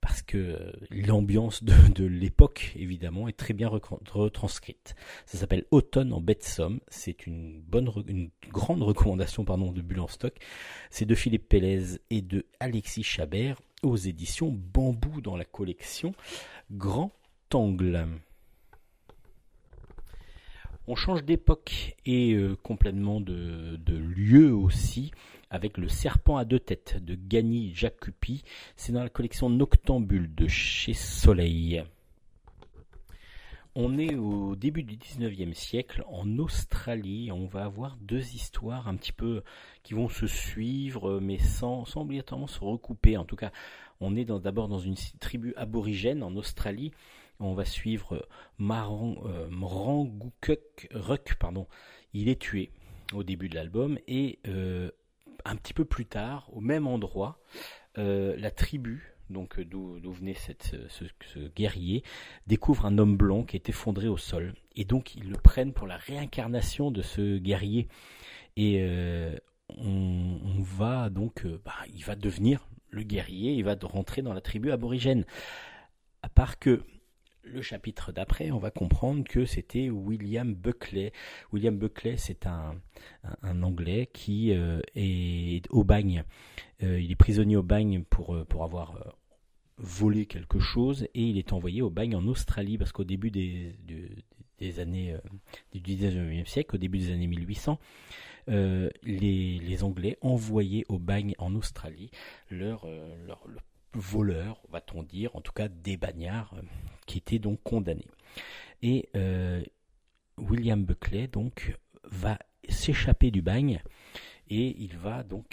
[0.00, 4.94] parce que l'ambiance de, l'époque, évidemment, est très bien retranscrite.
[5.24, 6.80] Ça s'appelle Automne en bête somme.
[6.88, 10.34] C'est une bonne, une grande recommandation, pardon, de Bulle en stock.
[10.90, 16.14] C'est de Philippe Pélez et de Alexis Chabert aux éditions Bambou dans la collection
[16.70, 17.12] Grand
[17.54, 18.06] Angle.
[20.88, 25.10] On change d'époque et euh, complètement de, lieu aussi
[25.56, 28.44] avec le serpent à deux têtes de Gagny Jacupi.
[28.76, 31.82] C'est dans la collection Noctambule de chez Soleil.
[33.74, 37.32] On est au début du 19e siècle en Australie.
[37.32, 39.42] On va avoir deux histoires un petit peu
[39.82, 43.16] qui vont se suivre, mais sans, obligatoirement se recouper.
[43.16, 43.50] En tout cas,
[44.00, 46.92] on est d'abord dans une tribu aborigène en Australie
[47.40, 48.26] on va suivre
[48.58, 49.48] Marang, euh,
[51.38, 51.66] pardon.
[52.14, 52.70] Il est tué
[53.12, 54.90] au début de l'album et euh,
[55.46, 57.40] un petit peu plus tard, au même endroit,
[57.98, 62.02] euh, la tribu, donc d'où venait ce, guerrier,
[62.46, 64.54] découvre un homme blanc qui est effondré au sol.
[64.76, 67.88] Et donc ils le prennent pour la réincarnation de ce guerrier.
[68.56, 68.86] Et
[69.68, 74.70] on, va donc, bah, il va devenir le guerrier, il va rentrer dans la tribu
[74.70, 75.24] aborigène.
[76.22, 76.82] À part que
[77.46, 81.12] le chapitre d'après, on va comprendre que c'était William Buckley.
[81.52, 82.74] William Buckley, c'est un,
[83.42, 86.24] Anglais qui euh, est au bagne.
[86.82, 89.16] Euh, il est prisonnier au bagne pour, euh, avoir
[89.78, 93.74] volé quelque chose et il est envoyé au bagne en Australie parce qu'au début des,
[94.80, 95.14] années
[95.72, 97.78] du 19e siècle, au début des années 1800,
[98.48, 102.10] les, Anglais envoyaient au bagne en Australie
[102.50, 102.86] leur,
[103.26, 106.54] leur, leur voleurs, va-t-on dire, en tout cas des bagnards
[107.06, 108.08] qui étaient donc condamnés.
[108.82, 109.62] Et euh,
[110.38, 112.38] William Buckley donc va
[112.68, 113.80] s'échapper du bagne
[114.48, 115.46] et il va donc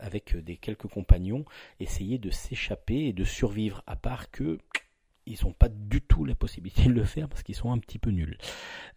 [0.00, 1.44] avec des quelques compagnons
[1.80, 4.58] essayer de s'échapper et de survivre à part que
[5.26, 7.98] ils n'ont pas du tout la possibilité de le faire parce qu'ils sont un petit
[7.98, 8.36] peu nuls.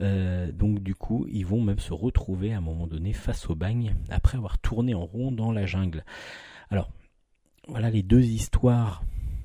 [0.02, 3.56] Euh, donc du coup, ils vont même se retrouver à un moment donné face au
[3.56, 6.04] bagne après avoir tourné en rond dans la jungle.
[6.70, 6.92] Alors,
[7.70, 9.04] voilà les deux histoires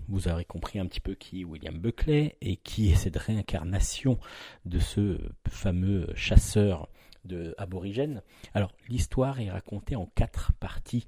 [0.09, 4.18] vous aurez compris un petit peu qui est William Buckley et qui est cette réincarnation
[4.64, 6.88] de ce fameux chasseur
[7.24, 8.22] de aborigène.
[8.55, 11.07] Alors l'histoire est racontée en quatre parties.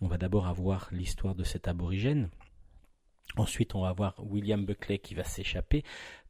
[0.00, 2.28] On va d'abord avoir l'histoire de cet aborigène.
[3.36, 5.82] Ensuite, on va voir William Buckley qui va s'échapper.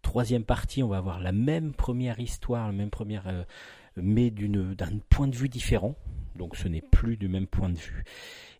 [0.02, 3.44] Troisième partie, on va avoir la même première histoire, la même première, euh,
[3.96, 5.94] mais d'un point de vue différent.
[6.36, 8.04] Donc, ce n'est plus du même point de vue.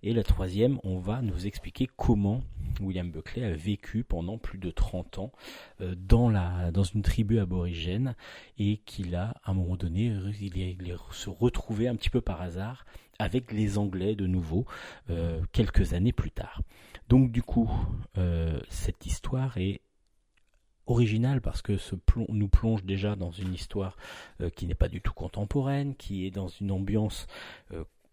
[0.02, 2.42] Et la troisième, on va nous expliquer comment
[2.80, 5.32] William Buckley a vécu pendant plus de 30 ans
[5.80, 8.14] euh, dans, une tribu aborigène
[8.58, 12.84] et qu'il a, à un moment donné, il se retrouvé un petit peu par hasard
[13.18, 14.66] avec les Anglais de nouveau
[15.10, 16.62] euh, quelques années plus tard.
[17.08, 17.70] Donc du coup,
[18.18, 19.80] euh, cette histoire est
[20.86, 21.94] originale parce que ce
[22.28, 23.96] nous plonge déjà dans une histoire
[24.54, 27.26] qui n'est pas du tout contemporaine, qui est dans une ambiance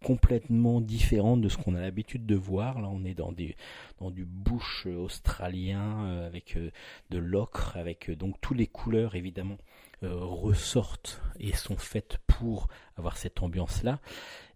[0.04, 2.82] complètement différente de ce qu'on a l'habitude de voir.
[2.82, 3.56] Là, on est dans, des,
[4.00, 6.70] dans du bush australien euh, avec euh,
[7.10, 9.58] de l'ocre, avec euh, donc toutes les couleurs évidemment
[10.06, 12.68] ressortent et sont faites pour
[12.98, 14.02] avoir cette ambiance-là.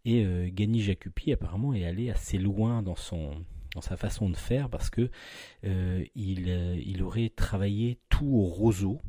[0.03, 3.45] Et Gani Jacupi apparemment est allé assez loin dans son
[3.75, 5.09] dans sa façon de faire parce que
[5.65, 9.01] euh, il, euh, il, aurait travaillé tout au roseau.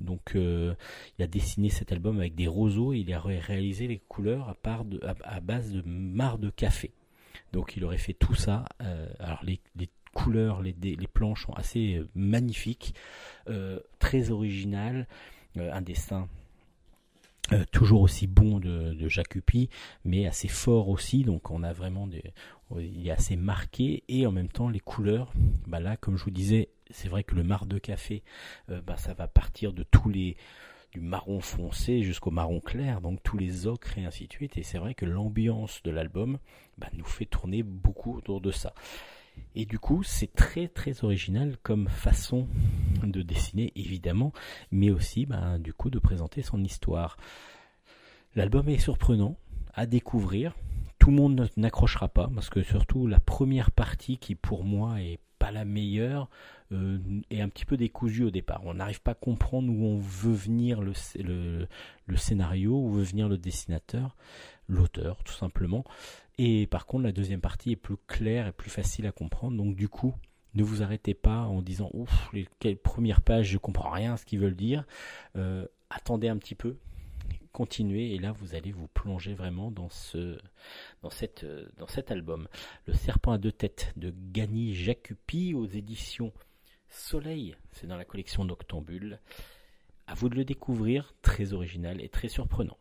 [0.00, 0.74] Donc euh,
[1.18, 4.54] il a dessiné cet album avec des roseaux et il aurait réalisé les couleurs à,
[4.54, 6.92] part de, à, base de marre de café.
[7.52, 8.64] Donc il aurait fait tout ça.
[9.18, 12.94] alors les, les couleurs, les, les, planches sont assez magnifiques,
[13.98, 15.06] très originales,
[15.56, 16.28] un dessin
[17.52, 19.08] euh, toujours aussi bon de, de
[20.04, 21.24] mais assez fort aussi.
[21.24, 22.22] Donc on a vraiment des,
[22.78, 25.32] il est assez marqué et en même temps les couleurs.
[25.66, 28.22] Bah là, comme je vous disais, c'est vrai que le marc de café,
[28.70, 30.36] euh, bah ça va partir de tous les
[30.92, 34.56] du marron foncé jusqu'au marron clair, donc tous les ocres et ainsi de suite.
[34.56, 36.38] Et c'est vrai que l'ambiance de l'album
[36.78, 38.74] bah, nous fait tourner beaucoup autour de ça.
[39.56, 42.46] Et du coup, c'est très très original comme façon
[43.12, 44.32] de dessiner, évidemment,
[44.70, 47.16] mais aussi bah, du coup de présenter son histoire.
[48.34, 49.36] L'album est surprenant
[49.74, 50.54] à découvrir.
[50.98, 55.18] Tout le monde n'accrochera pas, parce que surtout la première partie qui pour moi est
[55.38, 56.30] pas la meilleure,
[56.72, 56.98] euh,
[57.30, 58.62] est un petit peu décousue au départ.
[58.64, 60.92] On n'arrive pas à comprendre où on veut venir le,
[61.22, 61.68] le,
[62.06, 64.16] le scénario, où veut venir le dessinateur,
[64.68, 65.84] l'auteur tout simplement.
[66.38, 69.56] Et par contre, la deuxième partie est plus claire et plus facile à comprendre.
[69.56, 70.14] Donc du coup,
[70.54, 74.24] ne vous arrêtez pas en disant ouf, les premières pages, je comprends rien à ce
[74.24, 74.84] qu'ils veulent dire.
[75.36, 76.76] Euh, attendez un petit peu,
[77.52, 80.38] continuez et là vous allez vous plonger vraiment dans ce
[81.02, 81.10] dans
[81.78, 82.48] dans cet album.
[82.86, 86.32] Le serpent à deux têtes de Gani Jacupi aux éditions
[86.88, 89.18] Soleil, c'est dans la collection d'Octambule.
[90.06, 92.76] À vous de le découvrir, très original et très surprenant.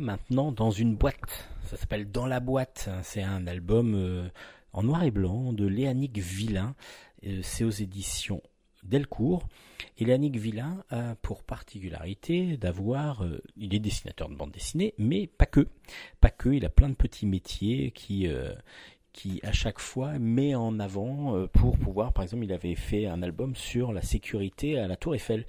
[0.00, 1.48] Maintenant dans une boîte.
[1.64, 2.88] Ça s'appelle Dans la boîte.
[3.02, 4.28] C'est un album euh,
[4.72, 6.74] en noir et blanc de Léanique Villain.
[7.26, 8.42] Euh, c'est aux éditions
[8.82, 9.48] Delcourt.
[9.98, 15.26] Et Léanique Villain a pour particularité d'avoir, euh, il est dessinateur de bande dessinée, mais
[15.26, 15.68] pas que,
[16.20, 16.50] pas que.
[16.50, 18.28] Il a plein de petits métiers qui
[19.12, 23.22] qui à chaque fois met en avant pour pouvoir, par exemple, il avait fait un
[23.22, 25.46] album sur la sécurité à la Tour Eiffel,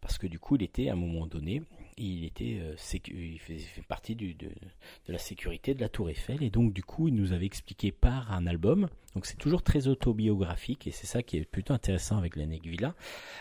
[0.00, 1.62] parce que du coup, il était à un moment donné
[2.00, 2.74] il était euh,
[3.08, 4.34] il fait, partie de,
[5.08, 6.42] la sécurité de la Tour Eiffel.
[6.42, 8.88] Et donc du coup il nous avait expliqué par un album.
[9.14, 12.94] Donc c'est toujours très autobiographique et c'est ça qui est plutôt intéressant avec l'année Villa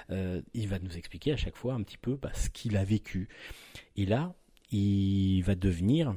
[0.10, 2.84] euh, il va nous expliquer à chaque fois un petit peu bah, ce qu'il a
[2.84, 3.30] vécu.
[3.96, 4.34] Et là
[4.72, 6.16] il va devenir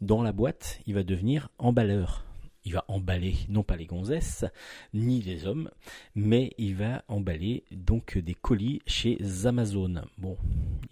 [0.00, 2.27] dans la boîte il va devenir emballeur
[2.64, 4.44] il va emballer non pas les gonzesses
[4.94, 5.70] ni les hommes,
[6.14, 10.02] mais il va emballer donc des colis chez Amazon.
[10.18, 10.36] Bon,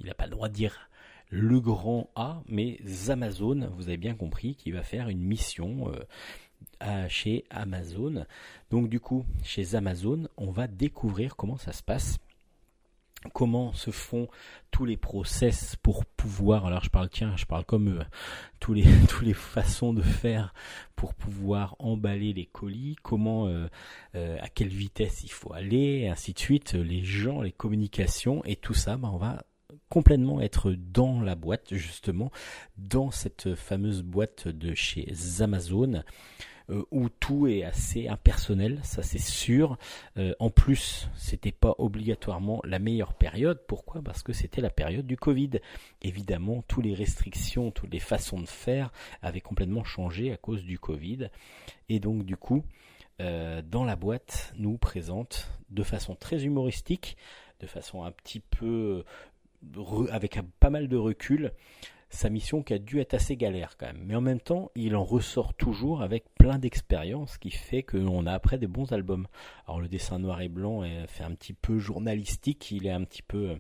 [0.00, 0.88] il n'a pas le droit de dire
[1.28, 5.92] le grand A, mais Amazon, vous avez bien compris qu'il va faire une mission
[6.82, 8.26] euh, chez Amazon.
[8.70, 12.18] Donc du coup, chez Amazon, on va découvrir comment ça se passe.
[13.32, 14.28] Comment se font
[14.70, 18.02] tous les process pour pouvoir alors je parle tiens je parle comme eux
[18.60, 20.54] tous les tous les façons de faire
[20.94, 23.66] pour pouvoir emballer les colis comment euh,
[24.14, 28.56] euh, à quelle vitesse il faut aller ainsi de suite les gens les communications et
[28.56, 29.44] tout ça bah, on va
[29.88, 32.30] complètement être dans la boîte justement
[32.76, 36.02] dans cette fameuse boîte de chez Amazon
[36.68, 39.78] euh, où tout est assez impersonnel, ça c'est sûr.
[40.16, 43.60] Euh, en plus, c'était pas obligatoirement la meilleure période.
[43.68, 44.02] Pourquoi?
[44.02, 45.60] Parce que c'était la période du Covid.
[46.02, 48.90] Évidemment, toutes les restrictions, toutes les façons de faire
[49.22, 51.30] avaient complètement changé à cause du Covid.
[51.88, 52.64] Et donc du coup,
[53.20, 57.16] euh, dans la boîte, nous présente de façon très humoristique,
[57.60, 59.04] de façon un petit peu
[60.10, 61.52] avec pas mal de recul,
[62.08, 64.02] sa mission qui a dû être assez galère quand même.
[64.04, 68.32] Mais en même temps, il en ressort toujours avec plein d'expérience qui fait qu'on a
[68.32, 69.26] après des bons albums.
[69.66, 73.04] Alors le dessin noir et blanc est fait un petit peu journalistique, il est un
[73.04, 73.56] petit peu euh,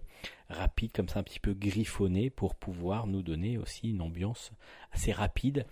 [0.48, 4.52] rapide, comme ça un petit peu griffonné pour pouvoir nous donner aussi une ambiance
[4.92, 5.66] assez rapide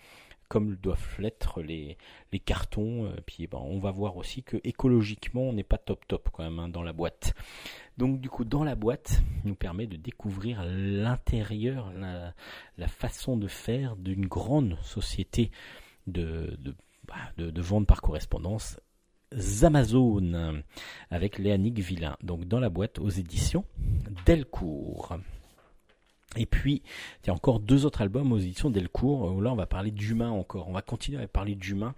[0.49, 1.97] comme doivent l'être les,
[2.45, 3.07] cartons.
[3.07, 6.43] Euh, puis ben, on va voir aussi que écologiquement on n'est pas top top quand
[6.43, 7.35] même hein, dans la boîte.
[7.97, 13.97] Donc du coup dans la boîte nous permet de découvrir l'intérieur, la, façon de faire
[13.97, 15.51] d'une grande société
[16.07, 18.79] bah, de, vente par correspondance
[19.63, 20.63] Amazon
[21.11, 22.17] avec Léanique Villain.
[22.23, 23.65] Donc dans la boîte aux éditions
[24.27, 25.19] Delcourt.
[26.37, 26.83] Et puis,
[27.23, 29.91] il y a encore deux autres albums aux éditions Delcourt, où là on va parler
[29.91, 30.69] d'humain encore.
[30.69, 31.95] On va continuer à parler d'humain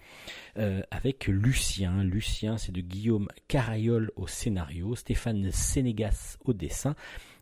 [0.59, 2.03] euh, avec Lucien.
[2.05, 6.95] Lucien, c'est de Guillaume Carayol au scénario, Stéphane Sénégas au dessin,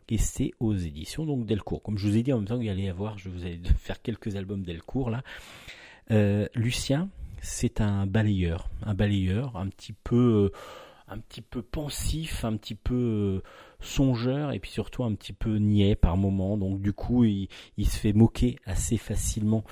[0.09, 1.81] et c'est aux éditions donc Delcourt.
[1.81, 3.59] Comme je vous ai dit en même temps qu'il allait y avoir, je vous allez
[3.77, 5.23] faire quelques albums Delcourt là.
[6.11, 7.09] Euh, Lucien,
[7.41, 10.51] c'est un balayeur, un balayeur un petit peu...
[11.07, 13.43] Un petit peu pensif, un petit peu
[13.79, 16.57] songeur et puis surtout un petit peu niais par moment.
[16.57, 17.49] Donc du coup, il,
[17.79, 19.63] se fait moquer assez facilement.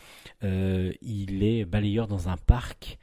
[0.43, 2.99] Euh, il est balayeur dans un parc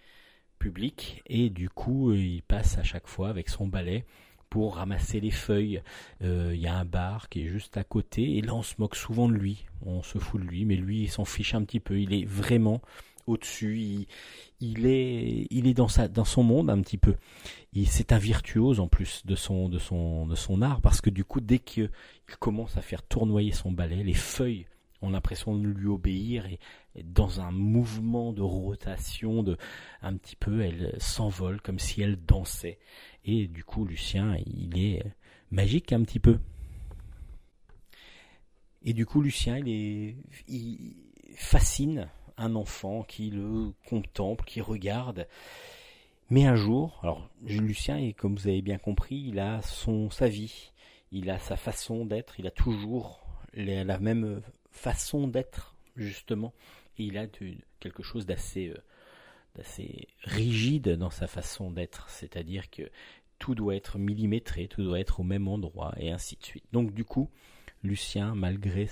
[0.58, 4.04] public et du coup, il passe à chaque fois avec son balai
[4.50, 5.80] pour ramasser les feuilles.
[6.22, 8.74] Euh, il y a un bar qui est juste à côté et là on se
[8.78, 9.64] moque souvent de lui.
[9.86, 11.98] On se fout de lui, mais lui il s'en fiche un petit peu.
[12.00, 12.82] Il est vraiment
[13.30, 14.06] au-dessus.
[14.60, 17.16] Il, est, il est dans, sa, dans son monde un petit peu.
[17.86, 21.24] C'est un virtuose en plus de son, de, son, de son art parce que du
[21.24, 21.90] coup, dès qu'il
[22.38, 24.66] commence à faire tournoyer son balai, les feuilles
[25.02, 26.58] ont l'impression de lui obéir et,
[27.04, 29.56] dans un mouvement de rotation, de,
[30.02, 32.78] un petit peu, elle s'envole comme si elle dansait.
[33.24, 35.02] Et du coup, Lucien, il est
[35.50, 36.38] magique un petit peu.
[38.82, 40.16] Et du coup, Lucien, il est,
[40.48, 40.96] il
[41.36, 42.08] fascine
[42.40, 45.28] un enfant qui le contemple, qui regarde.
[46.30, 50.28] Mais un jour, alors Lucien, et comme vous avez bien compris, il a son sa
[50.28, 50.72] vie,
[51.12, 53.20] il a sa façon d'être, il a toujours
[53.52, 56.54] la, même façon d'être justement,
[56.98, 57.26] il a
[57.80, 58.78] quelque chose d'assez euh,
[59.56, 62.88] d'assez rigide dans sa façon d'être, c'est-à-dire que
[63.40, 66.64] tout doit être millimétré, tout doit être au même endroit, et ainsi de suite.
[66.72, 67.28] Donc du coup,
[67.82, 68.86] Lucien, malgré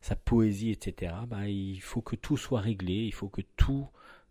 [0.00, 3.88] sa, poésie, etc., bah, il faut que tout soit réglé, il faut que tout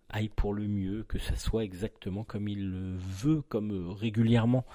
[0.10, 4.66] aille pour le mieux, que ça soit exactement comme il le veut, comme euh, régulièrement.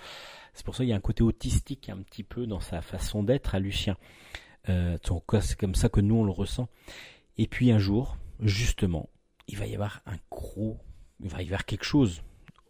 [0.53, 3.23] C'est pour ça qu'il y a un côté autistique un petit peu dans sa façon
[3.23, 3.97] d'être à Lucien.
[4.69, 4.99] Euh,
[5.41, 6.69] c'est comme ça que nous on le ressent.
[7.37, 9.09] Et puis un jour, justement,
[9.47, 10.79] il va y avoir un gros,
[11.21, 12.23] il va y avoir quelque chose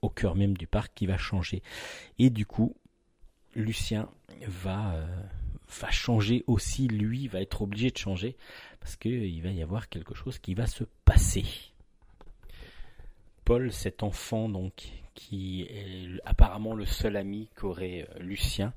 [0.02, 1.62] au cœur même du parc qui va changer.
[2.18, 2.76] Et du coup,
[3.54, 4.08] Lucien
[4.46, 5.06] va euh,
[5.80, 8.36] va changer aussi, lui va être obligé de changer
[8.80, 11.44] parce qu'il va y avoir quelque chose qui va se passer.
[13.44, 18.72] Paul, cet enfant donc qui est apparemment le seul ami qu'aurait euh, Lucien,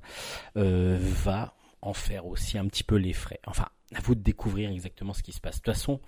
[0.56, 3.38] euh, va en faire aussi un petit peu les frais.
[3.46, 5.56] Enfin, à vous de découvrir exactement ce qui se passe.
[5.56, 6.00] De toute façon,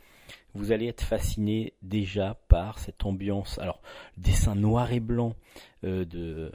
[0.55, 3.59] vous allez être fasciné déjà par cette ambiance.
[3.61, 3.81] Alors,
[4.16, 5.36] dessin noir et blanc
[5.85, 6.51] euh, de,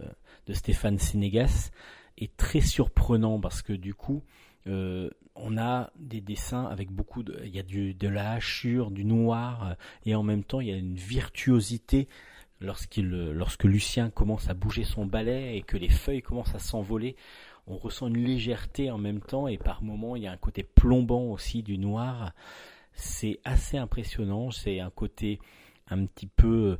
[0.48, 1.72] de Stéphane Sénégas,
[2.20, 4.24] est très surprenant parce que du coup,
[4.68, 8.92] euh, on a des dessins avec beaucoup de, il y a du, de la hachure,
[8.92, 9.76] du noir,
[10.06, 12.08] et en même temps il y a une virtuosité
[12.60, 17.16] lorsqu'il, lorsque Lucien commence à bouger son balai et que les feuilles commencent à s'envoler.
[17.68, 20.64] On ressent une légèreté en même temps et par moments il y a un côté
[20.64, 22.34] plombant aussi du noir.
[22.94, 24.52] C'est assez impressionnant.
[24.52, 25.40] C'est un côté
[25.88, 26.80] un petit peu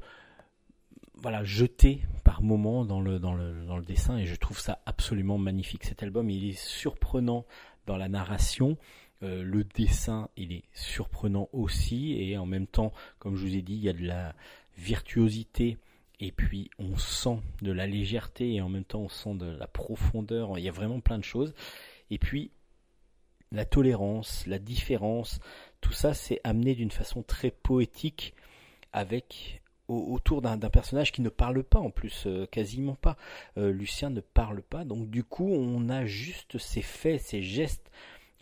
[1.22, 4.82] voilà, jeté par moment dans le, dans, le, dans le dessin et je trouve ça
[4.86, 5.84] absolument magnifique.
[5.84, 7.46] Cet album, il est surprenant
[7.86, 8.78] dans la narration.
[9.24, 13.62] Euh, le dessin, il est surprenant aussi et en même temps, comme je vous ai
[13.62, 14.34] dit, il y a de la
[14.78, 15.78] virtuosité
[16.22, 19.68] et puis on sent de la légèreté et en même temps on sent de la
[19.68, 20.58] profondeur.
[20.58, 21.54] Il y a vraiment plein de choses.
[22.12, 22.52] Et puis,
[23.52, 25.40] la tolérance, la différence,
[25.82, 28.34] tout ça, c'est amené d'une façon très poétique
[28.94, 29.59] avec
[29.90, 33.18] autour d'un personnage qui ne parle pas en plus, euh, quasiment pas.
[33.58, 37.92] Euh, Lucien ne parle pas, donc du coup on a juste ses faits, ses gestes,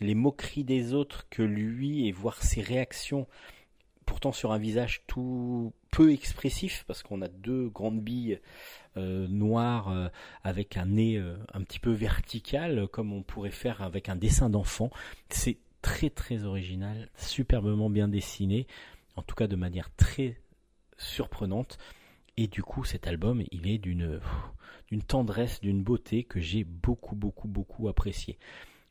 [0.00, 3.26] les moqueries des autres que lui et voir ses réactions,
[4.04, 8.40] pourtant sur un visage tout peu expressif parce qu'on a deux grandes billes
[8.96, 10.10] euh, noires
[10.44, 11.22] avec un nez
[11.52, 14.90] un petit peu vertical comme on pourrait faire avec un dessin d'enfant.
[15.30, 18.66] C'est très très original, superbement bien dessiné,
[19.16, 20.36] en tout cas de manière très
[20.98, 21.78] surprenante.
[22.36, 24.20] Et du coup, cet album, il est d'une
[25.06, 28.38] tendresse, d'une beauté que j'ai beaucoup, beaucoup, beaucoup apprécié.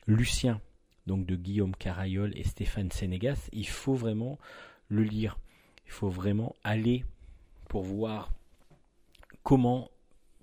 [0.06, 0.60] Lucien,
[1.06, 4.38] donc de Guillaume Carayol et Stéphane Sénégas, il faut vraiment
[4.88, 5.38] le lire.
[5.86, 7.04] Il faut vraiment aller
[7.68, 8.32] pour voir
[9.42, 9.90] comment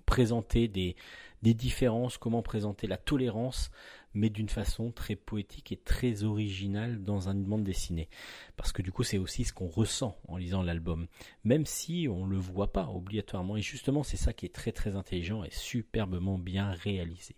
[0.06, 0.96] présenter des,
[1.42, 3.70] des différences, comment présenter la tolérance,
[4.16, 8.08] mais d'une façon très poétique et très originale dans un bande dessinée.
[8.56, 11.06] Parce que du coup, c'est aussi ce qu'on ressent en lisant l'album,
[11.44, 13.56] même si on ne le voit pas obligatoirement.
[13.56, 17.36] Et justement, c'est ça qui est très très intelligent et superbement bien réalisé.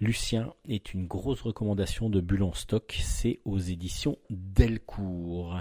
[0.00, 5.58] Lucien est une grosse recommandation de Bulle stock, c'est aux éditions Delcourt.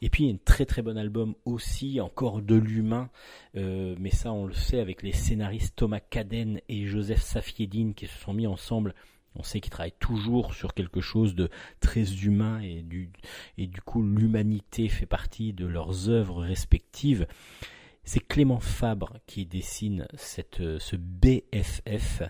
[0.00, 3.10] Et puis un très très bon album aussi, encore de l'humain,
[3.56, 8.08] euh, mais ça on le sait avec les scénaristes Thomas Caden et Joseph Safiedine qui
[8.08, 8.94] se sont mis ensemble
[9.34, 11.48] on sait qu'ils travaillent toujours sur quelque chose de
[11.80, 13.10] très humain et du,
[13.58, 17.26] et du coup l'humanité fait partie de leurs œuvres respectives.
[18.04, 22.22] C'est Clément Fabre qui dessine cette, ce BFF,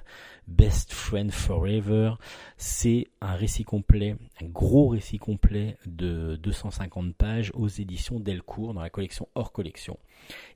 [0.46, 2.12] Best Friend Forever.
[2.58, 8.82] C'est un récit complet, un gros récit complet de 250 pages aux éditions Delcourt dans
[8.82, 9.98] la collection hors collection.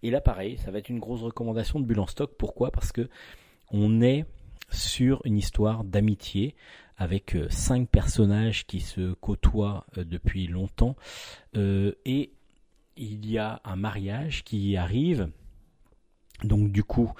[0.02, 2.36] Et là, pareil, ça va être une grosse recommandation de Bulle en stock.
[2.36, 2.70] Pourquoi?
[2.70, 3.08] Parce que
[3.70, 4.26] on est
[4.70, 6.54] sur une histoire d'amitié
[6.96, 10.96] avec euh, cinq personnages qui se côtoient euh, depuis longtemps.
[11.56, 12.32] Euh, et
[12.96, 15.28] il y a un mariage qui arrive.
[16.42, 17.12] Donc du coup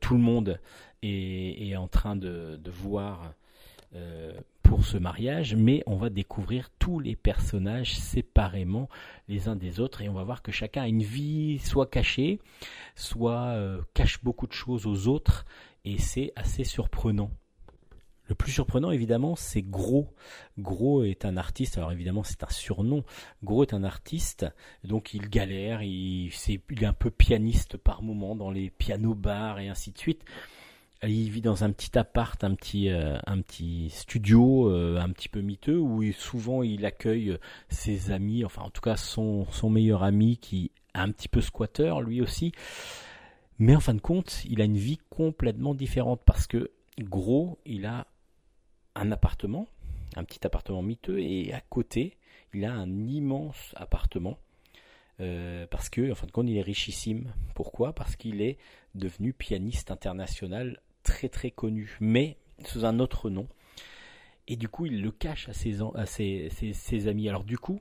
[0.00, 0.58] tout le monde
[1.02, 3.32] est, en train de, voir
[4.64, 8.88] pour ce mariage, mais on va découvrir tous les personnages séparément
[9.28, 12.40] les uns des autres et on va voir que chacun a une vie soit cachée,
[12.96, 13.56] soit
[13.94, 15.44] cache beaucoup de choses aux autres
[15.84, 17.30] et c'est assez surprenant.
[18.30, 20.14] Le plus surprenant, évidemment, c'est Gros.
[20.56, 23.02] Gros est un artiste, alors évidemment c'est un surnom.
[23.42, 24.46] Gros est un artiste,
[24.84, 29.90] donc il galère, il, est, un peu pianiste par moment dans les pianos-bars et ainsi
[29.90, 30.22] de suite.
[31.02, 33.18] Il vit dans un petit appart, un petit, euh,
[33.88, 37.36] studio, euh, un petit peu miteux, où souvent il accueille
[37.68, 40.70] ses amis, enfin en tout cas son, son meilleur ami qui est
[41.00, 42.52] un petit peu squatter lui aussi.
[43.60, 47.84] Mais en fin de compte, il a une vie complètement différente parce que gros, il
[47.84, 48.06] a
[48.94, 49.68] un appartement,
[50.16, 52.16] un petit appartement miteux, et à côté,
[52.54, 54.38] il a un immense appartement.
[55.20, 57.34] Euh, parce que, en fin de compte, il est richissime.
[57.54, 57.94] Pourquoi?
[57.94, 58.56] Parce qu'il est
[58.94, 63.46] devenu pianiste international très très connu, mais sous un autre nom.
[64.48, 67.28] Et du coup, il le cache à ses, à ses amis.
[67.28, 67.80] Alors du coup,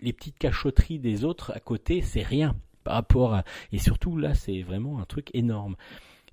[0.00, 3.44] les petites cachotteries des autres à côté, c'est rien par rapport à...
[3.72, 5.76] Et surtout là, c'est vraiment un truc énorme.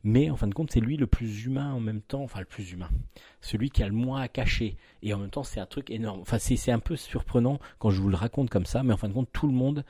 [0.04, 2.46] Mais en fin de compte, c'est lui le plus humain en même temps, enfin le
[2.46, 2.90] plus humain,
[3.42, 4.78] celui qui a le moins à cacher.
[5.02, 6.22] Et en même temps, c'est un truc énorme.
[6.22, 9.10] Enfin, c'est un peu surprenant quand je vous le raconte comme ça, mais en fin
[9.10, 9.84] de compte, tout le monde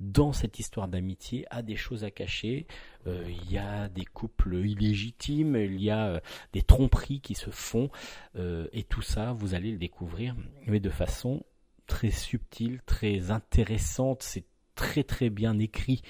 [0.00, 2.66] dans cette histoire d'amitié a des choses à cacher.
[3.06, 6.20] Euh, il y a des couples illégitimes, il y a euh,
[6.52, 7.90] des tromperies qui se font,
[8.36, 10.36] euh, et tout ça, vous allez le découvrir,
[10.66, 11.42] mais de façon
[11.86, 14.22] très subtile, très intéressante.
[14.22, 14.44] C'est
[14.74, 16.02] très très bien écrit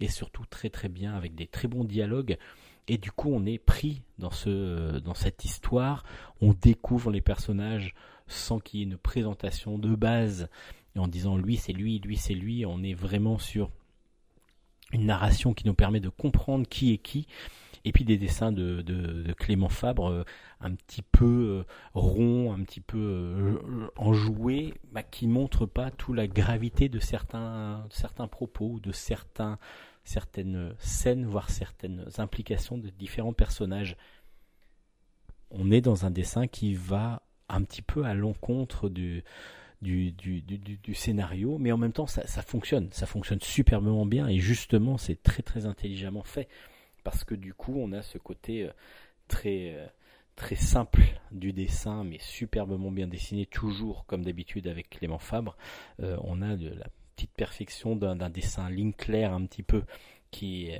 [0.00, 2.36] et surtout très très bien avec des très bons dialogues.
[2.86, 6.04] Et du coup, on est pris dans, ce, dans cette histoire.
[6.40, 7.94] On découvre les personnages
[8.26, 10.48] sans qu'il y ait une présentation de base
[10.96, 12.64] en disant lui c'est lui, lui c'est lui.
[12.66, 13.70] On est vraiment sur
[14.92, 17.26] une narration qui nous permet de comprendre qui est qui
[17.88, 20.24] et puis des dessins de, Clément Fabre euh,
[20.60, 26.14] un petit peu euh, ronds, un petit peu euh, enjoués, bah, qui montrent pas toute
[26.14, 27.88] la gravité de certains,
[28.30, 29.58] propos, de certains,
[30.04, 33.96] certaines scènes, voire certaines implications de différents personnages.
[35.50, 39.24] On est dans un dessin qui va un petit peu à l'encontre du,
[40.92, 45.42] scénario, mais en même temps ça fonctionne, ça fonctionne superbement bien et justement c'est très
[45.42, 46.48] très intelligemment fait
[47.04, 48.72] parce que du coup on a ce côté euh,
[49.28, 49.86] très euh,
[50.36, 51.02] très simple
[51.32, 55.56] du dessin mais superbement bien dessiné toujours comme d'habitude avec Clément Fabre
[56.00, 59.82] euh, on a de la petite perfection d'un dessin ligne claire un petit peu
[60.30, 60.70] qui,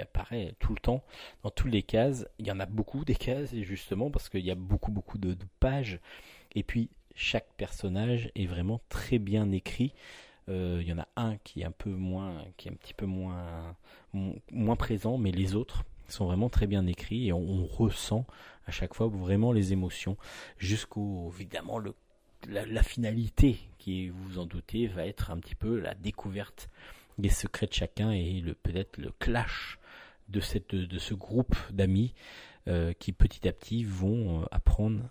[0.00, 1.04] apparaît tout le temps
[1.42, 2.26] dans toutes les cases.
[2.38, 5.34] Il y en a beaucoup des cases, justement, parce qu'il y a beaucoup, beaucoup de,
[5.34, 6.00] de pages.
[6.54, 9.92] Et puis, chaque personnage est vraiment très bien écrit.
[10.48, 13.76] Euh, il y en a un qui est un peu moins, petit peu moins,
[14.12, 18.26] mo- moins présent, mais les autres sont vraiment très bien écrits et on, ressent
[18.66, 20.16] à chaque fois vraiment les émotions
[20.58, 21.80] jusqu'au évidemment
[22.48, 26.68] la, finalité qui vous vous en doutez va être un petit peu la découverte
[27.16, 29.78] des secrets de chacun et peut-être le clash
[30.28, 32.14] de ce groupe d'amis
[32.68, 35.10] euh, qui petit à petit vont euh, apprendre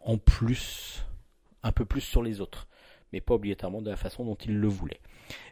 [0.00, 1.04] en plus
[1.62, 2.68] un peu plus sur les autres
[3.12, 5.00] mais pas obligatoirement de la façon dont ils le voulaient.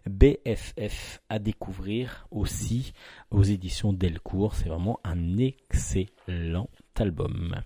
[0.06, 2.92] BFF à découvrir aussi
[3.30, 7.56] aux éditions Delcourt, c'est vraiment un excellent album.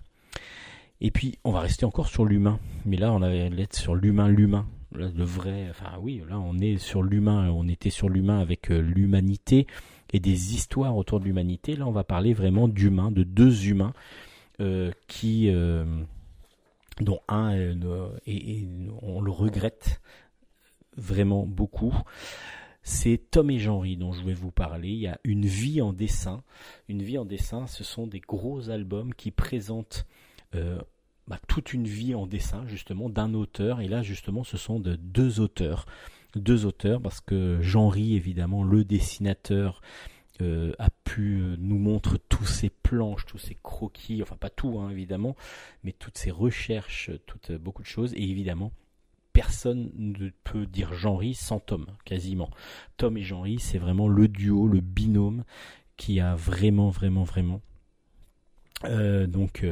[1.01, 4.27] Et puis on va rester encore sur l'humain, mais là on avait l'être sur l'humain
[4.27, 8.71] l'humain, le vrai enfin oui, là on est sur l'humain, on était sur l'humain avec
[8.71, 9.67] euh, l'humanité
[10.13, 11.75] et des histoires autour de l'humanité.
[11.75, 13.93] Là on va parler vraiment d'humains, de deux humains
[14.61, 15.83] euh, qui euh,
[17.01, 18.67] dont un euh, et,
[19.01, 20.01] on le regrette
[20.97, 21.93] vraiment beaucoup.
[22.83, 24.89] C'est Tom et Jean-Ry dont je vais vous parler.
[24.89, 26.43] Il y a Une vie en dessin.
[26.87, 30.05] Une vie en dessin, ce sont des gros albums qui présentent
[30.53, 30.79] euh,
[31.27, 33.81] bah, toute une vie en dessin, justement, d'un auteur.
[33.81, 35.87] Et là, justement, ce sont de deux auteurs.
[36.35, 39.81] Deux auteurs, parce que Jean-Ry, évidemment, le dessinateur,
[40.41, 44.79] euh, a pu euh, nous montrer tous ses planches, tous ses croquis, enfin pas tout
[44.79, 45.37] hein, évidemment,
[45.83, 48.73] mais toutes ses recherches, toutes euh, beaucoup de choses, et évidemment
[49.31, 52.49] personne ne peut dire Jean-Ry sans Tom, quasiment.
[52.95, 55.43] Tom et Jean-Ry, c'est vraiment le duo, le binôme
[55.97, 57.61] qui a vraiment, vraiment, vraiment
[58.83, 59.65] donc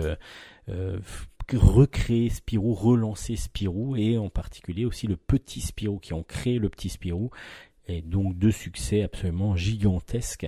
[1.52, 6.70] recréé Spirou, relancé Spirou, et en particulier aussi le petit Spirou qui ont créé le
[6.70, 7.32] petit Spirou,
[7.88, 10.48] et donc deux succès absolument gigantesques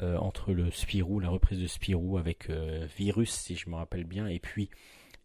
[0.00, 4.04] euh, entre le Spirou, la reprise de Spirou avec euh, Virus, si je me rappelle
[4.04, 4.70] bien, et puis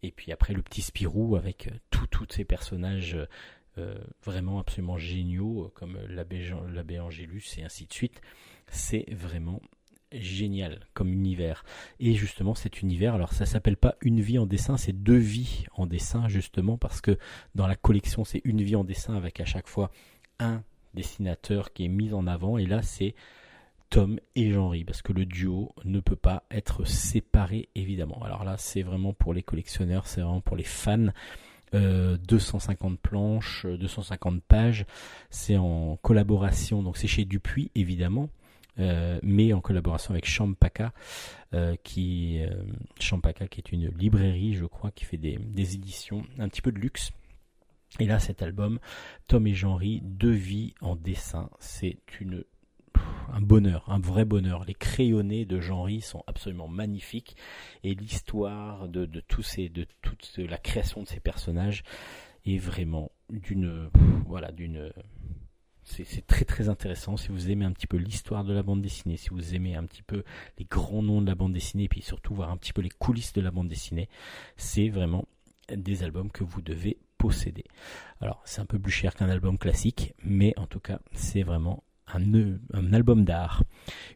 [0.03, 3.17] et puis après le petit Spirou avec euh, tout- tous ces personnages
[4.23, 8.21] vraiment absolument géniaux comme l'abbé Angélus et ainsi de suite.
[8.69, 9.61] C'est vraiment
[10.13, 11.65] génial comme univers.
[11.99, 15.65] Et justement cet univers, alors ça s'appelle pas une vie en dessin, c'est deux vies
[15.73, 17.17] en dessin justement parce que
[17.53, 19.91] dans la collection c'est une vie en dessin avec à chaque fois
[20.39, 20.63] un
[20.95, 23.13] dessinateur qui est mis en avant et là c'est
[23.89, 28.21] Tom et Jean-Ry parce que le duo ne peut pas être séparé évidemment.
[28.23, 31.07] Alors là c'est vraiment pour les collectionneurs, c'est vraiment pour les fans.
[31.73, 34.85] Euh, 250 planches, euh, 250 pages,
[35.29, 38.29] c'est en collaboration, donc c'est chez Dupuis évidemment,
[38.79, 40.93] euh, mais en collaboration avec Champaka,
[41.53, 42.63] euh, qui euh,
[42.99, 47.11] est une librairie, je crois, qui fait des éditions un petit peu de luxe.
[47.99, 48.79] Et là, cet album,
[49.27, 51.97] Tom et Jean-Ry, deux vies en dessin, c'est
[53.31, 54.65] un bonheur, un vrai bonheur.
[54.65, 57.35] Les crayonnés de Jean-Ry sont absolument magnifiques
[57.83, 61.83] et l'histoire de, tous ces, de toute la création de ces personnages
[62.45, 63.89] est vraiment d'une,
[64.27, 64.91] voilà, d'une,
[65.83, 68.81] c'est c'est très très intéressant si vous aimez un petit peu l'histoire de la bande
[68.81, 70.23] dessinée, si vous aimez un petit peu
[70.57, 72.89] les grands noms de la bande dessinée, et puis surtout voir un petit peu les
[72.89, 74.09] coulisses de la bande dessinée,
[74.57, 75.25] c'est vraiment
[75.69, 76.99] des albums que vous devez
[78.21, 81.83] Alors c'est un peu plus cher qu'un album classique, mais en tout cas c'est vraiment
[82.13, 83.63] un, album d'art.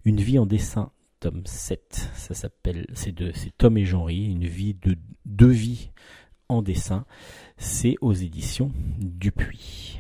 [0.06, 4.74] Une vie en dessin, tome 7, ça s'appelle, c'est c'est Tom et Jean-Ry, une vie
[4.74, 5.92] de deux vies
[6.48, 7.06] en dessin,
[7.58, 10.00] c'est aux éditions Dupuis.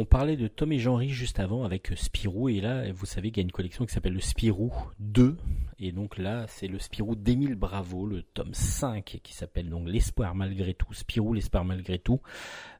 [0.00, 3.42] On parlait de Tom et Jean-Ry juste avant avec Spirou et là vous savez qu'il
[3.42, 5.36] y a une collection qui s'appelle le Spirou 2
[5.78, 10.34] et donc là c'est le Spirou d'Émile Bravo, le tome 5 qui s'appelle donc L'espoir
[10.34, 12.22] malgré tout, Spirou l'espoir malgré tout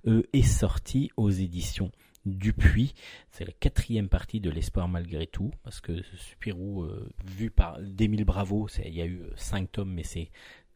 [0.07, 1.93] euh, est sorti aux éditions
[2.25, 2.95] Dupuis.
[3.31, 8.25] C'est la quatrième partie de L'espoir malgré tout parce que Spirou euh, vu par d'Émile
[8.25, 10.31] Bravo, il y a eu 5 tomes mais c'est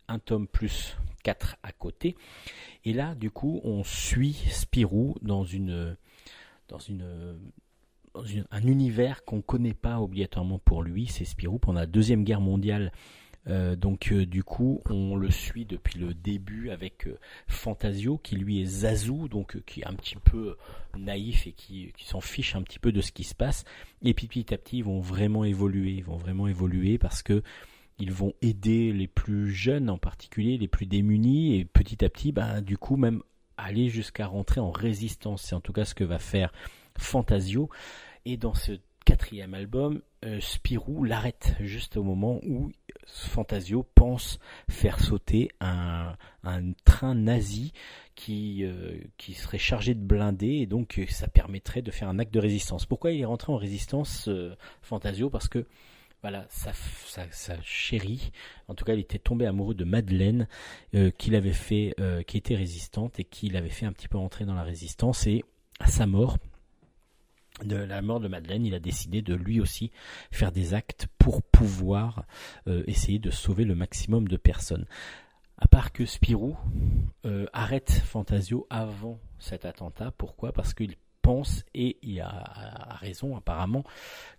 [0.08, 2.16] un tome plus 4 à côté.
[2.84, 5.96] Et là, du coup, on suit Spirou dans une
[6.68, 6.78] dans
[8.50, 11.06] un univers qu'on connaît pas obligatoirement pour lui.
[11.06, 12.92] C'est Spirou pendant la deuxième guerre mondiale
[13.46, 18.36] Euh, donc euh, du coup, on le suit depuis le début avec euh, Fantasio, qui
[18.36, 20.56] lui est Zazu, donc qui est un petit peu
[20.96, 23.64] naïf et qui, qui s'en fiche un petit peu de ce qui se passe.
[24.02, 27.42] Et puis petit à petit, ils vont vraiment évoluer, ils vont vraiment évoluer parce que
[27.98, 32.32] ils vont aider les plus jeunes en particulier, les plus démunis, et petit à petit,
[32.32, 33.22] ben, du coup, même
[33.56, 35.42] aller jusqu'à rentrer en résistance.
[35.42, 36.52] C'est en tout cas ce que va faire
[36.98, 37.68] Fantasio.
[38.24, 38.72] Et dans ce
[39.04, 40.00] quatrième album,
[40.40, 42.72] Spirou l'arrête juste au moment où
[43.06, 44.38] Fantasio pense
[44.70, 47.72] faire sauter un, un train nazi
[48.14, 52.18] qui, euh, qui serait chargé de blindés et donc euh, ça permettrait de faire un
[52.18, 52.86] acte de résistance.
[52.86, 55.30] Pourquoi il est rentré en résistance, euh, Fantasio?
[55.30, 55.66] Parce que
[56.24, 56.72] voilà, sa,
[57.60, 58.32] chérie,
[58.68, 60.48] en tout cas, il était tombé amoureux de Madeleine,
[60.94, 61.10] euh,
[61.52, 64.62] fait, euh, qui était résistante et qu'il avait fait un petit peu rentrer dans la
[64.62, 65.26] résistance.
[65.26, 65.44] Et
[65.80, 66.38] à sa mort,
[67.62, 69.90] de la mort de Madeleine, il a décidé de lui aussi
[70.30, 72.24] faire des actes pour pouvoir
[72.68, 74.86] euh, essayer de sauver le maximum de personnes.
[75.58, 76.56] À part que Spirou
[77.52, 80.10] arrête Fantasio avant cet attentat.
[80.10, 80.52] Pourquoi?
[80.52, 83.82] Parce qu'il pense, et il a, raison apparemment,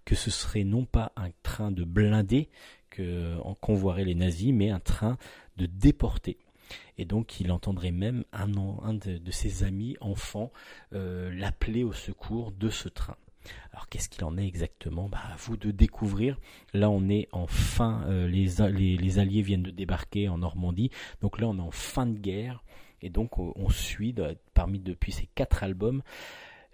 [0.06, 2.48] que ce serait non pas un train de blindés
[2.92, 5.18] que en convoirait les nazis, mais un train
[5.58, 6.38] de déportés.
[7.00, 10.52] Et donc il entendrait même un, de, ses amis enfants
[10.94, 13.18] euh, l'appeler au secours de ce train.
[13.72, 15.10] Alors qu'est-ce qu'il en est exactement?
[15.10, 16.40] Bah, À vous de découvrir.
[16.74, 20.92] Là on est en fin, euh, les, les, les, Alliés viennent de débarquer en Normandie,
[21.22, 22.64] donc là on est en fin de guerre,
[23.02, 24.16] et donc on, suit
[24.54, 26.02] parmi depuis ces quatre albums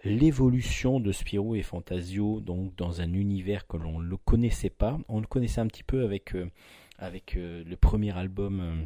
[0.03, 4.99] l'évolution de Spirou et Fantasio donc dans un univers que l'on ne connaissait pas.
[5.07, 6.49] On le connaissait un petit peu avec, euh,
[6.98, 8.86] avec euh, le premier album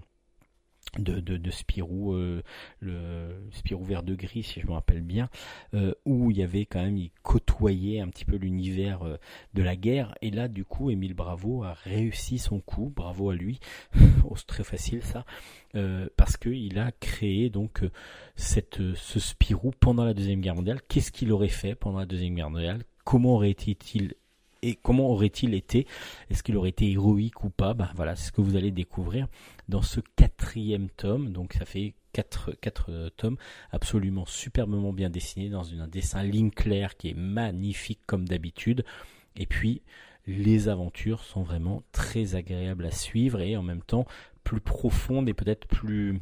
[1.00, 2.42] de, de, de Spirou, euh,
[2.80, 5.30] le Spirou vert de gris, si je me rappelle bien,
[5.74, 9.18] euh, où il y avait quand même, il côtoyait un petit peu l'univers euh,
[9.54, 10.16] de la guerre.
[10.22, 13.60] Et là, du coup, Émile Bravo a réussi son coup, bravo à lui,
[14.24, 15.26] oh, c'est très facile ça,
[15.76, 17.82] euh, parce qu'il a créé donc
[18.36, 20.82] cette, ce Spirou pendant la Deuxième Guerre mondiale.
[20.88, 22.84] Qu'est-ce qu'il aurait fait pendant la Deuxième Guerre mondiale?
[23.04, 24.14] Comment aurait-il
[24.62, 25.88] et comment aurait-il été?
[26.30, 27.74] Est-ce qu'il aurait été héroïque ou pas?
[27.74, 29.28] Ben Voilà, c'est ce que vous allez découvrir
[29.70, 31.32] dans ce quatrième tome.
[31.32, 33.38] Donc ça fait quatre, quatre tomes
[33.72, 38.86] absolument superbement bien dessinés dans un dessin ligne claire qui est magnifique comme d'habitude.
[39.36, 39.82] Et puis
[40.28, 44.06] les aventures sont vraiment très agréables à suivre et en même temps
[44.44, 46.20] plus profondes et peut-être plus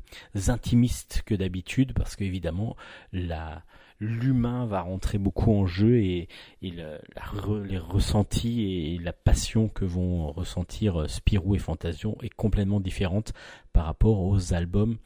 [0.47, 2.75] intimistes que d'habitude parce qu'évidemment
[3.11, 3.63] la
[3.99, 6.27] l'humain va rentrer beaucoup en jeu et,
[6.61, 13.33] les ressentis et la passion que vont ressentir Spirou et Fantasion est complètement différente
[13.71, 14.97] par rapport aux albums,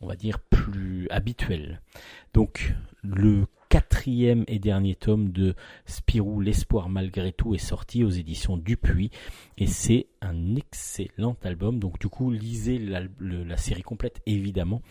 [0.00, 1.80] on va dire, plus habituels.
[2.34, 5.54] Donc, le quatrième et dernier tome de
[5.86, 9.10] Spirou, l'espoir malgré tout, est sorti aux éditions Dupuis
[9.58, 11.78] et c'est un excellent album.
[11.78, 14.82] Donc, du coup, lisez la, série complète évidemment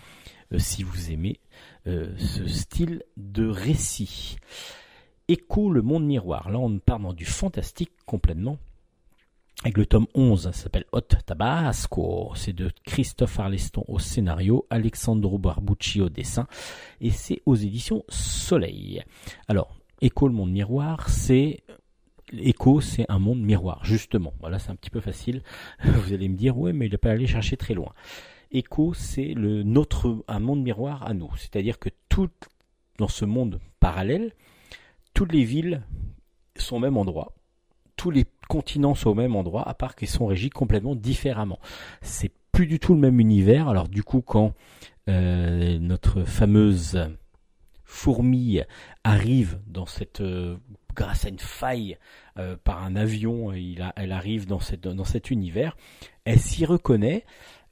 [0.54, 1.40] euh, si vous aimez
[1.88, 4.38] euh, ce style de récit.
[5.28, 6.50] Écho le monde miroir.
[6.50, 8.60] Là, on part dans du fantastique complètement.
[9.64, 12.32] Avec le tome 11, ça s'appelle Hot Tabasco.
[12.36, 16.48] C'est de Christophe Arleston au scénario, Alexandro Barbucci au dessin.
[17.02, 19.04] Et c'est aux éditions Soleil.
[19.48, 21.64] Alors, Écho le monde miroir, c'est
[22.34, 24.34] Echo, c'est un monde miroir, justement.
[24.40, 25.42] Voilà, c'est un petit peu facile.
[25.84, 27.94] Vous allez me dire, ouais, mais il n'a pas allé chercher très loin.
[28.52, 31.32] Echo, c'est le notre un monde miroir à nous.
[31.38, 32.30] C'est-à-dire que tout
[32.98, 34.34] dans ce monde parallèle,
[35.14, 35.84] toutes les villes
[36.56, 37.35] sont au même endroit.
[37.96, 41.60] Tous les continents sont au même endroit, à part qu'ils sont régis complètement différemment.
[42.02, 43.68] C'est plus du tout le même univers.
[43.68, 44.54] Alors du coup, quand
[45.10, 47.10] euh, notre fameuse
[47.84, 48.66] fourmille
[49.04, 50.56] arrive dans cette euh,
[50.96, 51.98] grâce à une faille
[52.40, 55.76] euh, par un avion, elle arrive dans, cet univers,
[56.24, 57.26] elle s'y reconnaît,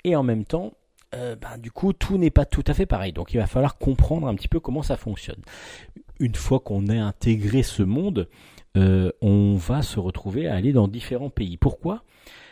[0.03, 0.73] et en même temps,
[1.13, 3.13] ben, du coup, tout n'est pas tout à fait pareil.
[3.13, 5.41] Donc il va falloir comprendre un petit peu comment ça fonctionne.
[6.19, 8.27] Une fois qu'on a intégré ce monde,
[8.77, 11.57] euh, on va se retrouver à aller dans différents pays.
[11.57, 12.03] Pourquoi?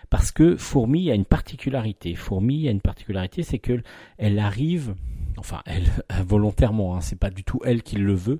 [0.09, 2.15] Parce que Fourmi a une particularité.
[2.15, 3.81] Fourmi a une particularité, c'est que
[4.17, 4.93] elle arrive,
[5.37, 5.89] enfin elle
[6.25, 8.39] volontairement, hein, c'est pas du tout elle qui le veut,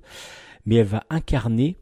[0.66, 1.76] mais elle va incarner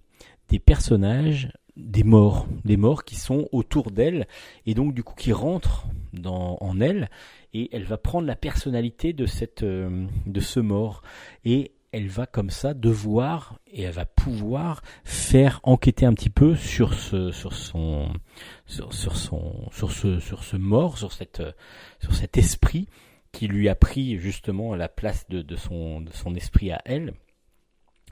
[0.49, 4.27] des personnages des morts, des morts qui sont autour d'elle
[4.67, 7.09] et donc du coup qui rentrent dans, en elle
[7.55, 11.03] et elle va prendre la personnalité de cette euh, de ce mort
[11.45, 16.55] et elle va comme ça devoir et elle va pouvoir faire enquêter un petit peu
[16.55, 18.13] sur ce sur son
[18.67, 21.43] sur, son sur ce sur ce mort sur cette
[22.01, 22.89] sur cet esprit
[23.33, 27.15] qui lui a pris justement la place de, de son de son esprit à elle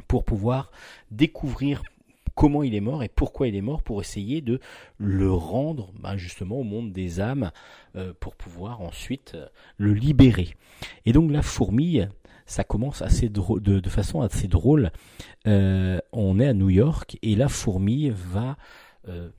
[0.06, 0.70] pour pouvoir
[1.10, 1.82] découvrir
[2.38, 4.60] comment il est mort et pourquoi il est mort pour essayer de
[4.96, 7.50] le rendre ben, justement au monde des âmes
[7.96, 9.46] euh, pour pouvoir ensuite euh,
[9.76, 10.54] le libérer.
[11.04, 12.08] Et donc la fourmille,
[12.48, 14.90] ça commence assez drôle, de, façon assez drôle.
[15.46, 18.56] Euh, on est à New York et la fourmille va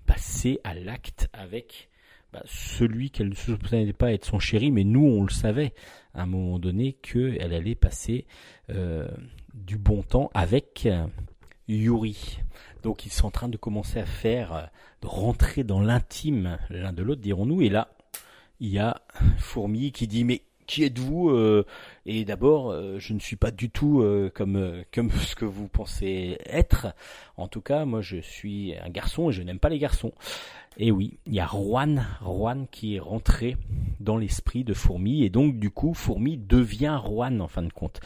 [0.08, 1.90] passer à l'acte avec
[2.34, 5.76] bah, celui qu'elle ne soupçonnait pas être son chéri, mais nous on le savait
[6.16, 8.26] à un moment donné qu'elle allait passer
[9.54, 10.88] du bon temps avec
[11.70, 12.40] Yuri.
[12.84, 14.64] Donc ils sont en train de commencer à faire, euh,
[15.02, 17.62] de rentrer dans l'intime l'un de l'autre, dirons-nous.
[17.62, 17.90] Et là,
[18.60, 19.02] il y a
[19.38, 21.66] Fourmi qui dit mais qui êtes-vous euh,
[22.06, 24.06] Et d'abord, euh, je ne suis pas du tout
[24.36, 26.88] comme comme ce que vous pensez être.
[27.38, 30.14] En tout cas, moi, je suis un garçon et je n'aime pas les garçons.
[30.78, 33.58] Et oui, il y a Juan, Juan qui est rentré
[34.00, 38.00] dans l'esprit de Fourmi et donc du coup, Fourmi devient Juan en fin de compte.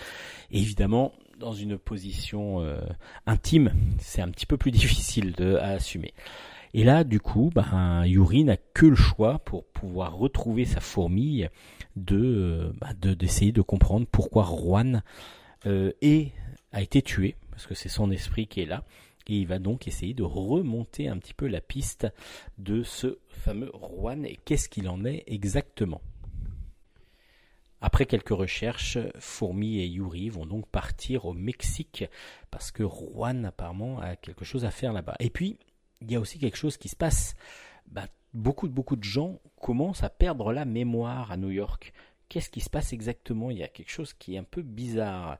[0.49, 2.79] évidemment, dans une position euh,
[3.25, 6.13] intime, c'est un petit peu plus difficile de, à assumer.
[6.73, 11.49] Et là, du coup, ben, Yuri n'a que le choix pour pouvoir retrouver sa fourmille
[11.95, 15.03] de bah, d'essayer de, comprendre pourquoi Juan
[15.65, 15.91] euh,
[16.71, 18.83] a été tué, parce que c'est son esprit qui est là.
[19.27, 22.07] Et il va donc essayer de remonter un petit peu la piste
[22.57, 26.01] de ce fameux Juan et qu'est-ce qu'il en est exactement.
[27.79, 32.05] Après quelques recherches, Fourmi et Yuri vont donc partir au Mexique
[32.49, 35.15] parce que Juan apparemment a quelque chose à faire là-bas.
[35.19, 35.57] Et puis,
[36.01, 37.35] il y a aussi quelque chose qui se passe.
[37.87, 41.93] Bah, beaucoup, beaucoup de gens commencent à perdre la mémoire à New York.
[42.29, 43.51] Qu'est-ce qui se passe exactement?
[43.51, 45.37] Il y a quelque chose qui est un peu bizarre.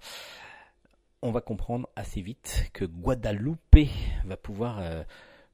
[1.21, 3.87] On va comprendre assez vite que Guadalupe
[4.25, 5.03] va pouvoir, euh,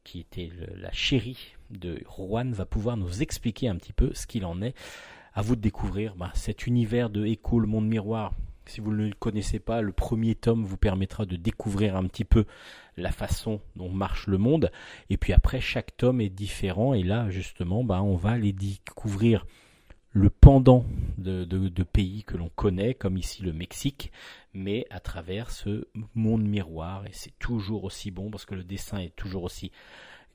[0.04, 4.46] qui était la chérie de Juan, va pouvoir nous expliquer un petit peu ce qu'il
[4.46, 4.76] en est
[5.34, 8.34] à vous de découvrir bah, cet univers de Echo, le monde miroir.
[8.66, 12.26] Si vous ne le connaissez pas, le premier tome vous permettra de découvrir un petit
[12.26, 12.46] peu
[13.00, 14.72] la façon dont marche le monde.
[15.10, 16.94] Et puis après, chaque tome est différent.
[16.94, 19.46] Et là, justement, bah, on va aller découvrir
[20.12, 20.86] le pendant
[21.18, 24.12] de, pays que l'on connaît, comme ici le Mexique,
[24.54, 27.06] mais à travers ce monde miroir.
[27.06, 29.72] Et c'est toujours aussi bon parce que le dessin est toujours aussi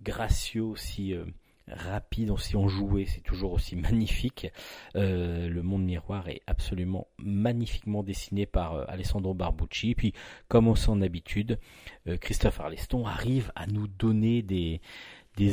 [0.02, 1.24] gracieux, aussi euh,
[1.68, 4.48] rapide, si on jouait, c'est toujours aussi magnifique.
[4.96, 9.94] Euh, le monde miroir est absolument magnifiquement dessiné par euh, Alessandro Barbucci.
[9.94, 10.12] Puis,
[10.48, 11.58] comme on s'en habitude,
[12.06, 14.80] euh, Christophe Arleston arrive à nous donner des,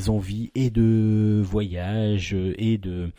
[0.09, 3.11] envies et de voyage et de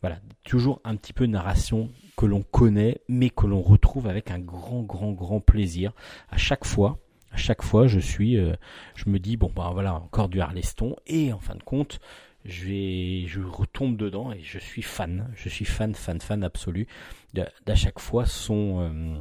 [0.00, 4.38] voilà, toujours un petit peu narration que l'on connaît, mais que l'on retrouve avec un
[4.38, 5.92] grand, grand, grand plaisir
[6.28, 6.98] à chaque fois.
[7.30, 11.32] À chaque fois, je suis, je me dis bon bah voilà encore du Arleston et
[11.32, 12.00] en fin de compte,
[12.48, 15.30] je retombe dedans et je suis fan.
[15.34, 16.86] Je suis fan, fan, fan absolu
[17.34, 19.20] d'à chaque fois son, euh,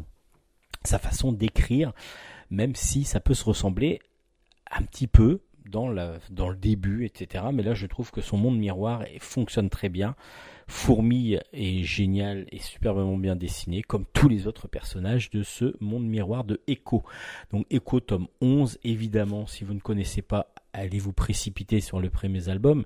[0.83, 1.93] sa façon d'écrire,
[2.49, 3.99] même si ça peut se ressembler
[4.71, 7.45] un petit peu dans, le début, etc.
[7.53, 10.15] Mais là, je trouve que son monde miroir fonctionne très bien.
[10.67, 16.05] Fourmille est génial et superbement bien dessiné, comme tous les autres personnages de ce monde
[16.05, 17.03] miroir de Echo.
[17.51, 22.09] Donc Echo tome 11, évidemment, si vous ne connaissez pas, allez vous précipiter sur le
[22.09, 22.85] premier album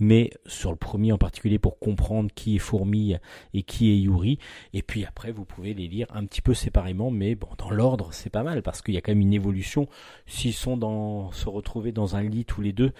[0.00, 3.20] mais sur le premier en particulier pour comprendre qui est Fourmille
[3.54, 4.38] et qui est Yuri.
[4.72, 8.08] Et puis après, vous pouvez les lire un petit peu séparément, mais bon, dans l'ordre,
[8.12, 9.88] c'est pas mal parce qu'il y a quand même une évolution.
[10.26, 12.92] S'ils sont dans, se retrouver dans un lit tous les deux,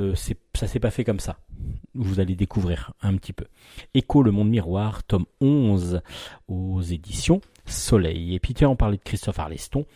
[0.00, 1.38] euh, c'est, ça s'est pas fait comme ça.
[1.94, 3.46] Vous allez découvrir un petit peu.
[3.94, 6.02] Écho le monde miroir, tome 11
[6.48, 8.34] aux éditions Soleil.
[8.34, 9.86] Et puis tu en parlais de Christophe Arleston.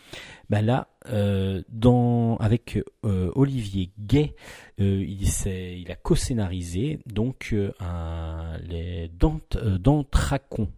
[0.50, 4.34] Ben là, euh, dans, avec euh, Olivier Gay,
[4.80, 10.68] euh, il, il, a co-scénarisé donc un, les Dentracon.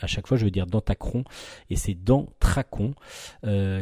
[0.00, 1.24] À chaque fois, je veux dire Dantacron,
[1.70, 2.94] et c'est Dentracon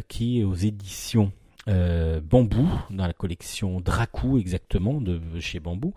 [0.08, 1.30] qui est aux éditions
[1.66, 5.94] Bambou, dans la collection Dracou exactement, de chez Bambou.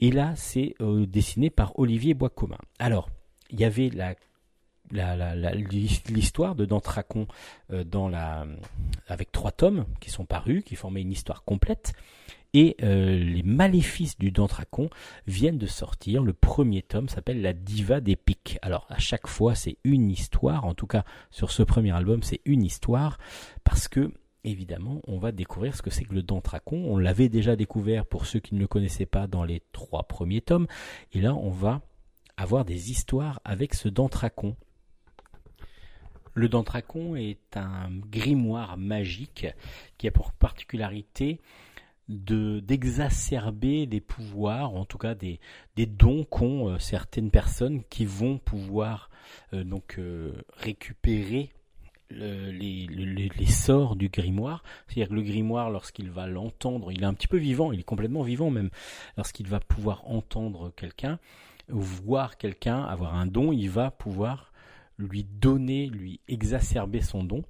[0.00, 2.58] Et là, c'est dessiné par Olivier Boiscommun.
[2.78, 3.10] Alors,
[3.50, 4.14] il y avait la
[4.92, 7.26] l'histoire de Dantracon
[7.72, 8.46] euh, dans la,
[9.08, 11.92] avec trois tomes qui sont parus, qui formaient une histoire complète.
[12.54, 14.90] Et euh, les maléfices du Dantracon
[15.26, 16.22] viennent de sortir.
[16.22, 18.58] Le premier tome s'appelle La Diva des Pics.
[18.60, 22.42] Alors à chaque fois c'est une histoire, en tout cas sur ce premier album c'est
[22.44, 23.18] une histoire,
[23.64, 24.12] parce que
[24.44, 26.84] évidemment on va découvrir ce que c'est que le Dantracon.
[26.86, 30.42] On l'avait déjà découvert pour ceux qui ne le connaissaient pas dans les trois premiers
[30.42, 30.66] tomes.
[31.12, 31.80] Et là on va
[32.36, 34.56] avoir des histoires avec ce Dantracon.
[36.34, 39.46] Le Dantracon est un grimoire magique
[39.98, 41.40] qui a pour particularité
[42.08, 45.40] de d'exacerber les pouvoirs, en tout cas des,
[45.76, 49.08] des dons qu'ont euh, certaines personnes qui vont pouvoir
[49.52, 51.52] euh, donc euh, récupérer
[52.10, 54.62] le- les, le- les sorts du grimoire.
[54.86, 57.84] C'est-à-dire que le grimoire, lorsqu'il va l'entendre, il est un petit peu vivant, il est
[57.84, 58.70] complètement vivant même.
[59.16, 61.18] Lorsqu'il va pouvoir entendre quelqu'un,
[61.68, 64.51] voir quelqu'un avoir un don, il va pouvoir
[64.98, 67.42] lui donner, lui exacerber son don.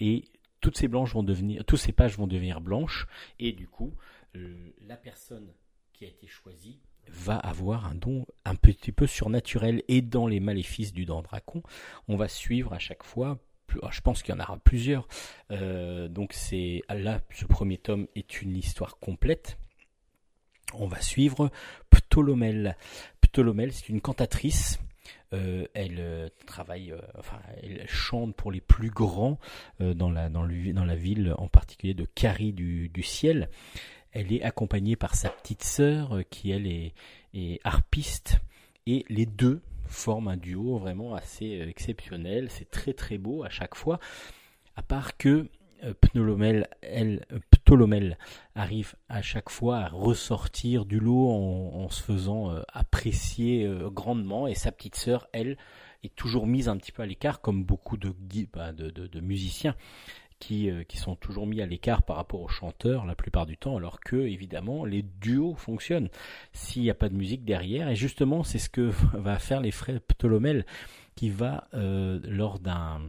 [0.00, 0.24] Et
[0.60, 3.06] toutes ces blanches vont devenir, ces pages vont devenir blanches.
[3.38, 3.94] Et du coup,
[4.36, 5.52] euh, la personne
[5.92, 9.82] qui a été choisie va avoir un don un petit peu surnaturel.
[9.88, 11.62] Et dans les maléfices du Dandracon,
[12.08, 13.38] on va suivre à chaque fois.
[13.66, 15.06] plus- Je pense qu'il y en aura plusieurs.
[15.50, 19.58] Euh, donc c'est là, ce premier tome est une histoire complète.
[20.74, 21.50] On va suivre
[21.90, 22.76] Ptolomel.
[23.20, 24.78] Ptolomel, c'est une cantatrice.
[25.34, 29.38] Euh, elle euh, travaille, euh, enfin, elle chante pour les plus grands
[29.80, 33.50] dans, la, dans, le- dans la ville, en particulier de Carie du, du ciel.
[34.12, 36.94] Elle est accompagnée par sa petite sœur, qui elle est,
[37.64, 38.38] harpiste,
[38.86, 42.48] et les deux forment un duo vraiment assez exceptionnel.
[42.50, 43.98] C'est très très beau à chaque fois,
[44.76, 45.48] à part que
[45.84, 48.14] euh, Ptolomel, elle, euh,
[48.54, 54.54] arrive à chaque fois à ressortir du lot en, se faisant euh, apprécier grandement, et
[54.54, 55.56] sa petite sœur, elle,
[56.02, 58.14] est toujours mise un petit peu à l'écart, comme beaucoup de,
[58.52, 58.72] bah,
[59.20, 59.74] musiciens
[60.38, 64.00] qui, sont toujours mis à l'écart par rapport aux chanteurs la plupart du temps, alors
[64.00, 66.10] que évidemment les duos fonctionnent
[66.52, 67.88] s'il n'y a pas de musique derrière.
[67.88, 68.82] Et justement, c'est ce que
[69.14, 70.66] va faire les frères Ptolomel,
[71.14, 73.00] qui va lors d'un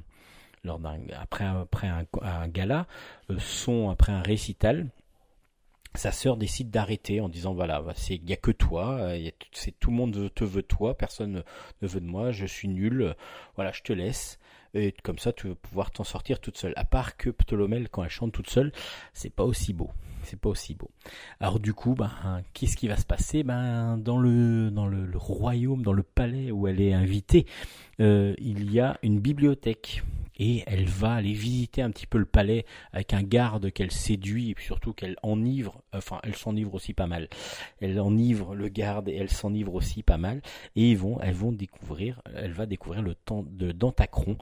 [0.66, 2.88] lors d'un après après un, gala,
[3.30, 4.90] euh, son après un récital.
[5.94, 9.30] Sa sœur décide d'arrêter en disant voilà, bah, c'est il y a que toi, euh,
[9.54, 11.44] c'est tout le monde te veut toi, personne
[11.82, 13.14] ne- veut de moi, je suis nul, euh,
[13.56, 14.38] voilà, je te laisse.
[14.74, 16.74] Et comme ça, tu vas pouvoir t'en sortir toute seule.
[16.76, 18.74] À part que Ptolomel, quand elle chante toute seule,
[19.14, 19.90] c'est pas aussi beau.
[20.24, 20.90] C'est pas aussi beau.
[21.40, 22.12] Alors du coup, ben,
[22.54, 23.44] qu'est-ce qui va se passer?
[23.44, 27.46] Ben, dans le dans le, royaume, dans le palais où elle est invitée,
[28.00, 30.04] il y a une bibliothèque
[30.38, 34.50] et elle va aller visiter un petit peu le palais avec un garde qu'elle séduit
[34.50, 35.82] et puis surtout qu'elle enivre.
[35.94, 37.30] Enfin, elle s'enivre aussi pas mal.
[37.80, 40.42] Elle enivre le garde et elle s'enivre aussi pas mal.
[40.76, 44.38] Et ils vont, elles vont découvrir, elle va découvrir le temps de Dantacron,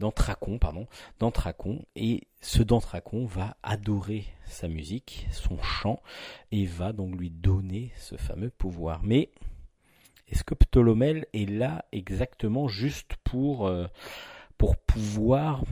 [0.00, 0.86] d'Antracon, pardon,
[1.18, 6.02] d'Antracon, et ce d'Antracon va adorer sa musique, son chant,
[6.52, 9.02] et va donc lui donner ce fameux pouvoir.
[9.02, 9.30] Mais
[10.28, 13.86] est-ce que Ptolomel est là exactement juste pour, euh,
[14.58, 15.64] pour pouvoir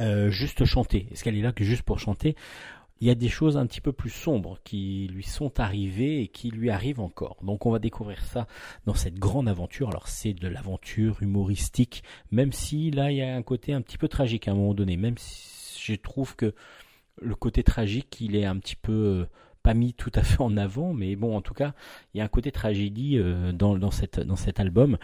[0.00, 2.36] euh, juste chanter Est-ce qu'elle est là que juste pour chanter?
[3.00, 6.28] Il y a des choses un petit peu plus sombres qui lui sont arrivées et
[6.28, 7.36] qui lui arrivent encore.
[7.42, 8.46] Donc on va découvrir ça
[8.86, 9.88] dans cette grande aventure.
[9.90, 13.98] Alors c'est de l'aventure humoristique, même si là il y a un côté un petit
[13.98, 14.96] peu tragique à un moment donné.
[14.96, 16.54] Même si je trouve que
[17.20, 19.26] le côté tragique, il est un petit peu euh,
[19.66, 21.74] pas mis tout à fait en avant, mais bon, en tout cas,
[22.14, 23.90] il y a un côté tragédie euh, dans, dans,
[24.24, 24.96] dans cet album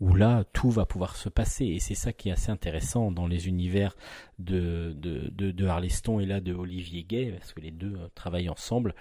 [0.00, 1.66] où là, tout va pouvoir se passer.
[1.66, 3.94] Et c'est ça qui est assez intéressant dans les univers
[4.38, 8.08] de, de, de, de Harleston et là de Olivier Gay, parce que les deux euh,
[8.14, 8.94] travaillent ensemble,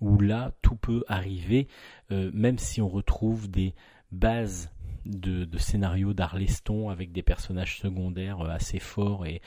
[0.00, 1.68] où là, tout peut arriver,
[2.10, 3.74] euh, même si on retrouve des
[4.12, 4.70] bases
[5.04, 9.42] de, de scénarios d'Arleston avec des personnages secondaires assez forts et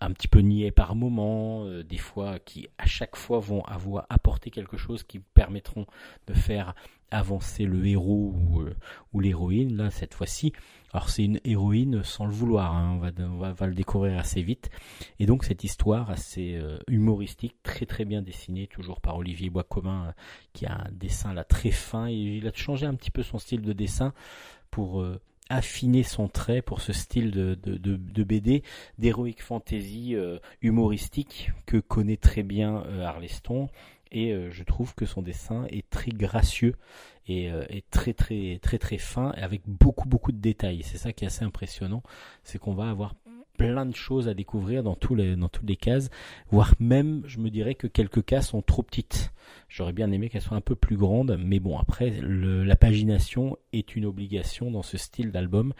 [0.00, 4.06] un petit peu niais par moment, euh, des fois qui à chaque fois vont avoir
[4.08, 5.86] apporté quelque chose qui permettront
[6.26, 6.74] de faire
[7.10, 8.74] avancer le héros ou, euh,
[9.14, 9.76] l'héroïne.
[9.76, 10.52] Là, cette fois-ci,
[10.92, 14.70] alors c'est une héroïne sans le vouloir, hein, on, va, le découvrir assez vite.
[15.18, 20.14] Et donc cette histoire assez euh, humoristique, très très bien dessinée, toujours par Olivier Boiscommun,
[20.52, 23.38] qui a un dessin là très fin, et il a changé un petit peu son
[23.38, 24.12] style de dessin
[24.70, 25.02] pour
[25.48, 28.62] affiner son trait pour ce style de, BD
[28.98, 33.68] d'heroic fantasy euh, humoristique que connaît très bien euh, Arleston.
[34.10, 36.74] Et euh, je trouve que son dessin est très gracieux
[37.26, 40.82] et, euh, et très très très très fin avec beaucoup beaucoup de détails.
[40.82, 42.02] C'est ça qui est assez impressionnant
[42.42, 43.14] c'est qu'on va avoir
[43.58, 46.08] plein de choses à découvrir dans, tous les, dans toutes les cases,
[46.50, 49.32] voire même, je me dirais que quelques cases sont trop petites.
[49.68, 53.96] J'aurais bien aimé qu'elles soient un peu plus grandes, mais bon, après, la pagination est
[53.96, 55.74] une obligation dans ce style d'album,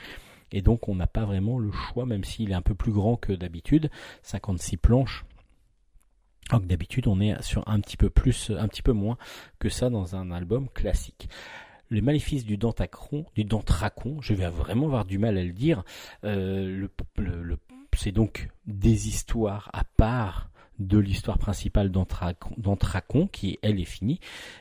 [0.50, 3.16] et donc on n'a pas vraiment le choix, même s'il est un peu plus grand
[3.16, 3.90] que d'habitude,
[4.22, 5.24] 56 planches.
[6.50, 9.18] Alors d'habitude, on est sur un petit peu plus, un petit peu moins
[9.59, 11.28] que ça dans un album classique
[11.89, 15.85] le maléfice du Dantacron, du Dantracon, je vais vraiment avoir du mal à le dire.
[16.24, 16.86] Euh,
[17.97, 24.20] c'est donc des histoires à part de l'histoire principale d'Antracon, qui elle est finie.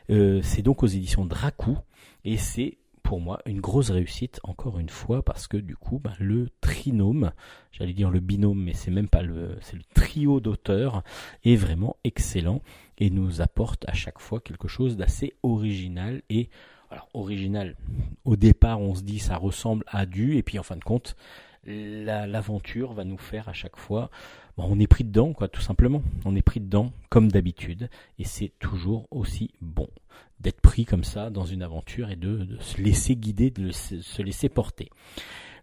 [0.10, 1.78] Euh, c'est donc aux éditions Dracou
[2.26, 6.14] et c'est pour moi une grosse réussite encore une fois parce que du coup ben,
[6.20, 7.32] le trinôme,
[7.72, 11.04] j'allais dire le binôme mais c'est même pas le c'est le trio d'auteurs
[11.46, 12.62] est vraiment excellent
[12.98, 16.50] et nous apporte à chaque fois quelque chose d'assez original et
[16.90, 17.76] alors original.
[18.26, 21.16] Au départ, on se dit ça ressemble à du, et puis en fin de compte,
[21.66, 24.10] la- l'aventure va nous faire à chaque fois,
[24.58, 26.02] bon, on est pris dedans, quoi, tout simplement.
[26.26, 27.90] On est pris dedans comme d'habitude,
[28.20, 29.90] et c'est toujours aussi bon
[30.40, 34.50] d'être pris comme ça dans une aventure et de, se laisser guider, de se laisser
[34.50, 34.90] porter.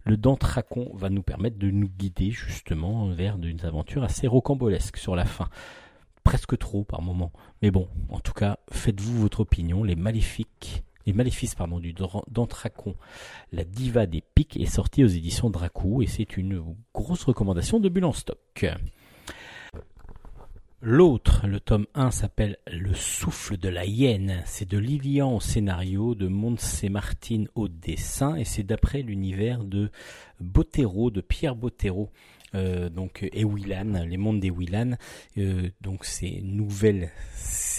[0.03, 5.15] Le Dantracon va nous permettre de nous guider justement vers une aventure assez rocambolesque sur
[5.15, 5.49] la fin.
[6.23, 7.31] Presque trop par moment.
[7.61, 9.83] Mais bon, en tout cas, faites-vous votre opinion.
[9.83, 11.93] Les maléfiques, les maléfices pardon, du
[12.27, 12.95] Dantracon,
[13.51, 16.63] la diva des pics est sortie aux éditions Dracou et c'est une
[16.93, 18.65] grosse recommandation de Bulle en stock.
[20.87, 24.43] L'autre, le tome 1, s'appelle Le souffle de la hyène.
[24.45, 29.89] C'est de Lilian au scénario, de Montse Martine au dessin, et c'est d'après l'univers de
[30.39, 32.11] Bottero, de Pierre Bottero.
[32.53, 34.97] Euh, donc Ewilan, les mondes d'Ewilan.
[35.37, 37.11] Euh, donc c'est nouvelle,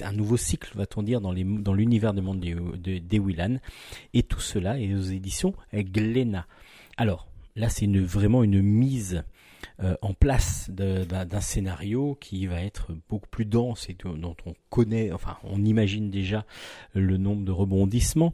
[0.02, 3.58] un nouveau cycle, va-t-on dire, dans l'univers des mondes d'E- de-.
[4.12, 6.46] Et tout cela est aux éditions Glénat.
[6.96, 9.22] Alors là, c'est vraiment une mise euh,
[10.02, 14.54] en place de- d'un scénario qui va être beaucoup plus dense et dont dont on
[14.70, 16.44] connaît, enfin, on imagine déjà
[16.94, 18.32] le nombre de rebondissements.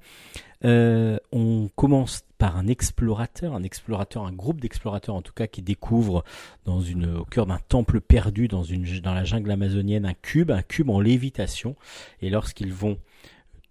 [0.65, 5.61] Euh, on commence par un explorateur, un explorateur, un groupe d'explorateurs en tout cas qui
[5.61, 6.25] découvre
[6.65, 10.51] dans une, au cœur d'un temple perdu dans une, dans la jungle amazonienne un cube,
[10.53, 11.75] un cube en lévitation.
[12.21, 12.99] Et lorsqu'ils vont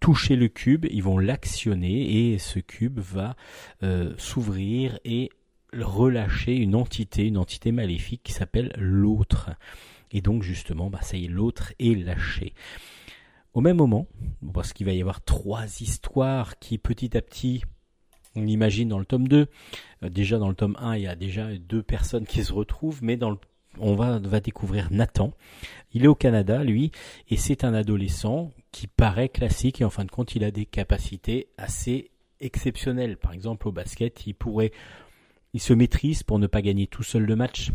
[0.01, 3.35] toucher le cube, ils vont l'actionner et ce cube va
[3.83, 5.29] euh, s'ouvrir et
[5.77, 9.51] relâcher une entité, une entité maléfique qui s'appelle l'autre.
[10.11, 12.53] Et donc justement, bah, ça y est, l'autre est lâché.
[13.53, 14.07] Au même moment,
[14.53, 17.63] parce qu'il va y avoir trois histoires qui petit à petit,
[18.35, 19.47] on imagine dans le tome 2,
[20.03, 23.03] euh, déjà dans le tome 1, il y a déjà deux personnes qui se retrouvent,
[23.03, 23.19] mais
[23.77, 25.33] on va découvrir Nathan.
[25.93, 26.91] Il est au Canada, lui,
[27.29, 30.65] et c'est un adolescent qui paraît classique, et en fin de compte, il a des
[30.65, 33.17] capacités assez exceptionnelles.
[33.17, 34.71] Par exemple, au basket, il pourrait,
[35.53, 37.71] il se maîtrise pour ne pas gagner tout seul le match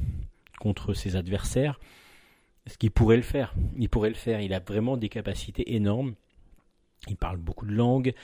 [0.58, 1.78] contre ses adversaires.
[2.66, 4.40] Ce qu'il pourrait le faire, il pourrait le faire.
[4.40, 6.14] Il a vraiment des capacités énormes.
[7.08, 8.14] Il parle beaucoup de langues.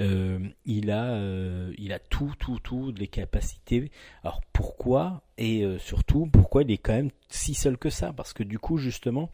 [0.00, 3.90] Euh, il a, euh, il a tout, tout, tout, les capacités.
[4.22, 5.22] Alors pourquoi?
[5.38, 8.12] Et euh, surtout pourquoi il est quand même si seul que ça?
[8.12, 9.30] Parce que du coup justement,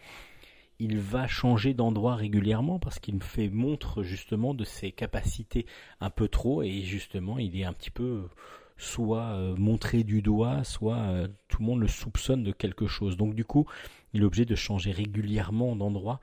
[0.78, 5.66] il va changer d'endroit régulièrement parce qu'il me fait montre justement de ses capacités
[6.00, 8.28] un peu trop et justement il est un petit peu
[8.76, 13.16] soit euh, montré du doigt, soit euh, tout le monde le soupçonne de quelque chose.
[13.16, 13.66] Donc du coup,
[14.12, 16.20] il est obligé de changer régulièrement d'endroit.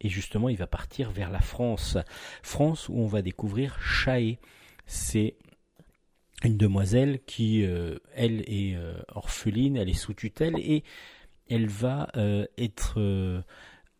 [0.00, 1.96] Et justement, il va partir vers la France.
[2.42, 4.38] France où on va découvrir Chaé.
[4.86, 5.36] C'est
[6.44, 8.76] une demoiselle qui, euh, elle, est
[9.14, 10.84] orpheline, elle est sous tutelle et
[11.48, 12.08] elle va
[12.58, 13.42] être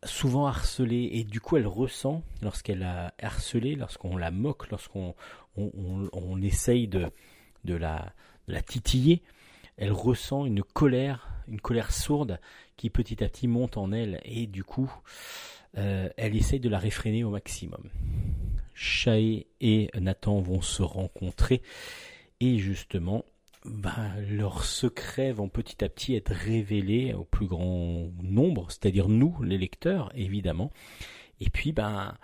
[0.05, 1.09] souvent harcelée.
[1.13, 5.15] Et du coup, elle ressent, lorsqu'elle a harcelé, lorsqu'on la moque, lorsqu'on
[5.57, 7.07] on, on- on essaye de,
[7.67, 8.13] de, la,
[8.63, 9.23] titiller,
[9.77, 12.41] elle ressent une colère, une colère sourde
[12.77, 14.21] qui petit à petit monte en elle.
[14.25, 14.91] Et du coup,
[15.77, 17.91] euh, elle essaye de la réfréner au maximum.
[18.75, 21.63] Shae et Nathan vont se rencontrer
[22.41, 23.25] et justement,
[23.65, 29.43] ben, leurs secrets vont petit à petit être révélés au plus grand nombre, c'est-à-dire nous,
[29.43, 30.71] les lecteurs, évidemment.
[31.41, 32.15] Et puis, ben,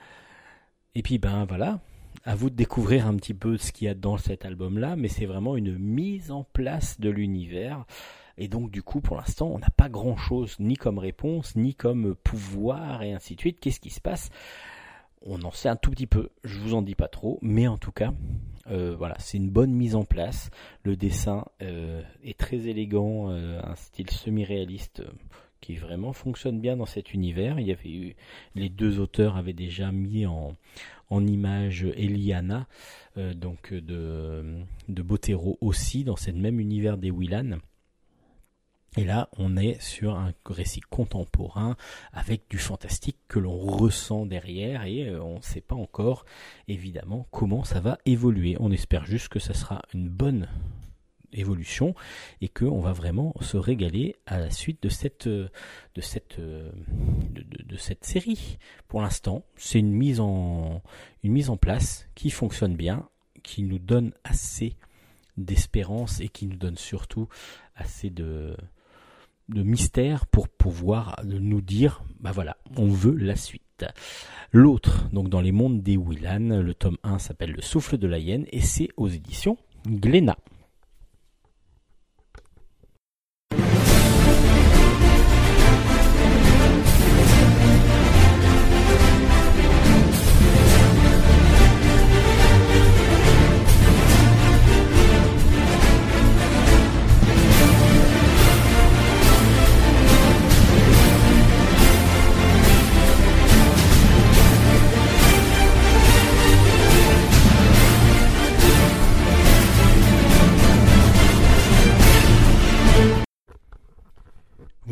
[0.95, 1.81] et puis, ben, voilà.
[2.25, 5.09] À vous de découvrir un petit peu ce qu'il y a dans cet album-là, mais
[5.09, 7.85] c'est vraiment une mise en place de l'univers.
[8.39, 12.15] Et donc, du coup, pour l'instant, on n'a pas grand-chose, ni comme réponse, ni comme
[12.15, 13.61] pouvoir, et ainsi de suite.
[13.61, 14.31] Qu'est-ce qui se passe?
[15.25, 17.79] On en sait un tout petit peu, je vous en dis pas trop, mais en
[17.79, 18.13] tout cas,
[18.71, 20.51] euh, voilà, c'est une bonne mise en place.
[20.83, 25.03] Le dessin euh, est très élégant, euh, un style semi-réaliste
[25.61, 27.61] qui vraiment fonctionne bien dans cet univers.
[27.61, 28.17] Il y avait eu
[28.57, 30.57] les deux auteurs avaient déjà mis en
[31.13, 32.67] en image Eliana,
[33.19, 34.43] euh, donc de
[34.89, 37.59] de Botero aussi dans ce même univers des Willan.
[38.97, 41.77] Et là, on est sur un récit contemporain
[42.13, 46.27] avec du fantastique que l'on ressent derrière et euh, on ne sait pas encore
[46.69, 48.57] évidemment comment ça va évoluer.
[48.61, 50.47] On espère juste que ça sera une bonne
[51.33, 51.95] évolution
[52.41, 55.49] et que on va vraiment se régaler à la suite de cette euh,
[56.39, 56.71] euh,
[58.01, 58.59] série.
[58.89, 60.83] Pour l'instant, c'est une mise en
[61.23, 63.09] une mise en place qui fonctionne bien,
[63.43, 64.77] qui nous donne assez
[65.37, 67.29] d'espérance et qui nous donne surtout
[67.75, 68.57] assez de
[69.49, 73.63] de mystère pour pouvoir nous dire bah voilà, on veut la suite.
[74.53, 78.19] L'autre, donc dans les mondes des Willan, le tome 1 s'appelle Le souffle de la
[78.19, 79.57] hyène et c'est aux éditions
[79.87, 80.39] Glénat.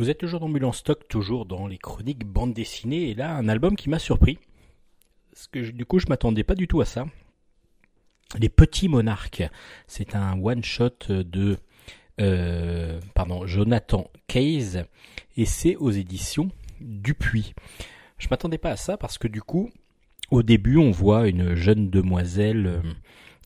[0.00, 3.50] Vous êtes toujours dans Bulle stock, toujours dans les chroniques bande dessinée, et là un
[3.50, 4.38] album qui m'a surpris.
[5.52, 7.04] Du coup je m'attendais pas du tout à ça.
[8.38, 9.42] Les Petits Monarques,
[9.86, 11.58] c'est un one shot de
[12.18, 14.84] euh, pardon Jonathan Case
[15.36, 16.48] et c'est aux éditions
[16.80, 17.52] Dupuis.
[18.16, 19.68] Je m'attendais pas à ça parce que du coup
[20.30, 22.80] au début on voit une jeune demoiselle euh,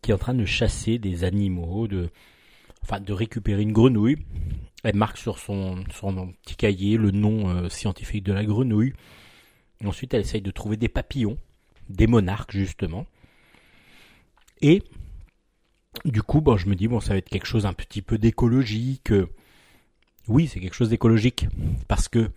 [0.03, 2.11] qui est en train de chasser des animaux, de
[2.85, 4.19] enfin de récupérer une grenouille
[4.85, 5.82] elle marque sur son,
[6.43, 8.93] petit cahier le nom euh, scientifique de la grenouille.
[9.85, 11.39] ensuite, elle essaye de trouver des papillons,
[11.89, 13.06] des monarques justement.
[14.61, 14.82] Et
[16.05, 18.19] du coup, bon, je me dis, bon, ça va être quelque chose un petit peu
[18.19, 19.12] d'écologique.
[20.28, 21.47] Oui, c'est quelque chose d'écologique.
[21.89, 22.31] Parce que,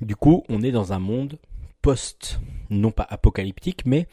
[0.00, 1.38] du coup, on est dans un monde
[1.82, 4.08] post, non pas apocalyptique, mais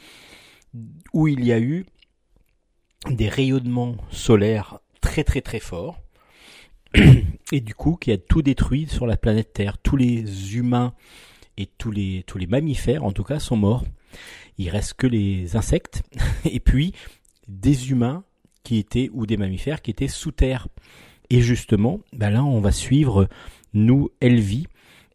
[1.14, 1.86] où il y a eu
[3.10, 6.03] des rayonnements solaires très très très forts
[7.52, 9.78] et du coup qui a tout détruit sur la planète Terre.
[9.78, 10.94] Tous les humains
[11.58, 13.86] et tous les, tous les mammifères, en tout cas, sont morts.
[14.58, 16.04] Il reste que les insectes
[16.46, 16.94] et puis
[17.48, 18.24] des humains
[18.64, 20.68] qui étaient ou des mammifères qui étaient sous terre.
[21.30, 23.28] Et justement, ben là, on va suivre
[23.74, 24.68] nous Elvie,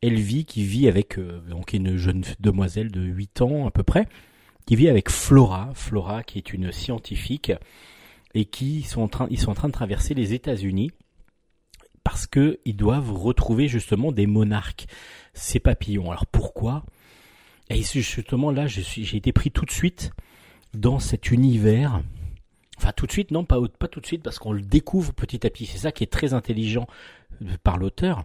[0.02, 4.06] Elvie qui vit avec euh, donc une jeune demoiselle de 8 ans à peu près,
[4.66, 7.52] qui vit avec Flora, Flora qui est une scientifique
[8.34, 10.90] et qui sont en train, ils sont en train de traverser les États-Unis
[12.08, 14.86] parce qu'ils doivent retrouver justement des monarques,
[15.34, 16.10] ces papillons.
[16.10, 16.82] Alors pourquoi?
[17.68, 20.12] Et justement là, j'ai été pris tout de suite
[20.72, 22.00] dans cet univers.
[22.78, 23.58] Enfin tout de suite, non, pas,
[23.90, 25.66] tout de suite, parce qu'on le découvre petit à petit.
[25.66, 26.86] C'est ça qui est très intelligent
[27.42, 28.24] euh, par l'auteur,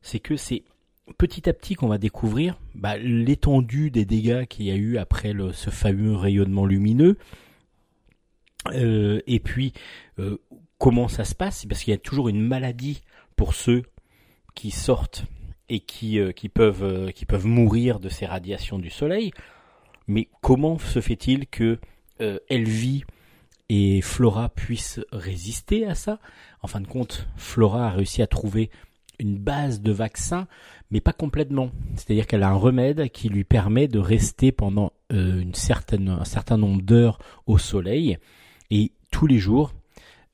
[0.00, 0.64] c'est que c'est
[1.16, 5.32] petit à petit qu'on va découvrir bah, l'étendue des dégâts qu'il y a eu après
[5.52, 7.18] ce fameux rayonnement lumineux.
[8.72, 9.74] Euh, et puis
[10.18, 10.38] euh,
[10.78, 11.66] comment ça se passe?
[11.66, 13.02] Parce qu'il y a toujours une maladie
[13.42, 13.82] pour ceux
[14.54, 15.24] qui sortent
[15.68, 19.32] et qui, euh, euh, qui peuvent mourir de ces radiations du soleil.
[20.06, 21.80] Mais comment se fait-il que
[22.20, 23.02] euh, Elvie
[23.68, 26.20] et Flora puissent résister à ça?
[26.60, 28.70] En fin de compte, Flora a réussi à trouver
[29.18, 30.46] une base de vaccin,
[30.92, 31.72] mais pas complètement.
[31.96, 37.18] C'est-à-dire qu'elle a un remède qui lui permet de rester pendant un certain nombre d'heures
[37.46, 38.18] au soleil.
[38.70, 39.72] Et tous les jours,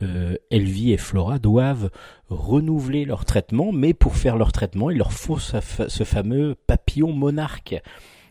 [0.02, 1.90] euh, Elvie et Flora doivent
[2.28, 5.60] renouveler leur traitement, mais pour faire leur traitement, il leur faut ce,
[6.04, 7.76] fameux papillon monarque.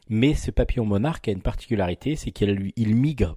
[0.10, 3.36] Mais ce papillon monarque a une particularité, c'est qu'il migre.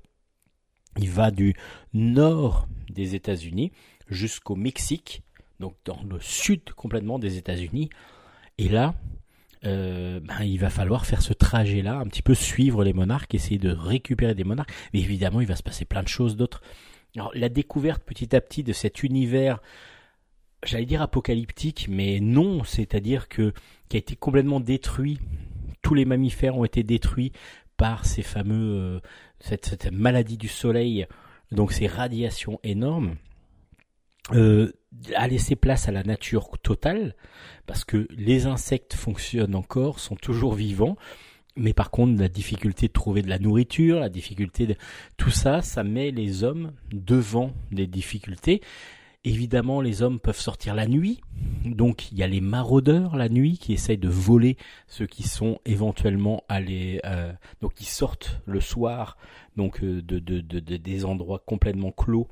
[0.99, 1.55] Il va du
[1.93, 3.73] nord des États-Unis
[4.09, 5.23] jusqu'au Mexique,
[5.59, 7.91] donc dans le sud complètement des États-Unis.
[8.59, 8.95] Et là,
[9.65, 13.59] euh, ben, il va falloir faire ce trajet-là, un petit peu suivre les monarques, essayer
[13.59, 14.73] de récupérer des monarques.
[14.93, 16.63] Mais évidemment, il va se passer plein de choses d'autres.
[17.17, 19.61] Alors, la découverte petit à petit de cet univers,
[20.65, 23.53] j'allais dire apocalyptique, mais non, c'est-à-dire que
[23.89, 25.19] qui a été complètement détruit.
[25.83, 27.33] Tous les mammifères ont été détruits
[27.77, 29.01] par ces fameux euh,
[29.41, 31.07] cette, maladie du soleil,
[31.51, 33.17] donc ces radiations énormes.
[34.33, 34.73] Euh,
[35.15, 37.15] a laissé place à la nature totale
[37.67, 40.97] parce que les insectes fonctionnent encore, sont toujours vivants.
[41.61, 44.77] Mais par contre, la difficulté de trouver de la nourriture, la difficulté de
[45.19, 48.63] tout ça, ça met les hommes devant des difficultés.
[49.25, 51.21] Évidemment, les hommes peuvent sortir la nuit,
[51.67, 54.57] donc il y a les maraudeurs la nuit qui essayent de voler
[54.87, 57.31] ceux qui sont éventuellement allés, euh,
[57.61, 59.19] donc qui sortent le soir,
[59.57, 62.29] donc euh, de, de, de, des endroits complètement clos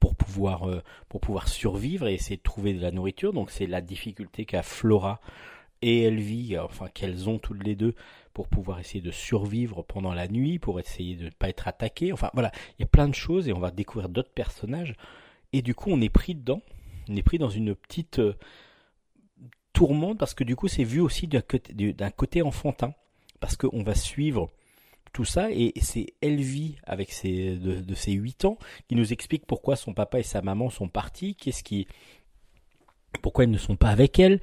[0.00, 3.32] pour pouvoir euh, pour pouvoir survivre et essayer de trouver de la nourriture.
[3.32, 5.20] Donc c'est la difficulté qu'a Flora
[5.82, 7.94] et Elvie, enfin qu'elles ont toutes les deux
[8.32, 12.12] pour pouvoir essayer de survivre pendant la nuit, pour essayer de ne pas être attaquées.
[12.12, 14.94] Enfin voilà, il y a plein de choses et on va découvrir d'autres personnages.
[15.52, 16.62] Et du coup, on est pris dedans.
[17.08, 18.34] On est pris dans une petite euh,
[19.72, 22.94] tourmente parce que du coup, c'est vu aussi d'un côté, enfantin.
[23.40, 24.50] Parce qu'on va suivre
[25.12, 28.56] tout ça et c'est Elvie avec ses, de, de ses 8 ans
[28.88, 31.86] qui nous explique pourquoi son papa et sa maman sont partis, qu'est-ce qui,
[33.20, 34.40] pourquoi ils ne sont pas avec elle.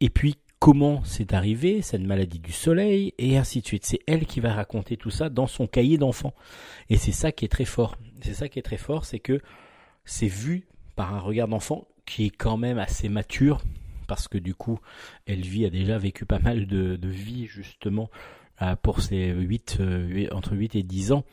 [0.00, 3.86] Et puis comment c'est arrivé, cette maladie du soleil, et ainsi de suite.
[3.86, 6.34] C'est elle qui va raconter tout ça dans son cahier d'enfant.
[6.90, 7.96] Et c'est ça qui est très fort.
[8.22, 9.40] C'est ça qui est très fort, c'est que
[10.04, 10.66] c'est vu
[10.96, 13.62] par un regard d'enfant qui est quand même assez mature,
[14.06, 14.80] parce que du coup,
[15.26, 18.10] Elvie a déjà vécu pas mal de, de vie, justement,
[18.62, 21.24] euh, pour ses 8, euh, entre 8 et 10 ans.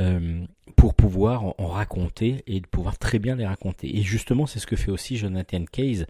[0.00, 0.44] Euh,
[0.74, 3.96] pour pouvoir en, raconter et de pouvoir très bien les raconter.
[3.96, 6.06] Et justement, c'est ce que fait aussi Jonathan Case,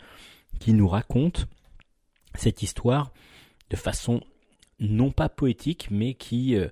[0.58, 1.46] qui nous raconte
[2.34, 3.12] cette histoire
[3.70, 4.22] de façon
[4.80, 6.68] non pas poétique, mais qui euh,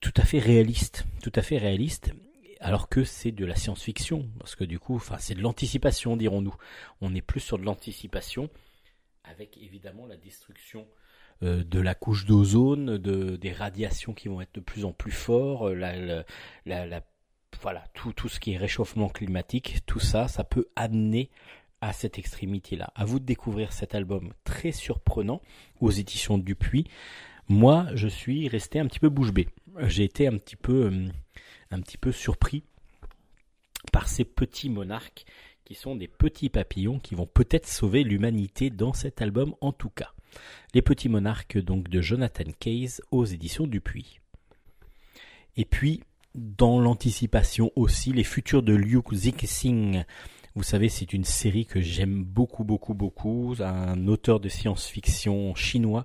[0.00, 2.12] tout à fait réaliste, tout à fait réaliste,
[2.60, 6.54] alors que c'est de la science-fiction, parce que du coup, enfin, c'est de l'anticipation, dirons-nous.
[7.00, 8.50] On est plus sur de l'anticipation,
[9.24, 10.86] avec évidemment la destruction
[11.42, 15.10] euh, de la couche d'ozone, de, des radiations qui vont être de plus en plus
[15.10, 16.24] fortes, euh,
[16.66, 17.02] la,
[17.60, 21.30] voilà, tout, tout ce qui est réchauffement climatique, tout ça, ça peut amener
[21.82, 22.92] à cette extrémité-là.
[22.94, 25.42] À vous de découvrir cet album très surprenant
[25.80, 26.86] aux éditions Dupuis.
[27.48, 29.48] Moi, je suis resté un petit peu bouche bée.
[29.80, 31.08] J'ai été un petit peu, euh,
[31.72, 32.62] un petit peu surpris
[33.90, 35.24] par ces petits monarques
[35.64, 39.90] qui sont des petits papillons qui vont peut-être sauver l'humanité dans cet album en tout
[39.90, 40.12] cas.
[40.74, 44.20] Les petits monarques donc de Jonathan Case aux éditions Dupuis.
[45.56, 46.00] Et puis
[46.36, 50.04] dans l'anticipation aussi les futurs de Liu Zixing.
[50.54, 53.54] Vous savez, c'est une série que j'aime beaucoup, beaucoup, beaucoup.
[53.60, 56.04] Un auteur de science-fiction chinois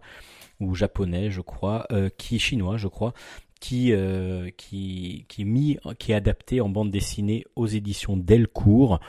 [0.60, 3.14] ou japonais, je crois, euh, qui chinois, je crois,
[3.60, 8.99] qui euh, qui qui est mis, qui est adapté en bande dessinée aux éditions Delcourt.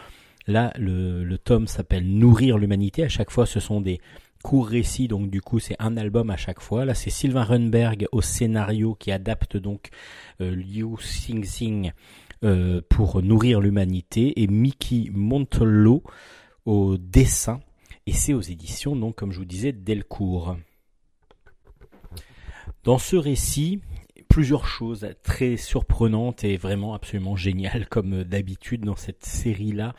[0.46, 3.04] Là, le, le tome s'appelle Nourrir l'humanité.
[3.04, 4.00] À chaque fois, ce sont des
[4.42, 6.84] courts récits, donc du coup, c'est un album à chaque fois.
[6.84, 9.90] Là, c'est Sylvain Runberg au scénario qui adapte donc
[10.40, 11.92] euh, Liu Xingxing
[12.44, 16.02] euh, pour nourrir l'humanité et Mickey Montello
[16.66, 17.60] au dessin.
[18.06, 20.56] Et c'est aux éditions, donc, comme je vous disais, Delcourt.
[22.84, 23.80] Dans ce récit,
[24.28, 29.94] plusieurs choses très surprenantes et vraiment absolument géniales, comme d'habitude dans cette série-là.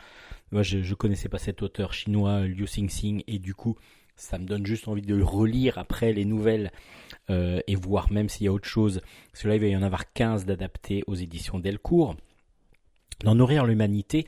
[0.50, 3.76] Moi, je, ne connaissais pas cet auteur chinois, Liu Xingxing, et du coup,
[4.16, 6.72] ça me donne juste envie de le relire après les nouvelles
[7.30, 9.00] euh, et voir même s'il y a autre chose.
[9.32, 12.16] Cela, il va y en avoir 15 d'adaptés aux éditions Delcourt.
[13.24, 14.26] Dans Nourrir l'humanité,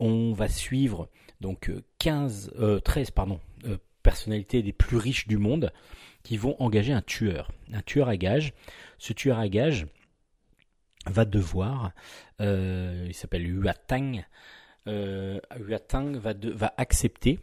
[0.00, 1.08] on va suivre
[1.40, 5.72] donc 15, euh, 13 euh, euh, personnalités les plus riches du monde
[6.22, 8.54] qui vont engager un tueur, un tueur à gage.
[8.98, 9.86] Ce tueur à gage
[11.06, 11.92] va devoir,
[12.40, 13.46] il s'appelle
[14.88, 17.38] euh, Huatang va, va accepter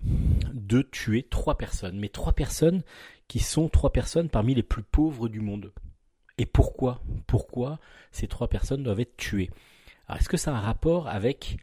[0.53, 2.81] de tuer trois personnes, mais trois personnes
[3.27, 5.71] qui sont trois personnes parmi les plus pauvres du monde.
[6.37, 7.01] Et pourquoi?
[7.27, 7.79] Pourquoi
[8.11, 9.51] ces trois personnes doivent être tuées?
[10.07, 11.57] Alors, est-ce que ça a un rapport avec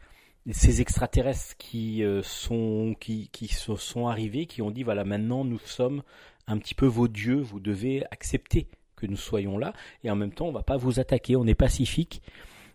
[0.51, 5.59] ces extraterrestres qui euh, sont qui, qui sont arrivés, qui ont dit voilà maintenant nous
[5.59, 6.03] sommes
[6.47, 8.67] un petit peu vos dieux, vous devez accepter
[8.97, 11.55] que nous soyons là, et en même temps on va pas vous attaquer, on est
[11.55, 12.21] pacifique,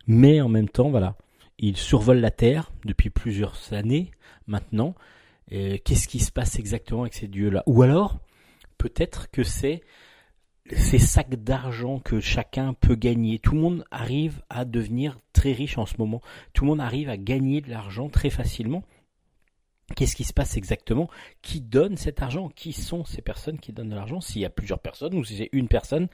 [0.07, 1.17] mais en même temps voilà,
[1.59, 4.11] ils survolent la Terre depuis plusieurs années
[4.47, 4.95] maintenant.
[5.51, 7.63] Qu'est-ce qui se passe exactement avec ces dieux-là?
[7.67, 8.19] Ou alors
[8.77, 9.83] peut-être que c'est
[10.77, 13.39] ces sacs d'argent que chacun peut gagner.
[13.39, 16.21] Tout le monde arrive à devenir très riche en ce moment.
[16.53, 18.83] Tout le monde arrive à gagner de l'argent très facilement.
[19.97, 21.09] Qu'est-ce qui se passe exactement
[21.41, 24.51] Qui donne cet argent Qui sont ces personnes qui donnent de l'argent S'il y a
[24.51, 26.09] plusieurs personnes ou si c'est une personne,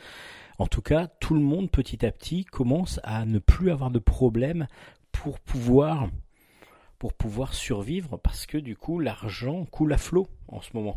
[0.58, 3.98] en tout cas, tout le monde petit à petit commence à ne plus avoir de
[3.98, 4.68] problème
[5.10, 6.08] pour pouvoir
[6.98, 10.96] pour pouvoir survivre parce que du coup l'argent coule à flot en ce moment.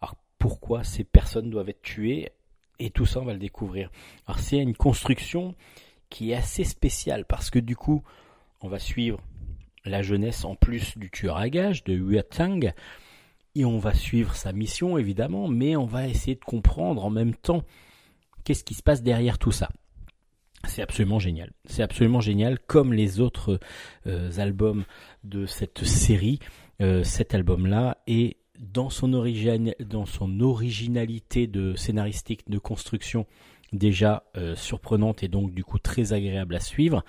[0.00, 2.30] Alors pourquoi ces personnes doivent être tuées
[2.78, 3.90] et tout ça, on va le découvrir.
[4.26, 5.54] Alors c'est une construction
[6.10, 8.02] qui est assez spéciale parce que du coup,
[8.60, 9.20] on va suivre
[9.84, 12.72] la jeunesse en plus du tueur à gages de Huatang
[13.54, 17.34] et on va suivre sa mission évidemment, mais on va essayer de comprendre en même
[17.34, 17.62] temps
[18.44, 19.70] qu'est-ce qui se passe derrière tout ça.
[20.64, 21.52] C'est absolument génial.
[21.64, 23.60] C'est absolument génial, comme les autres
[24.06, 24.84] euh, albums
[25.24, 26.40] de cette série.
[26.80, 33.26] Euh, cet album-là est dans son, origine, dans son originalité de scénaristique, de construction,
[33.72, 37.04] déjà euh, surprenante et donc du coup très agréable à suivre.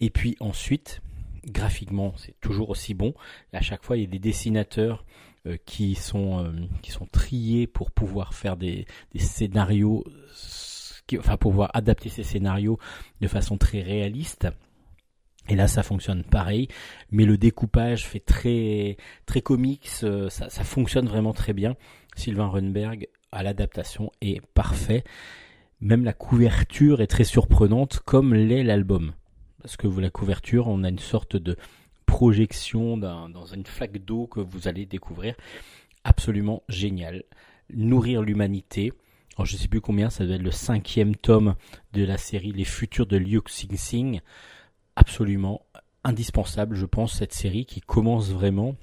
[0.00, 1.02] Et puis ensuite,
[1.46, 3.14] graphiquement, c'est toujours aussi bon.
[3.52, 5.04] À chaque fois, il y a des dessinateurs
[5.46, 6.52] euh, qui sont euh,
[6.82, 10.04] qui sont triés pour pouvoir faire des, des scénarios,
[11.18, 12.78] enfin pouvoir adapter ces scénarios
[13.20, 14.48] de façon très réaliste.
[15.48, 16.68] Et là, ça fonctionne pareil,
[17.10, 18.96] mais le découpage fait très
[19.26, 21.76] très comics, euh, ça, ça fonctionne vraiment très bien.
[22.14, 25.04] Sylvain Runberg à l'adaptation est parfait.
[25.80, 29.12] Même la couverture est très surprenante, comme l'est l'album.
[29.62, 31.56] Parce que la couverture, on a une sorte de
[32.06, 35.34] projection dans une flaque d'eau que vous allez découvrir.
[36.04, 37.24] Absolument génial.
[37.72, 38.92] Nourrir l'humanité.
[39.36, 41.54] Alors je sais plus combien, ça doit être le cinquième tome
[41.92, 44.20] de la série Les Futurs de Liu Xingxing
[44.96, 45.62] absolument
[46.04, 48.74] indispensable, je pense, cette série qui commence vraiment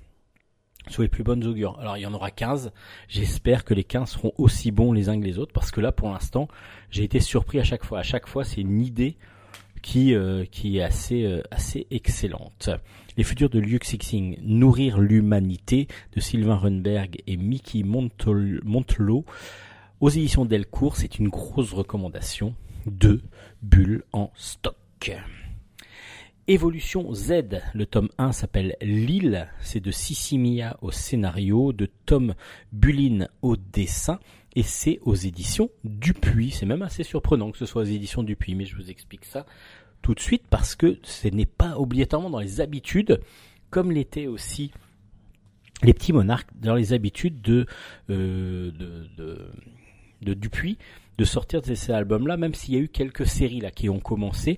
[0.89, 1.77] sur les plus bonnes augures.
[1.79, 2.71] Alors il y en aura 15,
[3.07, 5.91] j'espère que les 15 seront aussi bons les uns que les autres, parce que là
[5.91, 6.47] pour l'instant
[6.89, 7.99] j'ai été surpris à chaque fois.
[7.99, 9.17] À chaque fois c'est une idée
[9.81, 12.69] qui, euh, qui est assez, euh, assez excellente.
[13.15, 19.25] Les futurs de Liu Xixing, Nourrir l'humanité de Sylvain Runberg et Mickey Montelot
[19.99, 22.53] aux éditions Delcourt, c'est une grosse recommandation
[22.85, 23.21] de
[23.61, 24.75] Bulle en stock.
[26.49, 32.35] Évolution Z, le tome 1 s'appelle L'île, c'est de Sissimia au scénario, de Tom
[32.71, 34.21] Bulin au dessin,
[34.55, 36.51] et c'est aux éditions Dupuis.
[36.51, 39.45] C'est même assez surprenant que ce soit aux éditions Dupuis, mais je vous explique ça
[40.01, 43.19] tout de suite parce que ce n'est pas obligatoirement dans les habitudes,
[43.69, 44.71] comme l'était aussi
[45.83, 47.65] les petits monarques dans les habitudes de,
[48.09, 49.51] euh, de, de,
[50.21, 50.77] de Dupuis
[51.17, 53.99] de sortir de ces albums-là, même s'il y a eu quelques séries là qui ont
[53.99, 54.57] commencé,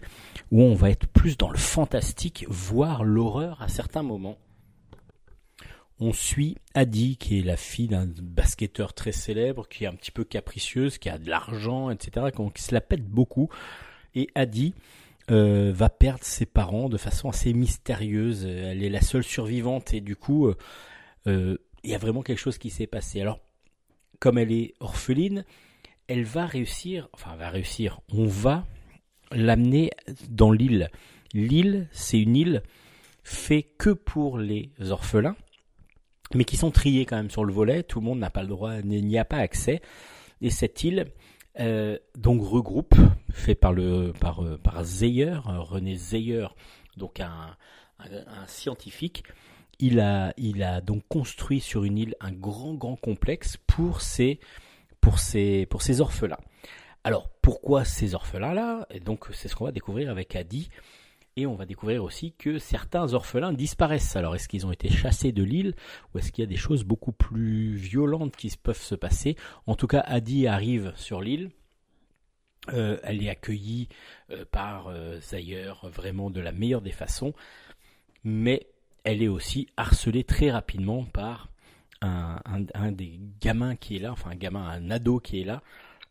[0.51, 4.37] où on va être plus dans le fantastique, voire l'horreur à certains moments.
[6.01, 10.11] On suit Adi, qui est la fille d'un basketteur très célèbre, qui est un petit
[10.11, 13.49] peu capricieuse, qui a de l'argent, etc., qui se la pète beaucoup.
[14.15, 14.73] Et Adi
[15.29, 18.45] euh, va perdre ses parents de façon assez mystérieuse.
[18.45, 20.57] Elle est la seule survivante et du coup, euh,
[21.27, 23.21] euh, il y a vraiment quelque chose qui s'est passé.
[23.21, 23.39] Alors,
[24.19, 25.45] comme elle est orpheline,
[26.09, 28.65] elle va réussir, enfin, va réussir, on va
[29.31, 29.91] l'amener
[30.27, 30.89] dans l'île.
[31.33, 32.63] L'île, c'est une île
[33.23, 35.35] faite que pour les orphelins,
[36.33, 37.83] mais qui sont triés quand même sur le volet.
[37.83, 39.81] Tout le monde n'a pas le droit, n'y a pas accès.
[40.41, 41.11] Et cette île,
[41.59, 42.95] euh, donc regroupe,
[43.31, 46.47] fait euh, par Zeyer, René Zeyer,
[46.97, 47.55] donc un,
[47.99, 49.23] un, scientifique.
[49.77, 54.39] Il a il a donc construit sur une île un grand grand complexe pour ses
[55.01, 56.39] pour ces, pour ces orphelins.
[57.03, 58.87] Alors, pourquoi ces orphelins-là?
[59.05, 60.69] Donc, c'est ce qu'on va découvrir avec Adi.
[61.35, 64.17] Et on va découvrir aussi que certains orphelins disparaissent.
[64.17, 65.73] Alors, est-ce qu'ils ont été chassés de l'île
[66.13, 69.37] ou est-ce qu'il y a des choses beaucoup plus violentes qui peuvent se passer?
[69.65, 71.51] En tout cas, Adi arrive sur l'île.
[72.73, 73.87] Euh, elle est accueillie
[74.31, 75.19] euh, par euh,
[75.83, 77.33] vraiment de la meilleure des façons.
[78.25, 78.67] Mais
[79.05, 81.48] elle est aussi harcelée très rapidement par
[82.01, 85.61] un, des gamins qui est là, enfin un gamin, un ado qui est là,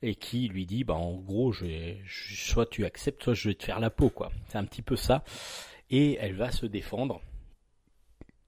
[0.03, 3.65] et qui lui dit, bah en gros, je, soit tu acceptes, soit je vais te
[3.65, 4.31] faire la peau, quoi.
[4.49, 5.25] C'est un petit peu ça.
[5.91, 7.21] Et elle va se défendre.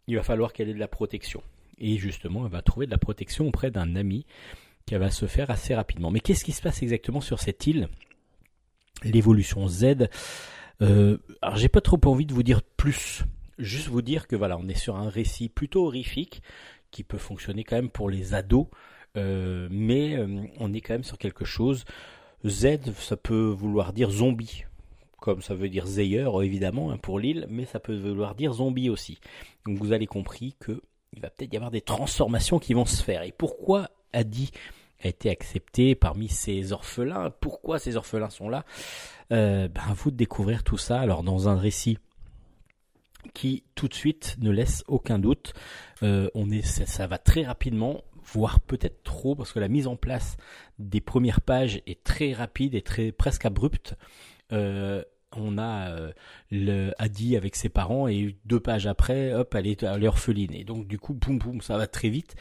[0.06, 1.42] Il va falloir qu'elle ait de la protection.
[1.78, 4.26] Et justement, elle va trouver de la protection auprès d'un ami
[4.86, 6.10] qu'elle va se faire assez rapidement.
[6.10, 7.88] Mais qu'est-ce qui se passe exactement sur cette île?
[9.02, 10.08] L'évolution Z.
[10.82, 13.24] Euh, alors j'ai pas trop envie de vous dire plus.
[13.58, 16.42] Juste vous dire que voilà, on est sur un récit plutôt horrifique
[16.90, 18.66] qui peut fonctionner quand même pour les ados,
[19.16, 21.84] euh, mais euh, on est quand même sur quelque chose.
[22.46, 24.64] Z, ça peut vouloir dire zombie,
[25.20, 28.88] comme ça veut dire Zeyer évidemment hein, pour l'île, mais ça peut vouloir dire zombie
[28.88, 29.20] aussi.
[29.66, 33.02] Donc vous avez compris que il va peut-être y avoir des transformations qui vont se
[33.02, 33.22] faire.
[33.22, 34.50] Et pourquoi Adi
[35.02, 37.32] a été accepté parmi ces orphelins?
[37.40, 38.64] Pourquoi ces orphelins sont là?
[39.32, 41.00] Euh, ben, vous de découvrir tout ça.
[41.00, 41.98] Alors dans un récit
[43.34, 45.52] qui tout de suite ne laisse aucun doute.
[46.02, 49.96] Euh, on est, ça, va très rapidement, voire peut-être trop, parce que la mise en
[49.96, 50.36] place
[50.78, 53.96] des premières pages est très rapide et très presque abrupte.
[54.52, 55.02] Euh,
[55.36, 56.12] on a euh,
[56.50, 60.54] le Adi avec ses parents et deux pages après, hop, elle est à l'orpheline.
[60.54, 62.34] Et donc du coup, boum boum, ça va très vite.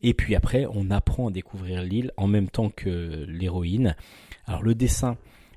[0.00, 3.96] Et puis après, on apprend à découvrir l'île en même temps que l'héroïne.
[4.46, 5.16] Alors le dessin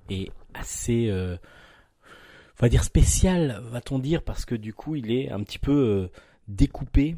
[0.09, 1.11] est assez
[2.61, 5.71] on va dire spécial, va-t-on dire, parce que du coup, il est un petit peu
[5.71, 6.11] euh,
[6.47, 7.15] découpé.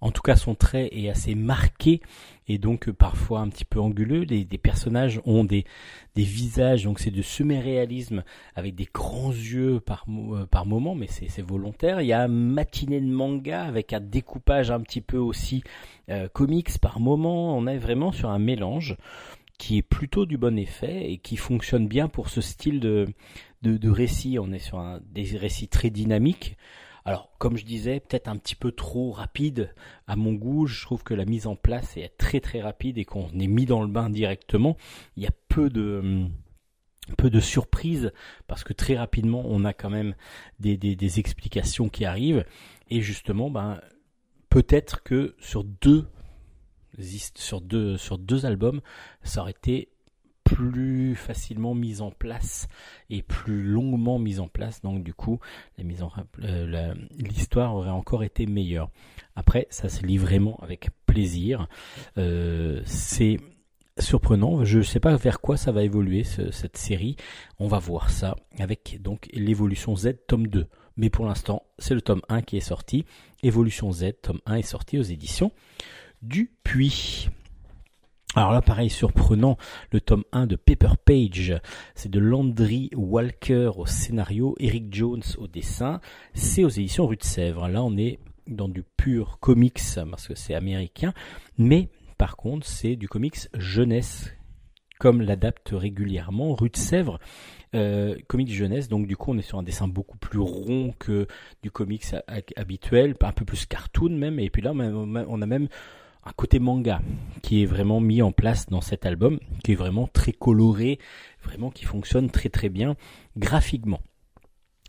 [0.00, 2.00] En tout cas, son trait est assez marqué
[2.48, 4.22] et donc euh, parfois un petit peu anguleux.
[4.22, 5.66] Les, personnages ont des,
[6.14, 8.24] visages, donc c'est de semi-réalisme
[8.54, 12.00] avec des grands yeux par, euh, par moment, mais c'est volontaire.
[12.00, 15.62] Il y a un matinée de manga avec un découpage un petit peu aussi
[16.32, 17.54] comics par moment.
[17.58, 18.96] On est vraiment sur un mélange
[19.58, 23.06] qui est plutôt du bon effet et qui fonctionne bien pour ce style de,
[23.62, 24.38] de, récits.
[24.38, 26.56] On est sur un, des récits très dynamiques.
[27.04, 29.72] Alors, comme je disais, peut-être un petit peu trop rapide
[30.08, 30.66] à mon goût.
[30.66, 33.64] Je trouve que la mise en place est très très rapide et qu'on est mis
[33.64, 34.76] dans le bain directement.
[35.16, 36.26] Il y a peu de
[37.16, 38.12] peu de surprises
[38.48, 40.16] parce que très rapidement on a quand même
[40.58, 42.44] des, des, explications qui arrivent
[42.90, 43.80] et justement ben
[44.48, 46.08] peut-être que sur deux
[47.36, 48.80] sur deux sur deux albums
[49.22, 49.88] ça aurait été
[50.46, 52.68] plus facilement mise en place
[53.10, 54.80] et plus longuement mise en place.
[54.80, 55.40] Donc du coup,
[55.78, 58.90] euh, l'histoire aurait encore été meilleure.
[59.34, 61.68] Après, ça se lit vraiment avec plaisir.
[62.16, 63.38] Euh, c'est
[63.98, 64.64] surprenant.
[64.64, 67.16] Je ne sais pas vers quoi ça va évoluer cette série.
[67.58, 70.66] On va voir ça avec donc l'évolution Z tome 2.
[70.96, 73.04] Mais pour l'instant, c'est le tome 1 qui est sorti.
[73.42, 75.50] Évolution Z tome 1 est sorti aux éditions
[76.22, 77.28] du Puits.
[78.36, 79.56] Alors là, pareil, surprenant,
[79.92, 81.58] le tome 1 de Paper Page,
[81.94, 86.02] c'est de Landry Walker au scénario, Eric Jones au dessin,
[86.34, 87.66] c'est aux éditions Rue de Sèvres.
[87.66, 89.80] Là, on est dans du pur comics,
[90.10, 91.14] parce que c'est américain,
[91.56, 91.88] mais
[92.18, 94.30] par contre, c'est du comics jeunesse
[94.98, 97.18] comme l'adapte régulièrement Rue de Sèvres,
[97.74, 98.88] euh, comics jeunesse.
[98.88, 101.26] Donc du coup, on est sur un dessin beaucoup plus rond que
[101.62, 102.04] du comics
[102.56, 104.38] habituel, un peu plus cartoon même.
[104.40, 105.68] Et puis là, on a même
[106.26, 107.00] un côté manga
[107.42, 110.98] qui est vraiment mis en place dans cet album, qui est vraiment très coloré,
[111.44, 112.96] vraiment qui fonctionne très très bien
[113.36, 114.00] graphiquement.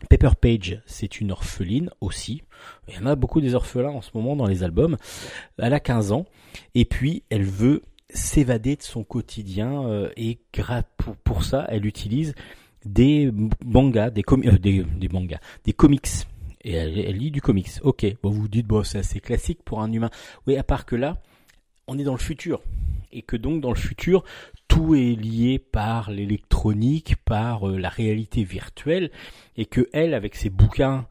[0.10, 2.44] Pepper Page, c'est une orpheline aussi.
[2.88, 4.98] Il y en a beaucoup des orphelins en ce moment dans les albums.
[5.58, 6.26] Elle a 15 ans
[6.76, 10.40] et puis elle veut s'évader de son quotidien euh, et
[11.24, 12.36] pour, ça, elle utilise
[12.86, 13.32] des
[13.66, 16.08] mangas, des, euh, comics.
[16.64, 17.70] Et elle, lit du comics.
[17.82, 20.10] Ok, bon, vous vous dites, bon, c'est assez classique pour un humain.
[20.46, 21.18] Oui, à part que là,
[21.88, 22.62] on est dans le futur.
[23.12, 24.24] Et que donc, dans le futur,
[24.68, 29.12] tout est lié par l'électronique, par euh, la réalité virtuelle.
[29.56, 31.08] Et que elle, avec ses bouquins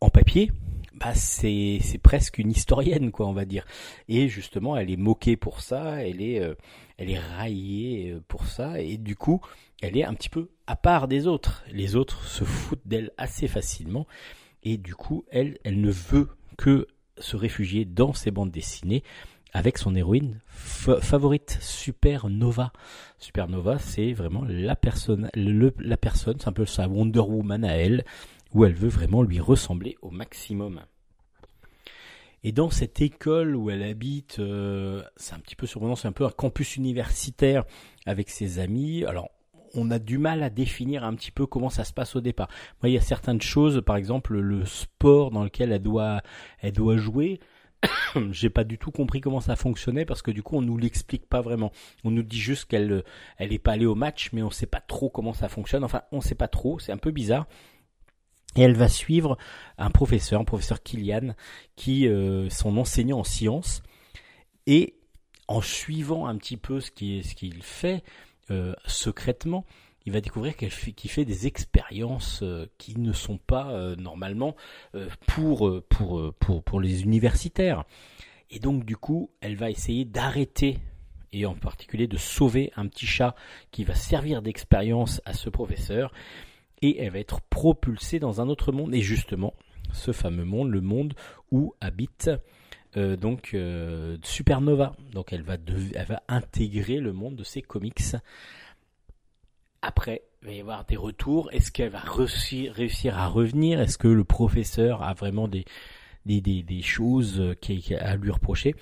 [0.00, 0.50] en papier,
[0.98, 3.66] bah c'est presque une historienne quoi on va dire.
[4.08, 6.54] Et justement elle est moquée pour ça elle est euh,
[6.96, 8.80] elle est raillée euh, pour ça.
[8.80, 9.40] Et du coup
[9.82, 11.64] elle est un petit peu à part des autres.
[11.70, 14.06] Les autres se foutent d'elle assez facilement.
[14.62, 16.86] Et du coup elle elle ne veut que
[17.18, 19.02] se réfugier dans ses bandes dessinées
[19.56, 22.72] avec son héroïne fa- favorite Supernova
[23.18, 28.04] Supernova c'est vraiment la personne la personne c'est un peu sa Wonder Woman à elle
[28.52, 30.80] où elle veut vraiment lui ressembler au maximum.
[32.42, 36.12] Et dans cette école où elle habite, euh, c'est un petit peu surprenant, c'est un
[36.12, 37.64] peu un campus universitaire
[38.06, 39.04] avec ses amis.
[39.04, 39.30] Alors,
[39.74, 42.48] on a du mal à définir un petit peu comment ça se passe au départ.
[42.82, 46.22] Moi, il y a certaines choses, par exemple le sport dans lequel elle doit,
[46.60, 47.40] elle doit jouer.
[48.30, 51.26] J'ai pas du tout compris comment ça fonctionnait parce que du coup on nous l'explique
[51.26, 51.72] pas vraiment.
[52.04, 53.04] On nous dit juste qu'elle,
[53.38, 55.84] elle est pas allée au match, mais on sait pas trop comment ça fonctionne.
[55.84, 57.46] Enfin, on sait pas trop, c'est un peu bizarre.
[58.56, 59.36] Et elle va suivre
[59.76, 61.34] un professeur, un professeur Kilian,
[61.76, 63.82] qui euh, son enseignant en sciences.
[64.66, 64.94] Et
[65.48, 68.02] en suivant un petit peu ce qu'il ce qu'il fait
[68.50, 69.64] euh, secrètement,
[70.06, 74.54] il va découvrir qu'il fait des expériences euh, qui ne sont pas euh, normalement
[74.94, 77.84] euh, pour, les universitaires.
[78.50, 80.78] Et donc du coup, elle va essayer d'arrêter
[81.32, 83.34] et en particulier de sauver un petit chat
[83.72, 86.12] qui va servir d'expérience à ce professeur.
[86.82, 88.94] Et elle va être propulsée dans un autre monde.
[88.94, 89.54] Et justement
[89.92, 91.14] ce fameux monde le monde
[91.50, 92.30] où habite
[94.22, 94.94] Supernova.
[95.12, 95.56] Donc elle va
[95.94, 98.14] elle va intégrer le monde de ces comics
[99.86, 101.48] après il va y avoir des retours.
[101.52, 103.80] Est-ce qu'elle va réussir, à revenir?
[103.80, 105.64] Est-ce que le professeur a vraiment des
[106.24, 107.54] des, des, choses
[108.00, 108.74] à lui reprocher?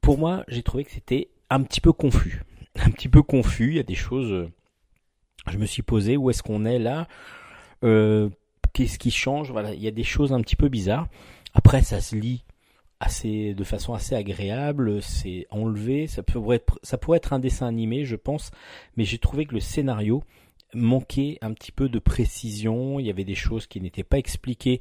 [0.00, 2.42] Pour moi j'ai trouvé que c'était un petit peu confus.
[2.76, 3.68] Un petit peu confus.
[3.68, 4.50] Il y a des choses euh,
[5.50, 7.06] je me suis posé où est-ce qu'on est là.
[7.82, 8.30] Euh,
[8.72, 9.50] qu'est-ce qui change?
[9.50, 11.08] Voilà il y a des choses un petit peu bizarres.
[11.54, 12.44] Après ça se lit
[13.04, 16.62] assez de façon assez agréable c'est enlevé ça pourrait
[17.16, 18.50] être un dessin animé je pense
[18.96, 20.22] mais j'ai trouvé que le scénario
[20.74, 24.80] manquait un petit peu de précision il y avait des choses qui n'étaient pas expliquées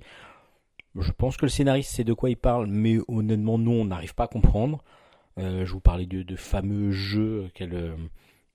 [0.99, 4.15] je pense que le scénariste sait de quoi il parle mais honnêtement nous on n'arrive
[4.15, 4.83] pas à comprendre
[5.39, 7.95] Euh, je vous parlais de, de fameux jeux qu'elle euh,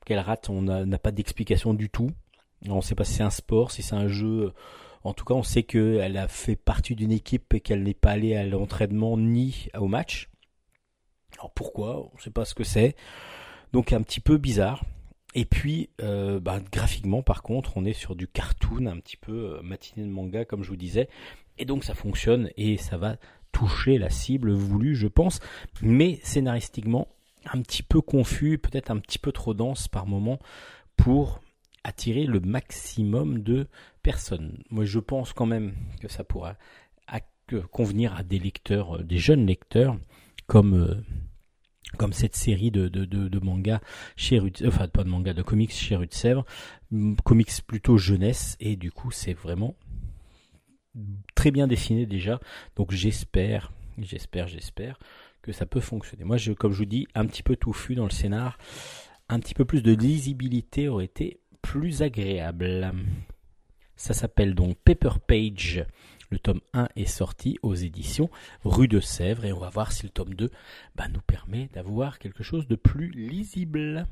[0.04, 2.10] qu'elle rate, on n'a pas d'explication du tout.
[2.68, 4.52] On ne sait pas si c'est un sport, si c'est un jeu.
[5.04, 8.12] En tout cas, on sait qu'elle a fait partie d'une équipe et qu'elle n'est pas
[8.12, 10.28] allée à l'entraînement ni au match.
[11.38, 12.10] Alors pourquoi?
[12.12, 12.96] On ne sait pas ce que c'est.
[13.72, 14.84] Donc un petit peu bizarre.
[15.34, 19.56] Et puis, euh, bah, graphiquement, par contre, on est sur du cartoon, un petit peu
[19.56, 21.08] euh, matinée de manga, comme je vous disais.
[21.58, 23.16] Et donc ça fonctionne et ça va
[23.52, 25.40] toucher la cible voulue, je pense.
[25.82, 27.08] Mais scénaristiquement,
[27.52, 30.38] un petit peu confus, peut-être un petit peu trop dense par moment
[30.96, 31.40] pour
[31.84, 33.68] attirer le maximum de
[34.08, 34.56] personnes.
[34.70, 36.56] Moi, je pense quand même que ça pourra
[37.70, 39.98] convenir à des lecteurs, euh, des jeunes lecteurs,
[40.46, 43.80] comme euh, cette série de, mangas
[44.16, 46.46] chez enfin pas de manga, de comics chez Rue Sèvres,
[47.24, 49.76] comics plutôt jeunesse, et du coup c'est vraiment
[51.34, 52.40] très bien dessiné déjà,
[52.76, 54.98] donc j'espère, j'espère, j'espère
[55.42, 56.24] que ça peut fonctionner.
[56.24, 58.58] Moi, je, comme je vous dis, un petit peu touffu dans le scénar,
[59.28, 62.92] un petit peu plus de lisibilité aurait été plus agréable.
[63.98, 65.84] Ça s'appelle donc Paper Page.
[66.30, 68.30] Le tome 1 est sorti aux éditions
[68.64, 70.50] Rue de Sèvres et on va voir si le tome 2
[70.94, 74.06] bah, nous permet d'avoir quelque chose de plus lisible.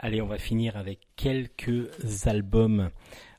[0.00, 2.90] Allez, on va finir avec quelques albums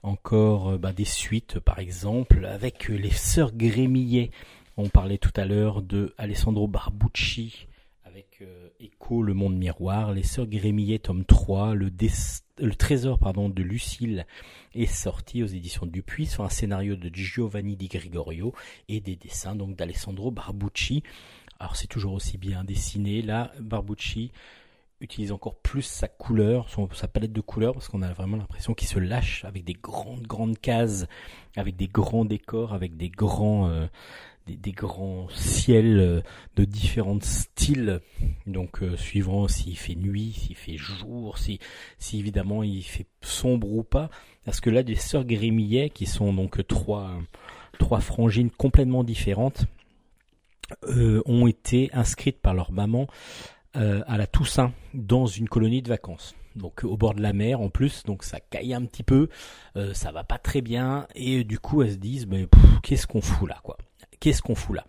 [0.01, 4.31] encore euh, bah, des suites par exemple avec les sœurs Grémillet.
[4.77, 7.67] On parlait tout à l'heure de Alessandro Barbucci
[8.05, 11.91] avec euh, Echo, le monde miroir, les sœurs Grémillet tome 3, le,
[12.59, 14.25] le trésor pardon de Lucille
[14.73, 18.53] est sorti aux éditions Dupuis sur un scénario de Giovanni Di Gregorio
[18.87, 21.03] et des dessins donc d'Alessandro Barbucci.
[21.59, 24.31] Alors c'est toujours aussi bien dessiné là Barbucci
[25.03, 28.87] utilise encore plus sa couleur, sa palette de couleurs, parce qu'on a vraiment l'impression qu'il
[28.87, 31.07] se lâche avec des grandes, grandes cases,
[31.57, 33.87] avec des grands décors, avec des grands, euh,
[35.29, 36.21] ciels euh,
[36.55, 37.99] de différents styles.
[38.47, 41.59] Donc, euh, suivant s'il fait nuit, s'il fait jour, si,
[41.99, 44.09] si évidemment il fait sombre ou pas.
[44.45, 47.11] Parce que là, des sœurs Grémillet, qui sont donc trois,
[47.77, 49.65] trois frangines complètement différentes,
[50.87, 53.07] ont été inscrites par leur maman
[53.75, 56.35] euh, à la Toussaint dans une colonie de vacances.
[56.55, 59.29] Donc au bord de la mer en plus, donc ça caille un petit peu,
[59.75, 61.07] euh, ça va pas très bien.
[61.15, 62.47] Et du coup elles se disent mais
[62.83, 63.77] qu'est-ce qu'on fout là quoi?
[64.19, 64.85] Qu'est-ce qu'on fout là?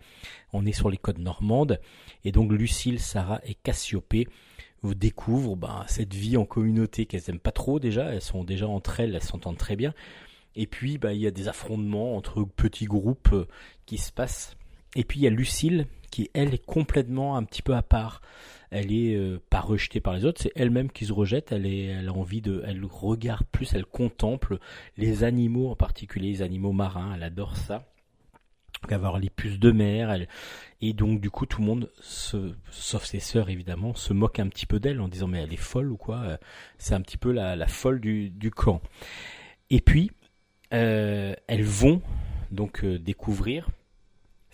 [0.53, 1.81] On est sur les côtes normandes.
[2.23, 4.27] Et donc Lucille, Sarah et Cassiopée
[4.83, 8.67] vous découvrent ben, cette vie en communauté qu'elles aiment pas trop déjà, elles sont déjà
[8.67, 9.95] entre elles, elles s'entendent très bien.
[10.55, 13.47] Et puis ben, il y a des affrontements entre petits groupes euh,
[13.87, 14.55] qui se passent.
[14.95, 18.21] Et puis il y a Lucille qui elle est complètement un petit peu à part
[18.71, 22.13] elle est euh, pas rejetée par les autres, c'est elle-même qui se rejette, elle, a
[22.13, 24.57] envie de, elle regarde plus, elle contemple
[24.97, 27.85] les animaux en particulier, les animaux marins, elle adore ça.
[28.89, 30.13] avoir les puces de mer,
[30.81, 34.65] et donc du coup tout le monde, sauf ses sœurs évidemment, se moque un petit
[34.65, 36.37] peu d'elle en disant mais elle est folle ou quoi,
[36.77, 38.81] c'est un petit peu la, folle du, clan.
[39.69, 40.11] Et puis
[40.73, 42.01] euh, elles vont
[42.51, 43.69] donc euh, découvrir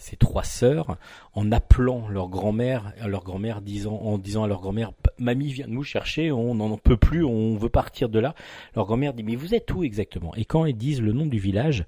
[0.02, 0.98] ces trois sœurs
[1.34, 5.84] en appelant leur grand-mère, leur grand-mère disant, en disant à leur grand-mère, mamie vient nous
[5.84, 8.34] chercher, on n'en peut plus, on veut partir de là.
[8.76, 10.34] Leur grand-mère dit, mais vous êtes où exactement?
[10.36, 11.86] Et quand ils disent le nom du village,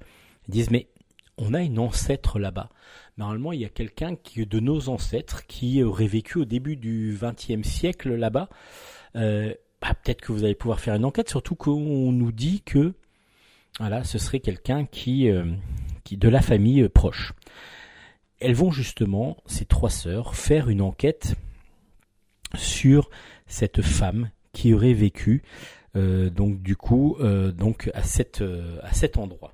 [0.47, 0.87] ils disent, mais
[1.39, 2.69] on a une ancêtre là-bas.
[3.17, 7.17] Normalement, il y a quelqu'un qui de nos ancêtres qui aurait vécu au début du
[7.19, 8.47] XXe siècle là-bas.
[9.15, 12.93] Euh, bah, peut-être que vous allez pouvoir faire une enquête, surtout qu'on nous dit que
[13.79, 15.45] voilà, ce serait quelqu'un qui, euh,
[16.11, 17.33] de la famille euh, proche
[18.43, 21.35] elles vont justement, ces trois sœurs, faire une enquête
[22.55, 23.09] sur
[23.47, 25.41] cette femme qui aurait vécu
[25.95, 27.89] euh, donc du coup euh, donc
[28.41, 29.53] euh, à cet endroit.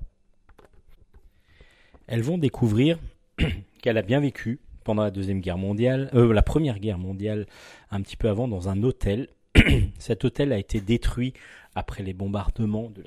[2.08, 2.98] Elles vont découvrir
[3.82, 7.46] qu'elle a bien vécu pendant la deuxième guerre mondiale, la première guerre mondiale,
[7.92, 9.28] un petit peu avant, dans un hôtel.
[9.98, 11.32] Cet hôtel a été détruit
[11.76, 13.04] après les bombardements de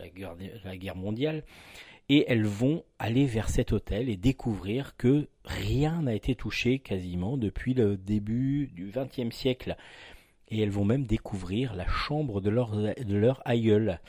[0.63, 1.43] la guerre mondiale
[2.09, 7.37] et elles vont aller vers cet hôtel et découvrir que rien n'a été touché quasiment
[7.37, 9.77] depuis le début du XXe siècle.
[10.49, 13.99] Et elles vont même découvrir la chambre de leur, aïeul.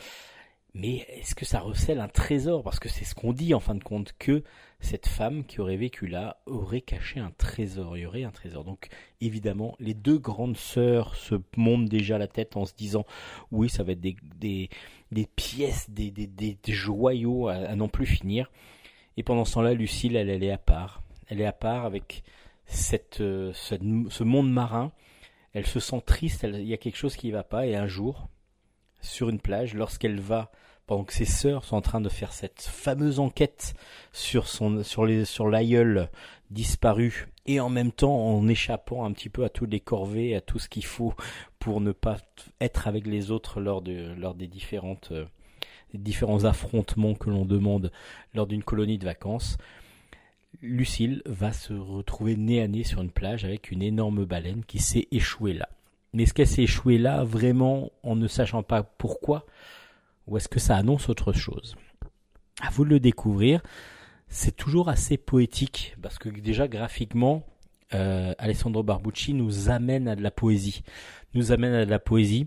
[0.74, 2.62] Mais est-ce que ça recèle un trésor?
[2.65, 4.43] Parce que c'est ce qu'on dit en fin de compte, que
[4.81, 7.97] cette femme qui aurait vécu là aurait caché un trésor.
[7.97, 8.65] Y aurait un trésor.
[8.65, 8.89] Donc
[9.20, 13.06] évidemment, les deux grandes sœurs se montent déjà la tête en se disant
[13.52, 14.69] oui, ça va être des,
[15.36, 18.51] pièces, des, joyaux à, n'en plus finir.
[19.16, 21.04] Et pendant ce temps-là, Lucille, elle, elle est à part.
[21.29, 22.23] Elle est à part avec
[22.67, 24.93] cette, euh, ce monde marin.
[25.53, 27.67] Elle se sent triste, il y a quelque chose qui ne va pas.
[27.67, 28.29] Et un jour,
[29.01, 30.51] sur une plage, lorsqu'elle va,
[30.87, 33.75] pendant que ses sœurs sont en train de faire cette fameuse enquête
[34.13, 36.11] sur son, sur les, sur l'aïeul
[36.51, 40.41] disparu, et en même temps en échappant un petit peu à tous les corvées, à
[40.41, 41.15] tout ce qu'il faut
[41.59, 42.19] pour ne pas
[42.61, 45.25] être avec les autres lors de, lors des différentes, euh,
[45.95, 47.93] différents affrontements que l'on demande
[48.35, 49.57] lors d'une colonie de vacances.
[50.65, 54.78] Lucille va se retrouver nez à nez sur une plage avec une énorme baleine qui
[54.78, 55.69] s'est échouée là.
[56.15, 59.45] Mais est-ce qu'elle s'est échouée là vraiment en ne sachant pas pourquoi
[60.27, 61.77] Ou est-ce que ça annonce autre chose?
[62.62, 63.61] À vous de le découvrir.
[64.28, 67.45] C'est toujours assez poétique parce que déjà graphiquement,
[67.93, 70.82] euh, Alessandro Barbucci nous amène à de la poésie.
[71.35, 72.47] Nous amène à de la poésie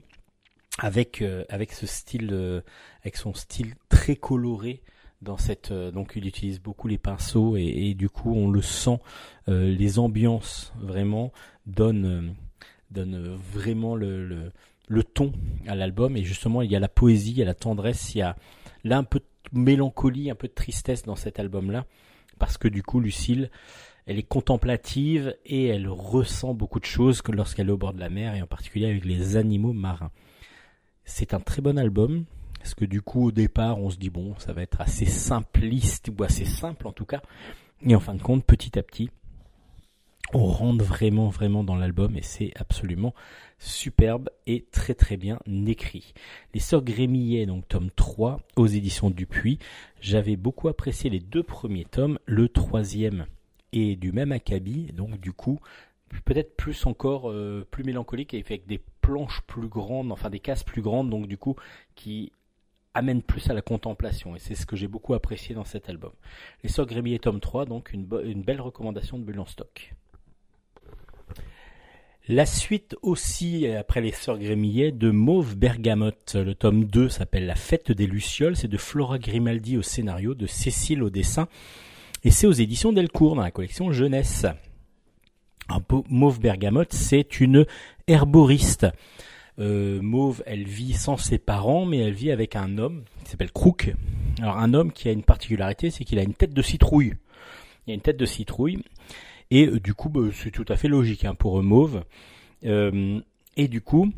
[0.80, 2.62] avec euh, avec ce style, euh,
[3.02, 4.82] avec son style très coloré
[5.22, 9.00] dans cette donc il utilise beaucoup les pinceaux et, du coup on le sent
[9.48, 11.32] les ambiances vraiment
[11.66, 12.36] donnent
[12.92, 14.52] donne vraiment le,
[14.88, 15.34] le, ton
[15.68, 16.16] à l'album.
[16.18, 18.36] Et justement, il y a la poésie, il y a la tendresse, il y a
[18.84, 21.86] là un peu de mélancolie, un peu de tristesse dans cet album-là.
[22.40, 23.50] Parce que du coup, Lucille,
[24.06, 28.00] elle est contemplative et elle ressent beaucoup de choses que lorsqu'elle est au bord de
[28.00, 30.12] la mer et en particulier avec les animaux marins.
[31.04, 32.26] C'est un très bon album.
[32.68, 36.10] Parce que du coup, au départ, on se dit bon, ça va être assez simpliste
[36.10, 37.22] ou assez simple en tout cas.
[37.82, 39.10] Et en fin de compte, petit à petit,
[40.34, 43.14] on rentre vraiment vraiment dans l'album et c'est absolument
[43.58, 46.14] superbe et très très bien écrit.
[46.54, 49.60] Les Sœurs Grémillet, donc tome 3 aux éditions Dupuis.
[50.02, 53.28] J'avais beaucoup apprécié les deux premiers tomes, le troisième
[53.72, 55.62] est du même acabit, donc du coup
[56.26, 60.66] peut-être plus encore euh, plus mélancolique et avec des planches plus grandes, enfin des cases
[60.66, 61.56] plus grandes, donc du coup
[61.96, 62.34] qui
[62.98, 66.12] amène plus à la contemplation et c'est ce que j'ai beaucoup apprécié dans cet album.
[66.64, 69.94] Les Sœurs Grémillet tome 3, donc une, une belle recommandation de Bulle en stock.
[72.30, 76.36] La suite aussi, après les Sœurs Grémillet, de Mauve Bergamote.
[76.36, 78.58] Le tome 2 s'appelle La Fête des Lucioles.
[78.58, 81.48] C'est de Flora Grimaldi au scénario, de Cécile au dessin.
[82.26, 84.46] Et c'est aux éditions Delcourt, dans la collection Jeunesse.
[86.10, 87.66] Mauve Bergamote, c'est une
[88.08, 88.88] herboriste.
[89.60, 93.52] Euh, Mauve, elle vit sans ses parents, mais elle vit avec un homme qui s'appelle
[93.52, 93.94] Crook.
[94.40, 97.14] Alors un homme qui a une particularité, c'est qu'il a une tête de citrouille.
[97.86, 98.84] Il a une tête de citrouille.
[99.50, 102.04] Et euh, du coup, bah, c'est tout à fait logique hein, pour Mauve.
[102.66, 103.20] Euh,
[103.56, 104.12] et du coup,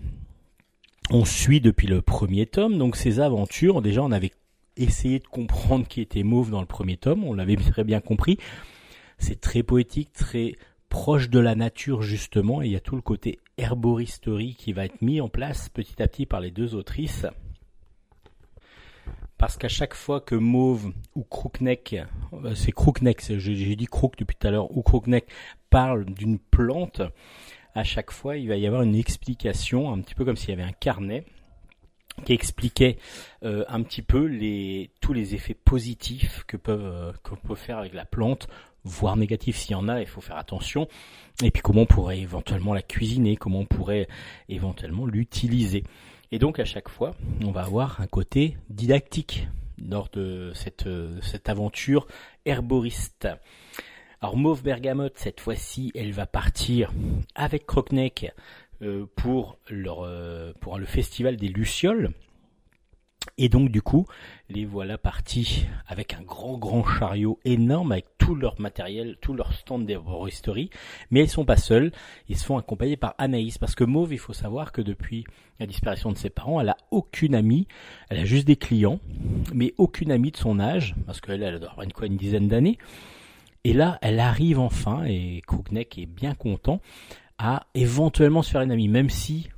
[1.12, 3.82] on suit depuis le premier tome, donc ses aventures.
[3.82, 4.32] Déjà, on avait
[4.76, 8.38] essayé de comprendre qui était Mauve dans le premier tome, on l'avait très bien compris.
[9.18, 10.56] C'est très poétique, très
[10.90, 14.86] proche de la nature justement, et il y a tout le côté herboristerie qui va
[14.86, 17.26] être mis en place petit à petit par les deux autrices.
[19.38, 21.96] Parce qu'à chaque fois que Mauve ou Crookneck,
[22.34, 25.28] euh, c'est Crookneck, j'ai dit Crook depuis tout à l'heure, ou Crookneck
[25.70, 27.02] parle d'une plante,
[27.74, 30.54] à chaque fois il va y avoir une explication, un petit peu comme s'il y
[30.54, 31.24] avait un carnet
[32.26, 32.98] qui expliquait
[33.44, 34.30] euh, un petit peu
[35.00, 38.50] tous les effets positifs que peuvent euh, qu'on peut faire avec la plante,
[38.90, 40.88] voire négatifs s'il y en a, il faut faire attention.
[41.44, 44.08] Et puis comment on pourrait éventuellement la cuisiner, comment on pourrait
[44.50, 45.84] éventuellement l'utiliser.
[46.32, 49.48] Et donc à chaque fois, on va avoir un côté didactique
[49.88, 52.08] lors de cette, euh, aventure
[52.46, 53.28] herboriste.
[54.22, 56.92] Alors Mauve Bergamote, cette fois-ci, elle va partir
[57.36, 58.34] avec Crockneck
[58.82, 62.12] euh, pour, leur, euh, pour le festival des Lucioles.
[63.38, 64.06] Et donc du coup,
[64.50, 69.54] les voilà partis avec un grand grand chariot énorme avec tout leur matériel, tout leur
[69.54, 70.70] stand d'herboristerie.
[71.12, 71.92] Mais ils sont pas seuls,
[72.30, 73.58] ils se font accompagner par Anaïs.
[73.58, 75.26] Parce que Mauve, il faut savoir que depuis
[75.60, 77.68] la disparition de ses parents, elle a aucune amie,
[78.10, 79.00] elle a juste des clients,
[79.54, 80.96] mais aucune amie de son âge.
[81.06, 82.78] Parce qu'elle elle doit avoir une, quoi, une dizaine d'années.
[83.66, 86.80] Et là, elle arrive enfin et Crookneck est bien content
[87.38, 89.50] à éventuellement se faire une amie, même si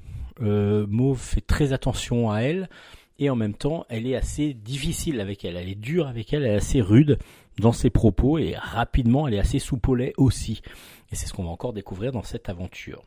[0.41, 2.67] euh, Mauve fait très attention à elle
[3.21, 6.43] et en même temps elle est assez difficile avec elle, elle est dure avec elle,
[6.43, 7.19] elle est assez rude
[7.59, 10.61] dans ses propos et rapidement elle est assez soupolée aussi.
[11.11, 13.03] Et c'est ce qu'on va encore découvrir dans cette aventure.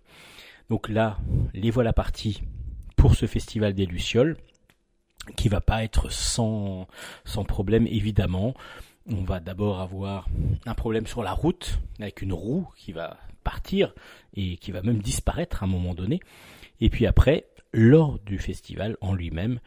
[0.71, 1.19] Donc là,
[1.53, 2.43] les voilà partis
[2.97, 4.37] pour ce festival des Lucioles
[5.37, 6.87] qui va pas être sans,
[7.25, 8.55] sans problème évidemment.
[9.11, 10.29] On va d'abord avoir
[10.65, 13.95] un problème sur la route avec une roue qui va partir
[14.35, 16.21] et qui va même disparaître à un moment donné.
[16.81, 19.59] Et puis après, lors du festival en lui-même,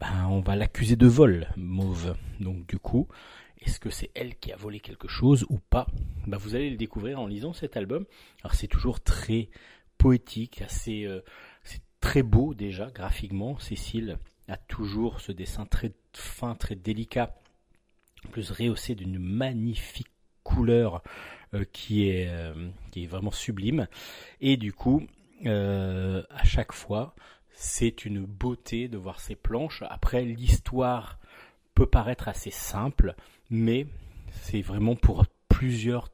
[0.00, 2.16] ben, on va l'accuser de vol, Mauve.
[2.40, 3.08] Donc du coup,
[3.60, 5.88] est-ce que c'est elle qui a volé quelque chose ou pas?
[6.26, 8.04] Ben, Vous allez le découvrir en lisant cet album.
[8.42, 9.48] Alors c'est toujours très
[9.98, 11.20] poétique, assez, euh,
[11.64, 13.58] c'est très beau déjà graphiquement.
[13.58, 17.34] Cécile a toujours ce dessin très fin, très délicat,
[18.30, 20.10] plus rehaussé d'une magnifique
[20.44, 21.02] couleur
[21.54, 23.88] euh, qui est euh, qui est vraiment sublime.
[24.40, 25.02] Et du coup,
[25.44, 27.14] à chaque fois,
[27.60, 29.82] c'est une beauté de voir ces planches.
[29.90, 31.18] Après, l'histoire
[31.74, 33.16] peut paraître assez simple,
[33.50, 33.88] mais
[34.30, 36.08] c'est vraiment pour plusieurs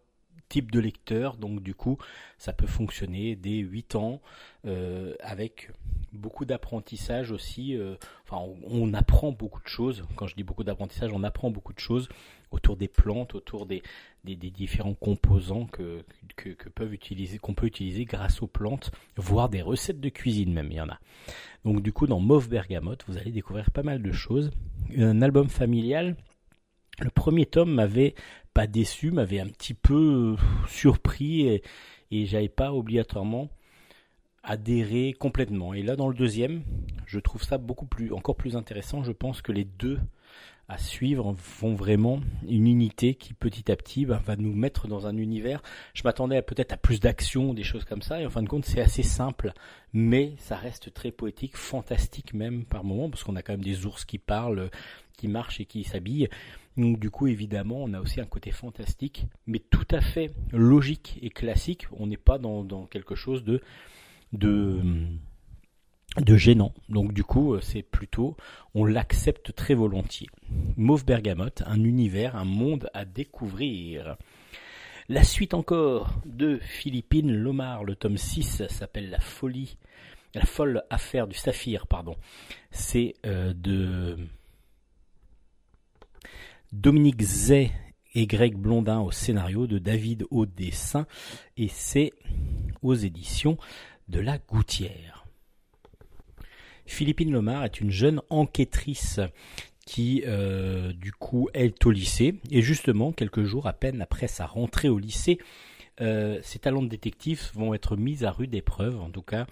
[0.49, 1.37] types de lecteurs.
[1.37, 1.99] Donc du coup,
[2.39, 4.23] ça peut fonctionner dès 8 ans
[4.65, 5.71] euh, avec
[6.15, 7.77] beaucoup d'apprentissage aussi.
[7.77, 7.97] Euh,
[8.27, 10.03] enfin, on, apprend beaucoup de choses.
[10.17, 12.09] Quand je dis beaucoup d'apprentissage, on apprend beaucoup de choses
[12.55, 13.83] autour des plantes, autour des,
[14.25, 16.05] différents composants que,
[16.75, 20.77] peuvent utiliser, qu'on peut utiliser grâce aux plantes, voire des recettes de cuisine même, il
[20.77, 20.99] y en a.
[21.65, 24.51] Donc du coup, dans Mauve Bergamote, vous allez découvrir pas mal de choses.
[24.97, 26.17] Un album familial.
[27.01, 28.15] Le premier tome m'avait
[28.53, 31.63] pas déçu, m'avait un petit peu euh, surpris et,
[32.13, 33.51] et j'avais pas obligatoirement
[34.45, 35.75] adhéré complètement.
[35.75, 36.63] Et là, dans le deuxième,
[37.07, 39.03] je trouve ça beaucoup plus, encore plus intéressant.
[39.03, 39.99] Je pense que les deux
[40.69, 45.17] à suivre font vraiment une unité qui petit à petit va nous mettre dans un
[45.17, 45.63] univers.
[45.93, 48.65] Je m'attendais peut-être à plus d'action, des choses comme ça, et en fin de compte
[48.65, 49.53] c'est assez simple,
[49.93, 53.87] mais ça reste très poétique, fantastique même par moments, parce qu'on a quand même des
[53.87, 54.71] ours qui parlent,
[55.17, 56.29] qui marchent et qui s'habillent.
[56.77, 61.19] Donc du coup évidemment on a aussi un côté fantastique, mais tout à fait logique
[61.23, 61.87] et classique.
[61.93, 63.61] On n'est pas dans, quelque chose de
[66.21, 66.73] de gênant.
[66.89, 68.37] Donc du coup, euh, c'est plutôt,
[68.75, 70.29] on l'accepte très volontiers.
[70.77, 74.17] Mauve Bergamote, un univers, un monde à découvrir.
[75.09, 79.77] La suite encore de Philippine Lomar, le tome 6 s'appelle La folie,
[80.35, 82.17] la folle affaire du saphir, pardon.
[82.71, 84.17] C'est euh, de
[86.73, 87.71] Dominique Zay
[88.15, 91.07] et Greg Blondin au scénario, de David au dessin,
[91.57, 92.13] et c'est
[92.83, 93.59] aux éditions
[94.09, 95.14] de La Gouttière.
[96.87, 99.21] Philippine Lomar est une jeune enquêtrice
[99.87, 102.35] qui euh, du coup est au lycée.
[102.51, 105.39] Et justement quelques jours à peine après sa rentrée au lycée
[106.01, 109.01] euh, ses talents de détective vont être mis à rude épreuve.
[109.01, 109.47] En tout cas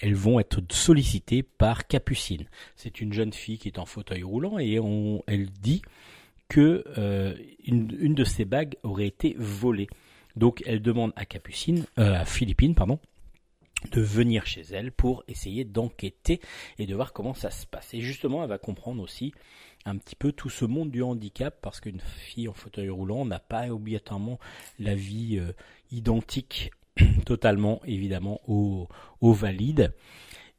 [0.00, 2.46] elles vont être sollicitées par Capucine.
[2.76, 4.78] C'est une jeune fille qui est en fauteuil roulant et
[5.26, 5.82] elle dit
[6.48, 7.34] que euh,
[7.66, 9.88] une, une, de ses bagues aurait été volée.
[10.36, 13.00] Donc elle demande à Capucine à Philippine pardon
[13.92, 16.40] de venir chez elle pour essayer d'enquêter
[16.78, 17.94] et de voir comment ça se passe.
[17.94, 19.32] Et justement, elle va comprendre aussi
[19.84, 23.38] un petit peu tout ce monde du handicap parce qu'une fille en fauteuil roulant n'a
[23.38, 24.38] pas obligatoirement
[24.78, 25.52] la vie euh,
[25.92, 26.72] identique
[27.24, 28.88] totalement évidemment aux,
[29.20, 29.94] aux valides.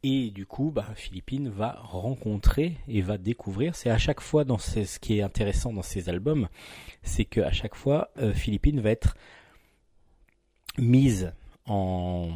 [0.01, 3.75] Et du coup, bah, Philippine va rencontrer et va découvrir.
[3.75, 6.47] C'est à chaque fois dans ce, ce qui est intéressant dans ces albums,
[7.03, 9.17] c'est que à chaque fois, euh, Philippine va être
[10.77, 11.33] mise
[11.65, 12.31] en,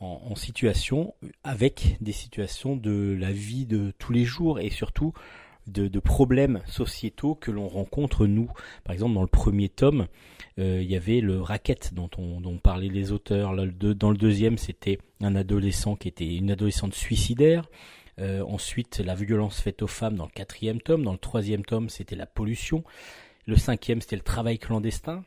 [0.00, 1.14] en, situation
[1.44, 5.12] avec des situations de la vie de tous les jours et surtout
[5.66, 8.50] de, problèmes sociétaux que l'on rencontre nous.
[8.84, 10.06] Par exemple, dans le premier tome,
[10.58, 13.54] euh, il y avait le racket dont on dont parlaient les auteurs.
[13.54, 17.68] Dans le deuxième, c'était un adolescent qui était une adolescente suicidaire.
[18.18, 21.04] Euh, ensuite, la violence faite aux femmes dans le quatrième tome.
[21.04, 22.82] Dans le troisième tome, c'était la pollution.
[23.46, 25.24] Le cinquième, c'était le travail clandestin.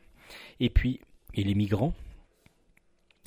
[0.60, 1.02] Et puis,
[1.34, 1.94] et les migrants.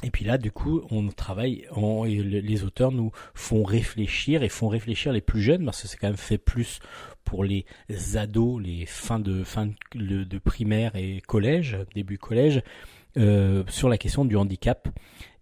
[0.03, 5.13] Et puis là, du coup, on travaille, les auteurs nous font réfléchir et font réfléchir
[5.13, 6.81] les plus jeunes parce que c'est quand même fait plus
[7.25, 7.65] pour les
[8.15, 12.63] ados, les fins de fin de, primaire et collège, début collège,
[13.17, 14.89] euh, sur la question du handicap.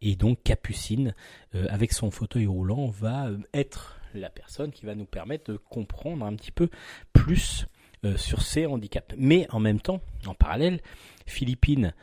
[0.00, 1.14] Et donc Capucine,
[1.54, 6.24] euh, avec son fauteuil roulant, va être la personne qui va nous permettre de comprendre
[6.24, 6.68] un petit peu
[7.12, 7.66] plus
[8.04, 9.14] euh, sur ces handicaps.
[9.16, 10.80] Mais en même temps, en parallèle,
[11.26, 11.94] Philippine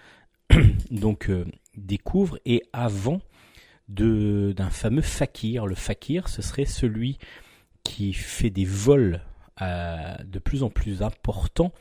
[0.92, 1.46] donc euh,
[1.80, 3.22] découvre et avant
[3.88, 5.66] d'un fameux fakir.
[5.66, 7.18] Le fakir, ce serait celui
[7.84, 9.22] qui fait des vols
[9.62, 11.72] euh, de plus en plus importants.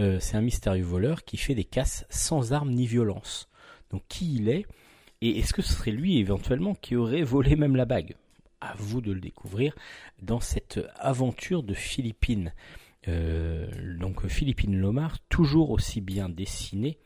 [0.00, 3.48] Euh, c'est un mystérieux voleur qui fait des casses sans armes ni violence.
[3.90, 4.66] Donc qui il est
[5.20, 8.16] et est-ce que ce serait lui éventuellement qui aurait volé même la bague?
[8.60, 9.74] À vous de le découvrir
[10.22, 12.52] dans cette aventure de Philippine.
[13.08, 13.66] Euh,
[13.98, 16.98] donc Philippine Lomar, toujours aussi bien dessinée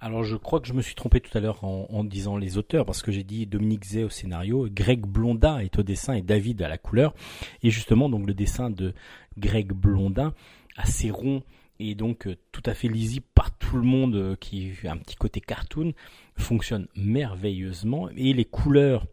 [0.00, 2.84] alors je crois que je me suis trompé tout à l'heure en, disant les auteurs
[2.84, 6.60] parce que j'ai dit Dominique Zay au scénario, Greg Blondin est au dessin et David
[6.60, 7.14] à la couleur.
[7.62, 8.92] Et justement donc le dessin de
[9.38, 10.34] Greg Blondin
[10.76, 11.42] assez rond
[11.78, 14.98] et donc euh, tout à fait lisible par tout le monde euh, qui a un
[14.98, 15.92] petit côté cartoon
[16.36, 19.06] fonctionne merveilleusement et les couleurs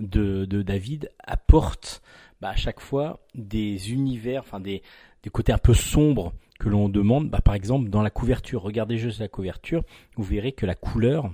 [0.00, 2.02] de, de David apportent
[2.40, 4.82] bah, à chaque fois des univers, enfin des,
[5.22, 8.98] des côtés un peu sombres que l'on demande, bah, par exemple dans la couverture, regardez
[8.98, 9.82] juste la couverture,
[10.16, 11.30] vous verrez que la couleur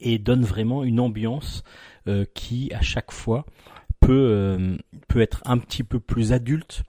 [0.00, 1.62] et donne vraiment une ambiance
[2.08, 3.44] euh, qui à chaque fois
[4.00, 4.76] peut euh,
[5.08, 6.82] peut être un petit peu plus adulte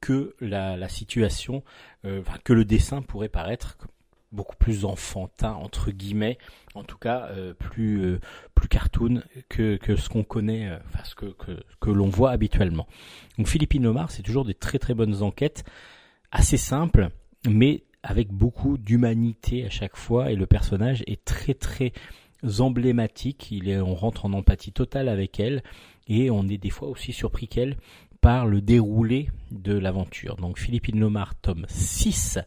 [0.00, 1.64] que la, situation,
[2.04, 3.76] euh, que le dessin pourrait paraître
[4.30, 6.38] beaucoup plus enfantin entre guillemets,
[6.74, 8.18] en tout cas plus
[8.54, 12.86] plus cartoon que, que ce qu'on connaît, enfin ce que que, que l'on voit habituellement.
[13.38, 15.64] Donc Philippine Omar, c'est toujours des très très bonnes enquêtes
[16.30, 17.08] assez simple,
[17.48, 21.92] mais avec beaucoup d'humanité à chaque fois, et le personnage est très très
[22.58, 23.50] emblématique.
[23.50, 25.62] Il est, on rentre en empathie totale avec elle,
[26.08, 27.76] et on est des fois aussi surpris qu'elle
[28.20, 30.36] par le déroulé de l'aventure.
[30.36, 32.38] Donc Philippine Lomar, tome 6,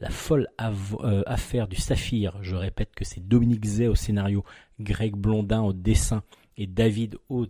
[0.00, 2.38] La folle euh, affaire du saphir.
[2.42, 4.44] Je répète que c'est Dominique Zay au scénario,
[4.80, 6.22] Greg Blondin au dessin
[6.56, 7.46] et David au,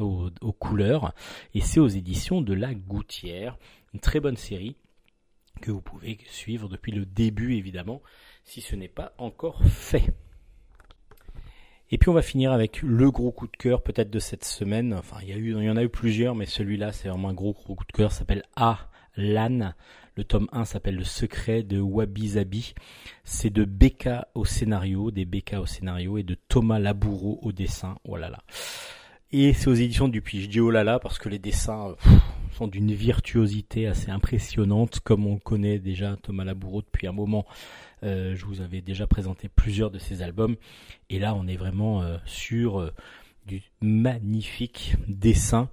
[0.00, 1.12] au, aux couleurs.
[1.54, 3.58] Et c'est aux éditions de La Gouttière.
[3.92, 4.76] Une très bonne série
[5.60, 8.02] que vous pouvez suivre depuis le début évidemment
[8.44, 10.12] si ce n'est pas encore fait.
[11.90, 14.92] Et puis on va finir avec le gros coup de cœur peut-être de cette semaine.
[14.94, 17.28] Enfin, il y, a eu, il y en a eu plusieurs, mais celui-là c'est vraiment
[17.28, 18.12] un gros, coup de cœur.
[18.12, 18.88] S'appelle A.
[19.16, 19.72] Lan.
[20.16, 22.74] Le tome 1 s'appelle Le secret de Wabi Zabi.
[23.24, 27.98] C'est de Becca au scénario, des Becca au scénario et de Thomas Laboureau au dessin.
[28.04, 28.42] Voilà là.
[29.32, 30.42] Et c'est aux éditions du Puy.
[30.42, 31.94] Je dis oh là là parce que les dessins
[32.66, 37.44] d'une virtuosité assez impressionnante, comme on connaît déjà Thomas Laboureau depuis un moment.
[38.02, 40.56] Euh, je vous avais déjà présenté plusieurs de ses albums,
[41.10, 42.90] et là on est vraiment euh, sur euh,
[43.46, 45.68] du magnifique dessin.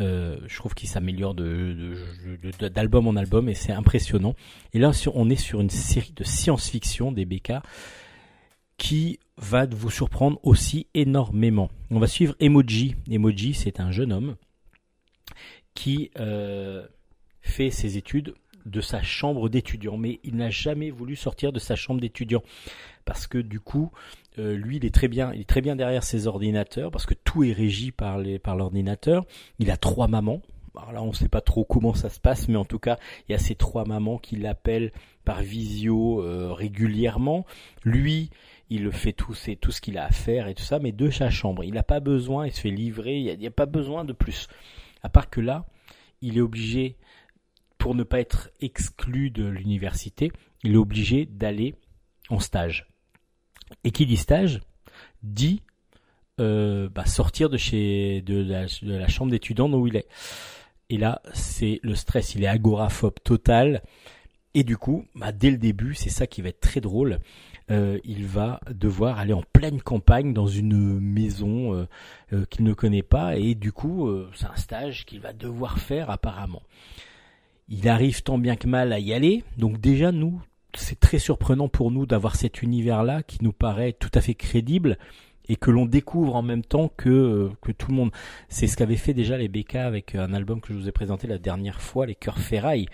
[0.00, 4.36] Je trouve qu'il s'améliore d'album en album et c'est impressionnant.
[4.72, 7.54] Et là, on est sur une série de science-fiction des BK
[8.76, 11.68] qui va vous surprendre aussi énormément.
[11.90, 12.94] On va suivre Emoji.
[13.10, 14.36] Emoji, c'est un jeune homme
[15.78, 16.84] qui euh,
[17.40, 18.34] fait ses études
[18.66, 22.42] de sa chambre d'étudiant, mais il n'a jamais voulu sortir de sa chambre d'étudiant
[23.04, 23.92] parce que du coup,
[24.40, 27.14] euh, lui, il est très bien, il est très bien derrière ses ordinateurs parce que
[27.14, 29.24] tout est régi par l'ordinateur.
[29.60, 30.42] Il a trois mamans.
[30.76, 32.98] Alors là, on ne sait pas trop comment ça se passe, mais en tout cas,
[33.28, 34.90] il y a ces trois mamans qui l'appellent
[35.24, 37.46] par visio euh, régulièrement.
[37.84, 38.30] Lui,
[38.68, 41.62] il fait tout, ce qu'il a à faire et tout ça, mais de sa chambre.
[41.62, 44.48] Il n'a pas besoin, il se fait livrer, il n'y a pas besoin de plus.
[45.02, 45.66] À part que là,
[46.20, 46.96] il est obligé,
[47.78, 50.32] pour ne pas être exclu de l'université,
[50.64, 51.74] il est obligé d'aller
[52.28, 52.88] en stage.
[53.84, 54.60] Et qui dit stage
[55.22, 55.62] dit
[56.40, 58.42] euh, bah, sortir de chez de
[58.82, 60.06] la, chambre d'étudiant où il est.
[60.90, 63.82] Et là, c'est le stress, il est agoraphobe total.
[64.54, 67.20] Et du coup, bah, dès le début, c'est ça qui va être très drôle.
[67.70, 71.86] Euh, il va devoir aller en pleine campagne dans une maison euh,
[72.32, 76.10] euh, qu'il ne connaît pas et du coup c'est un stage qu'il va devoir faire
[76.10, 76.62] apparemment.
[77.68, 80.40] Il arrive tant bien que mal à y aller, donc déjà nous
[80.74, 84.98] c'est très surprenant pour nous d'avoir cet univers-là qui nous paraît tout à fait crédible
[85.48, 88.10] et que l'on découvre en même temps que, euh, que tout le monde.
[88.48, 91.26] C'est ce qu'avaient fait déjà les BK avec un album que je vous ai présenté
[91.26, 92.86] la dernière fois, les Cœurs Ferraille.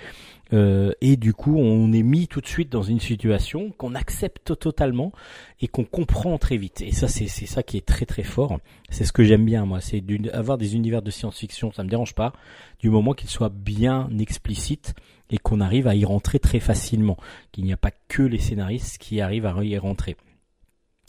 [0.52, 4.58] Euh, et du coup, on est mis tout de suite dans une situation qu'on accepte
[4.58, 5.12] totalement
[5.60, 6.82] et qu'on comprend très vite.
[6.82, 8.58] Et ça, c'est c'est ça qui est très très fort.
[8.90, 9.80] C'est ce que j'aime bien, moi.
[9.80, 10.02] C'est
[10.32, 12.32] avoir des univers de science-fiction, ça me dérange pas,
[12.78, 14.94] du moment qu'ils soient bien explicites
[15.30, 17.16] et qu'on arrive à y rentrer très facilement.
[17.50, 20.16] Qu'il n'y a pas que les scénaristes qui arrivent à y rentrer.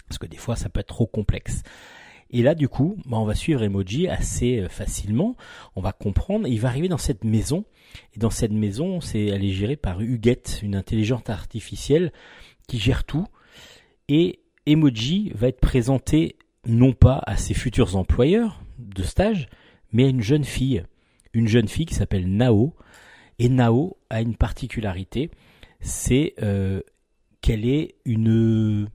[0.08, 1.64] Parce que des fois, ça peut être trop complexe.
[2.32, 5.36] Et là, du coup, bah, on va suivre Emoji assez euh, facilement.
[5.76, 6.48] On va comprendre.
[6.48, 7.66] Il va arriver dans cette maison.
[8.16, 12.12] Et dans cette maison, c'est, elle est gérée par Huguette, une intelligence artificielle
[12.68, 13.28] qui gère tout.
[14.10, 19.48] Et Emoji va être présenté non pas à ses futurs employeurs de stage,
[19.92, 20.84] mais à une jeune fille.
[21.34, 22.74] Une jeune fille qui s'appelle Nao.
[23.38, 25.30] Et Nao a une particularité,
[25.82, 26.82] c'est euh,
[27.42, 28.88] qu'elle est une,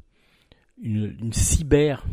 [0.82, 2.04] une, cyber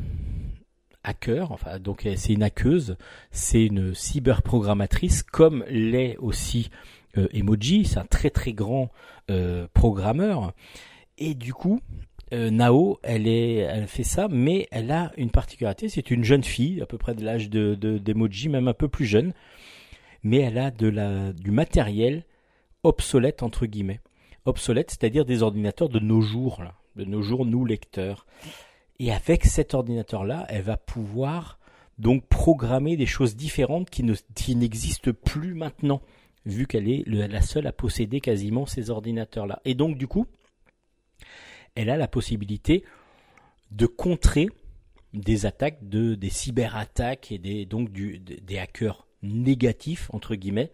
[1.03, 2.97] hacker, enfin donc euh, c'est une hackeuse,
[3.31, 6.69] c'est une cyberprogrammatrice comme l'est aussi
[7.17, 8.91] euh, Emoji, c'est un très très grand
[9.31, 10.53] euh, programmeur.
[11.17, 11.81] Et du coup
[12.31, 16.97] Nao, elle fait ça, mais elle a une particularité, c'est une jeune fille, à peu
[16.97, 19.33] près de l'âge de, de d'Emoji, même un peu plus jeune,
[20.23, 22.25] mais elle a du matériel
[22.83, 24.01] obsolète entre guillemets,
[24.43, 26.73] obsolète, c'est-à-dire des ordinateurs de nos jours, là,
[27.05, 28.25] de nos jours, nous lecteurs.
[28.99, 31.59] Et avec cet ordinateur-là, elle va pouvoir
[31.97, 36.01] donc programmer des choses différentes qui ne qui n'existent plus maintenant,
[36.45, 39.61] vu qu'elle est la seule à posséder quasiment ces ordinateurs-là.
[39.65, 40.27] Et donc du coup,
[41.75, 42.83] elle a la possibilité
[43.71, 44.49] de contrer
[45.13, 50.71] des attaques, de, des cyberattaques et des, donc du, des hackers négatifs entre guillemets.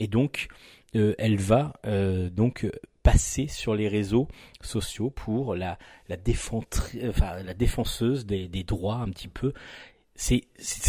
[0.00, 0.48] Et donc,
[0.94, 2.68] euh, elle va euh, donc
[3.02, 4.28] passer sur les réseaux
[4.60, 9.52] sociaux pour la la, défentri- enfin, la défenseuse des, des droits un petit peu.
[10.14, 10.44] C'est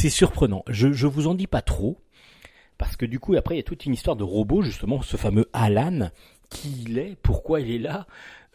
[0.10, 0.64] surprenant.
[0.68, 1.98] Je je vous en dis pas trop
[2.78, 5.18] parce que du coup après il y a toute une histoire de robot justement ce
[5.18, 6.10] fameux Alan
[6.50, 8.06] qui il est, pourquoi il est là.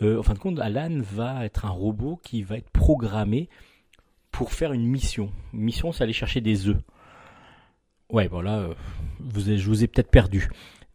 [0.03, 3.49] Euh, en fin de compte, Alan va être un robot qui va être programmé
[4.31, 5.33] pour faire une mission.
[5.53, 6.77] Une mission, c'est aller chercher des œufs.
[8.11, 8.75] Ouais, voilà, euh,
[9.19, 10.49] vous je vous ai peut-être perdu.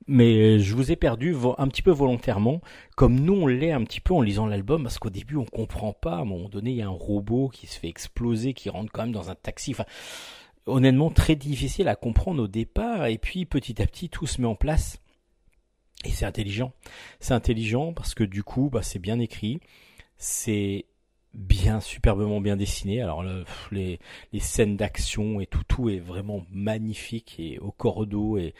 [0.08, 2.62] Mais euh, je vous ai perdu un petit peu volontairement,
[2.96, 5.94] comme nous on l'est un petit peu en lisant l'album, parce qu'au début on comprend
[5.94, 6.16] pas.
[6.16, 8.92] À un moment donné, il y a un robot qui se fait exploser, qui rentre
[8.92, 9.72] quand même dans un taxi.
[9.72, 9.86] Enfin,
[10.66, 13.06] honnêtement, très difficile à comprendre au départ.
[13.06, 15.00] Et puis petit à petit, tout se met en place.
[16.06, 16.74] Et c'est intelligent.
[17.22, 19.62] C'est intelligent parce que du coup, bah, c'est bien écrit.
[20.18, 20.86] C'est
[21.34, 23.02] bien, superbement bien dessiné.
[23.02, 24.00] Alors le- les,
[24.34, 28.54] les scènes d'action et tout, tout est vraiment magnifique et au cordeau et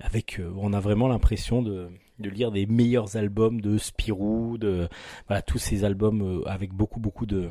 [0.00, 4.88] avec, euh, on a vraiment l'impression de, de lire des meilleurs albums de Spirou, de
[5.26, 7.50] voilà tous ces albums euh, avec beaucoup beaucoup de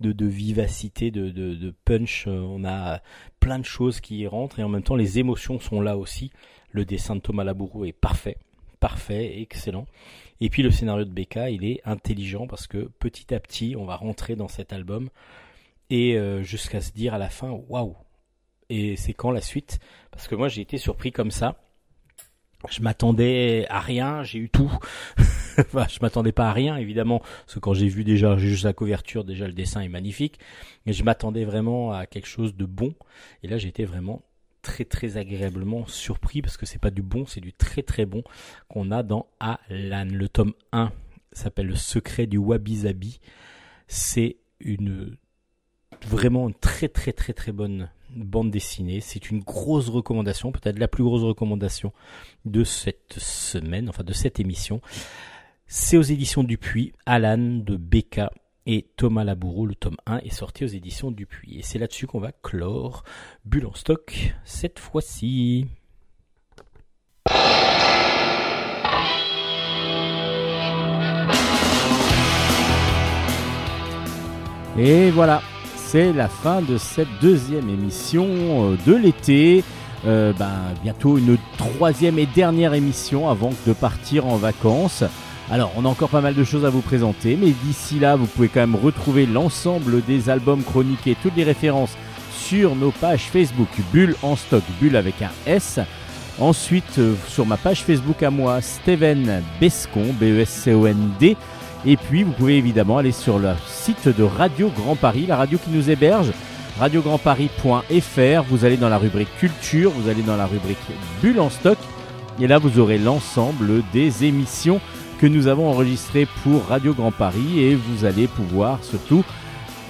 [0.00, 2.26] de, de vivacité, de, de, de punch.
[2.26, 3.00] Euh, On a
[3.40, 6.30] plein de choses qui y rentrent et en même temps les émotions sont là aussi.
[6.70, 8.36] Le dessin de Thomas Labourou est parfait,
[8.80, 9.86] parfait, excellent.
[10.40, 13.86] Et puis le scénario de Becca, il est intelligent parce que petit à petit, on
[13.86, 15.08] va rentrer dans cet album
[15.88, 17.96] et jusqu'à se dire à la fin, waouh.
[18.68, 19.78] Et c'est quand la suite?
[20.10, 21.56] Parce que moi, j'ai été surpris comme ça.
[22.70, 24.72] Je m'attendais à rien, j'ai eu tout.
[25.58, 28.72] enfin, je m'attendais pas à rien évidemment, parce que quand j'ai vu déjà juste la
[28.72, 30.38] couverture, déjà le dessin est magnifique,
[30.84, 32.94] mais je m'attendais vraiment à quelque chose de bon.
[33.42, 34.22] Et là, j'ai été vraiment
[34.62, 38.24] très très agréablement surpris parce que c'est pas du bon, c'est du très très bon
[38.68, 40.08] qu'on a dans Alan.
[40.10, 40.90] Le tome 1
[41.30, 43.20] s'appelle Le secret du Wabi Sabi.
[43.86, 45.16] C'est une
[46.04, 49.00] vraiment une très très très très bonne bande dessinée.
[49.00, 51.92] C'est une grosse recommandation, peut-être la plus grosse recommandation
[52.44, 54.80] de cette semaine, enfin de cette émission.
[55.66, 58.30] C'est aux éditions Dupuis, Alan de Becca
[58.66, 61.58] et Thomas Laboureau, le tome 1 est sorti aux éditions Dupuis.
[61.58, 63.04] Et c'est là-dessus qu'on va clore
[63.44, 65.66] Bulle en stock cette fois-ci.
[74.78, 75.40] Et voilà,
[75.86, 79.62] c'est la fin de cette deuxième émission euh, de l'été.
[80.04, 80.50] Euh, ben,
[80.82, 85.04] bientôt une troisième et dernière émission avant de partir en vacances.
[85.50, 88.26] Alors, on a encore pas mal de choses à vous présenter, mais d'ici là, vous
[88.26, 91.96] pouvez quand même retrouver l'ensemble des albums chroniques et toutes les références
[92.32, 95.78] sur nos pages Facebook Bulle en stock, Bulle avec un S.
[96.40, 101.36] Ensuite, euh, sur ma page Facebook à moi, Steven Bescon, B-E-S-C-O-N-D.
[101.88, 105.56] Et puis, vous pouvez évidemment aller sur le site de Radio Grand Paris, la radio
[105.56, 106.32] qui nous héberge,
[106.80, 108.42] radiograndparis.fr.
[108.50, 110.78] Vous allez dans la rubrique culture, vous allez dans la rubrique
[111.22, 111.78] bulle en stock.
[112.40, 114.80] Et là, vous aurez l'ensemble des émissions
[115.20, 117.60] que nous avons enregistrées pour Radio Grand Paris.
[117.60, 119.24] Et vous allez pouvoir surtout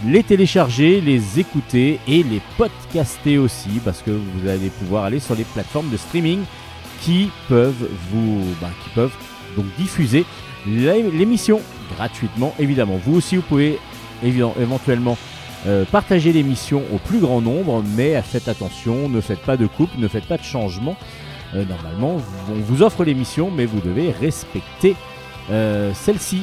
[0.05, 3.81] les télécharger, les écouter et les podcaster aussi.
[3.83, 6.41] Parce que vous allez pouvoir aller sur les plateformes de streaming
[7.01, 9.17] qui peuvent vous, bah, qui peuvent
[9.57, 10.27] donc diffuser
[10.67, 11.63] l'émission
[11.95, 12.99] gratuitement évidemment.
[13.05, 13.79] Vous aussi vous pouvez
[14.23, 15.17] éventuellement
[15.67, 19.91] euh, partager l'émission au plus grand nombre, mais faites attention, ne faites pas de coupe,
[19.99, 20.97] ne faites pas de changement.
[21.55, 24.95] Euh, normalement, on vous offre l'émission, mais vous devez respecter
[25.51, 26.43] euh, celle-ci.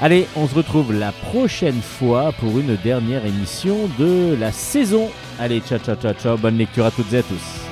[0.00, 5.08] Allez, on se retrouve la prochaine fois pour une dernière émission de la saison.
[5.40, 7.67] Allez, ciao, ciao, ciao, ciao, bonne lecture à toutes et à tous.